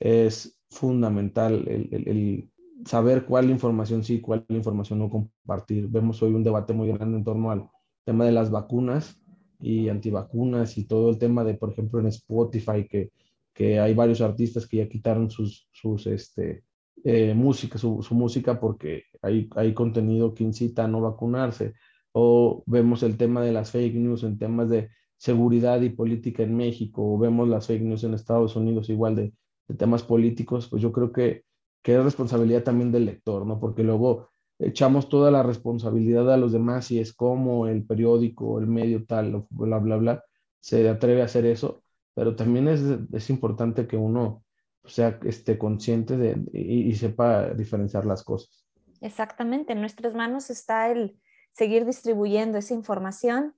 es 0.00 0.58
fundamental 0.68 1.66
el, 1.68 1.88
el, 1.92 2.50
saber 2.84 3.24
cuál 3.24 3.50
información 3.50 4.02
sí, 4.02 4.20
cuál 4.20 4.44
información 4.48 4.98
no 4.98 5.10
compartir. 5.10 5.88
Vemos 5.88 6.22
hoy 6.22 6.34
un 6.34 6.42
debate 6.42 6.72
muy 6.72 6.88
grande 6.88 7.18
en 7.18 7.24
torno 7.24 7.50
al 7.50 7.68
tema 8.04 8.24
de 8.24 8.32
las 8.32 8.50
vacunas 8.50 9.22
y 9.60 9.88
antivacunas 9.88 10.76
y 10.76 10.86
todo 10.86 11.10
el 11.10 11.18
tema 11.18 11.44
de, 11.44 11.54
por 11.54 11.70
ejemplo, 11.70 12.00
en 12.00 12.06
Spotify, 12.06 12.88
que, 12.88 13.12
que 13.54 13.78
hay 13.78 13.94
varios 13.94 14.20
artistas 14.20 14.66
que 14.66 14.78
ya 14.78 14.88
quitaron 14.88 15.30
sus, 15.30 15.68
sus 15.70 16.08
este, 16.08 16.64
eh, 17.04 17.32
música, 17.34 17.78
su, 17.78 18.02
su, 18.02 18.14
música 18.16 18.58
porque 18.58 19.04
hay, 19.22 19.48
hay 19.54 19.72
contenido 19.72 20.34
que 20.34 20.42
incita 20.42 20.84
a 20.84 20.88
no 20.88 21.00
vacunarse. 21.00 21.74
O 22.10 22.64
vemos 22.66 23.04
el 23.04 23.16
tema 23.16 23.42
de 23.42 23.52
las 23.52 23.70
fake 23.70 23.94
news 23.94 24.24
en 24.24 24.36
temas 24.36 24.68
de 24.68 24.88
seguridad 25.22 25.80
y 25.82 25.90
política 25.90 26.42
en 26.42 26.56
México, 26.56 27.14
o 27.14 27.16
vemos 27.16 27.48
las 27.48 27.68
fake 27.68 27.82
news 27.82 28.02
en 28.02 28.14
Estados 28.14 28.56
Unidos 28.56 28.88
igual 28.90 29.14
de, 29.14 29.32
temas 29.78 30.02
políticos, 30.02 30.68
pues 30.68 30.82
yo 30.82 30.90
creo 30.90 31.12
que, 31.12 31.44
que 31.80 31.94
es 31.94 32.02
responsabilidad 32.02 32.64
también 32.64 32.90
del 32.90 33.06
lector, 33.06 33.46
¿no? 33.46 33.60
Porque 33.60 33.84
luego 33.84 34.28
echamos 34.58 35.08
toda 35.08 35.30
la 35.30 35.44
responsabilidad 35.44 36.30
a 36.30 36.36
los 36.36 36.50
demás 36.50 36.90
y 36.90 36.98
es 36.98 37.14
como 37.14 37.68
el 37.68 37.84
periódico, 37.84 38.58
el 38.58 38.66
medio 38.66 39.06
tal, 39.06 39.46
bla, 39.50 39.78
bla, 39.78 39.96
bla, 39.96 40.24
se 40.60 40.86
atreve 40.88 41.22
a 41.22 41.26
hacer 41.26 41.46
eso, 41.46 41.84
pero 42.14 42.34
también 42.34 42.66
es, 42.66 42.82
es 43.12 43.30
importante 43.30 43.86
que 43.86 43.96
uno 43.96 44.42
sea 44.84 45.20
esté 45.24 45.56
consciente 45.56 46.16
de, 46.16 46.36
y, 46.52 46.92
sepa 46.96 47.50
diferenciar 47.50 48.04
las 48.04 48.24
cosas. 48.24 48.66
Exactamente, 49.00 49.72
en 49.72 49.80
nuestras 49.80 50.14
manos 50.14 50.50
está 50.50 50.90
el 50.90 51.16
seguir 51.52 51.86
distribuyendo 51.86 52.58
esa 52.58 52.74
información 52.74 53.54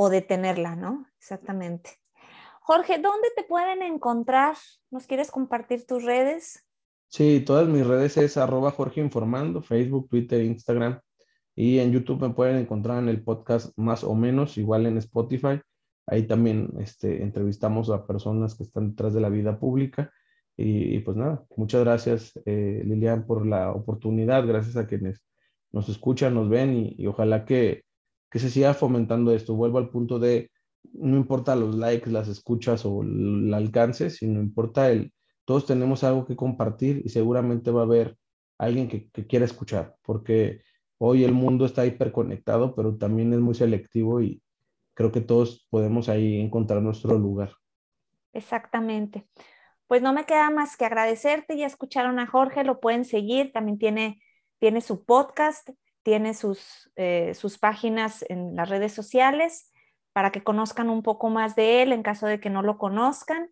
o 0.00 0.08
detenerla, 0.08 0.76
¿no? 0.76 1.06
Exactamente. 1.18 1.90
Jorge, 2.62 2.98
¿dónde 2.98 3.28
te 3.36 3.44
pueden 3.44 3.82
encontrar? 3.82 4.56
¿Nos 4.90 5.06
quieres 5.06 5.30
compartir 5.30 5.86
tus 5.86 6.04
redes? 6.04 6.66
Sí, 7.08 7.42
todas 7.44 7.68
mis 7.68 7.86
redes 7.86 8.16
es 8.16 8.38
arroba 8.38 8.70
Jorge 8.70 9.02
Informando, 9.02 9.60
Facebook, 9.60 10.08
Twitter, 10.08 10.40
Instagram. 10.40 11.00
Y 11.54 11.80
en 11.80 11.92
YouTube 11.92 12.22
me 12.22 12.30
pueden 12.30 12.56
encontrar 12.56 13.02
en 13.02 13.10
el 13.10 13.22
podcast 13.22 13.76
más 13.76 14.02
o 14.02 14.14
menos, 14.14 14.56
igual 14.56 14.86
en 14.86 14.96
Spotify. 14.96 15.60
Ahí 16.06 16.26
también 16.26 16.70
este, 16.78 17.22
entrevistamos 17.22 17.90
a 17.90 18.06
personas 18.06 18.54
que 18.54 18.62
están 18.62 18.92
detrás 18.92 19.12
de 19.12 19.20
la 19.20 19.28
vida 19.28 19.58
pública. 19.58 20.10
Y, 20.56 20.98
pues 21.00 21.14
nada, 21.14 21.44
muchas 21.56 21.84
gracias 21.84 22.32
eh, 22.46 22.82
Lilian 22.86 23.26
por 23.26 23.44
la 23.44 23.72
oportunidad, 23.72 24.46
gracias 24.46 24.78
a 24.78 24.86
quienes 24.86 25.22
nos 25.72 25.90
escuchan, 25.90 26.34
nos 26.34 26.48
ven 26.48 26.74
y, 26.74 26.94
y 26.96 27.06
ojalá 27.06 27.44
que, 27.44 27.84
que, 28.30 28.38
se 28.38 28.50
siga 28.50 28.74
fomentando 28.74 29.32
esto. 29.32 29.54
Vuelvo 29.54 29.78
al 29.78 29.90
punto 29.90 30.18
de, 30.18 30.50
no 30.92 31.16
importa 31.16 31.56
los 31.56 31.74
likes, 31.74 32.10
las 32.10 32.28
escuchas 32.28 32.84
o 32.84 33.02
el 33.02 33.52
alcance, 33.52 34.10
sino 34.10 34.40
importa 34.40 34.90
el, 34.90 35.12
todos 35.44 35.66
tenemos 35.66 36.04
algo 36.04 36.26
que 36.26 36.36
compartir 36.36 37.02
y 37.04 37.08
seguramente 37.08 37.70
va 37.70 37.80
a 37.80 37.84
haber 37.84 38.16
alguien 38.58 38.88
que, 38.88 39.10
quiera 39.26 39.44
escuchar, 39.44 39.96
porque 40.02 40.62
hoy 40.98 41.24
el 41.24 41.32
mundo 41.32 41.64
está 41.64 41.86
hiperconectado, 41.86 42.74
pero 42.74 42.96
también 42.96 43.32
es 43.32 43.40
muy 43.40 43.54
selectivo 43.54 44.20
y 44.20 44.42
creo 44.94 45.10
que 45.10 45.22
todos 45.22 45.66
podemos 45.70 46.08
ahí 46.08 46.40
encontrar 46.40 46.82
nuestro 46.82 47.18
lugar. 47.18 47.52
Exactamente. 48.32 49.26
Pues 49.86 50.02
no 50.02 50.12
me 50.12 50.24
queda 50.24 50.50
más 50.50 50.76
que 50.76 50.84
agradecerte. 50.84 51.56
Ya 51.56 51.66
escucharon 51.66 52.20
a 52.20 52.26
Jorge, 52.26 52.62
lo 52.62 52.78
pueden 52.78 53.04
seguir. 53.04 53.50
También 53.50 53.78
tiene, 53.78 54.22
tiene 54.58 54.82
su 54.82 55.04
podcast, 55.04 55.70
tiene 56.02 56.34
sus, 56.34 56.90
eh, 56.96 57.34
sus 57.34 57.58
páginas 57.58 58.24
en 58.28 58.56
las 58.56 58.68
redes 58.68 58.92
sociales 58.92 59.70
para 60.12 60.32
que 60.32 60.42
conozcan 60.42 60.90
un 60.90 61.02
poco 61.02 61.30
más 61.30 61.56
de 61.56 61.82
él 61.82 61.92
en 61.92 62.02
caso 62.02 62.26
de 62.26 62.40
que 62.40 62.50
no 62.50 62.62
lo 62.62 62.78
conozcan. 62.78 63.50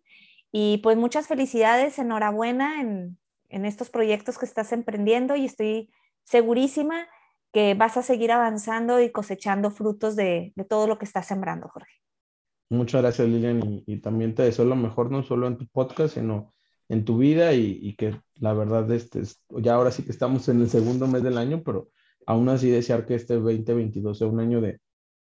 Y 0.51 0.79
pues 0.79 0.97
muchas 0.97 1.27
felicidades, 1.27 1.99
enhorabuena 1.99 2.81
en, 2.81 3.17
estos 3.49 3.89
proyectos 3.89 4.37
que 4.37 4.45
estás 4.45 4.71
emprendiendo 4.71 5.35
y 5.35 5.45
estoy 5.45 5.89
segurísima 6.23 7.07
que 7.51 7.73
vas 7.73 7.97
a 7.97 8.03
seguir 8.03 8.31
avanzando 8.31 9.01
y 9.01 9.11
cosechando 9.11 9.71
frutos 9.71 10.15
de, 10.15 10.53
todo 10.69 10.85
lo 10.85 10.99
que 10.99 11.05
estás 11.05 11.25
sembrando, 11.25 11.67
Jorge. 11.67 11.91
Muchas 12.69 13.01
gracias, 13.01 13.27
Lilian, 13.27 13.83
y, 13.87 13.97
también 14.01 14.35
te 14.35 14.43
deseo 14.43 14.65
lo 14.65 14.75
mejor, 14.75 15.09
no 15.09 15.23
solo 15.23 15.47
en 15.47 15.57
tu 15.57 15.65
podcast, 15.67 16.13
sino 16.13 16.53
en 16.89 17.05
tu 17.05 17.17
vida 17.17 17.53
y, 17.53 17.95
que 17.95 18.21
la 18.35 18.53
verdad, 18.53 18.91
este, 18.91 19.23
ya 19.49 19.73
ahora 19.73 19.89
sí 19.89 20.03
que 20.03 20.11
estamos 20.11 20.47
en 20.47 20.61
el 20.61 20.69
segundo 20.69 21.07
mes 21.07 21.23
del 21.23 21.39
año, 21.39 21.63
pero 21.63 21.89
aún 22.29 22.47
así 22.47 22.69
desear 22.69 23.07
que 23.07 23.15
este 23.15 23.33
2022 23.33 24.19
sea 24.19 24.27
un 24.27 24.39
año 24.39 24.61
de, 24.61 24.79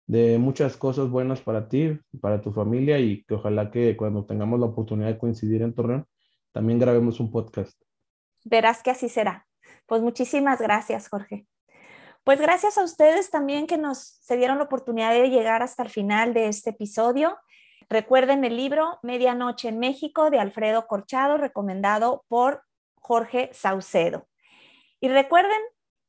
de 0.06 0.38
muchas 0.38 0.78
cosas 0.78 1.10
buenas 1.10 1.42
para 1.42 1.68
ti, 1.68 2.00
para 2.22 2.42
tu 2.42 2.52
familia 2.52 3.00
y 3.00 3.24
que 3.24 3.34
ojalá 3.34 3.72
que 3.72 3.98
cuando 3.98 4.24
tengamos 4.24 4.60
la 4.60 4.68
oportunidad 4.68 5.08
de 5.08 5.18
coincidir 5.18 5.64
en 5.64 5.74
Torreón, 5.74 6.06
también 6.52 6.78
grabemos 6.78 7.20
un 7.20 7.32
podcast. 7.32 7.74
Verás 8.46 8.84
que 8.84 8.92
así 8.92 9.10
será. 9.10 9.48
Pues 9.88 10.04
muchísimas 10.04 10.62
gracias, 10.62 11.10
Jorge. 11.10 11.48
Pues 12.24 12.40
gracias 12.40 12.78
a 12.78 12.84
ustedes 12.84 13.32
también 13.32 13.66
que 13.66 13.80
nos 13.80 13.98
se 13.98 14.38
dieron 14.38 14.60
la 14.60 14.66
oportunidad 14.66 15.12
de 15.12 15.32
llegar 15.32 15.64
hasta 15.64 15.82
el 15.82 15.90
final 15.90 16.36
de 16.36 16.50
este 16.50 16.70
episodio. 16.70 17.36
Recuerden 17.90 18.46
el 18.46 18.56
libro 18.56 19.00
Medianoche 19.02 19.70
en 19.70 19.80
México 19.80 20.30
de 20.30 20.38
Alfredo 20.38 20.86
Corchado, 20.86 21.38
recomendado 21.38 22.26
por 22.28 22.62
Jorge 22.94 23.50
Saucedo. 23.54 24.28
Y 25.00 25.10
recuerden 25.10 25.60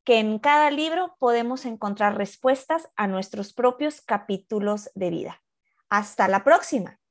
que 0.05 0.19
en 0.19 0.39
cada 0.39 0.71
libro 0.71 1.17
podemos 1.19 1.65
encontrar 1.65 2.17
respuestas 2.17 2.89
a 2.97 3.07
nuestros 3.07 3.53
propios 3.53 4.01
capítulos 4.01 4.91
de 4.95 5.11
vida. 5.11 5.43
Hasta 5.89 6.29
la 6.29 6.45
próxima. 6.45 7.02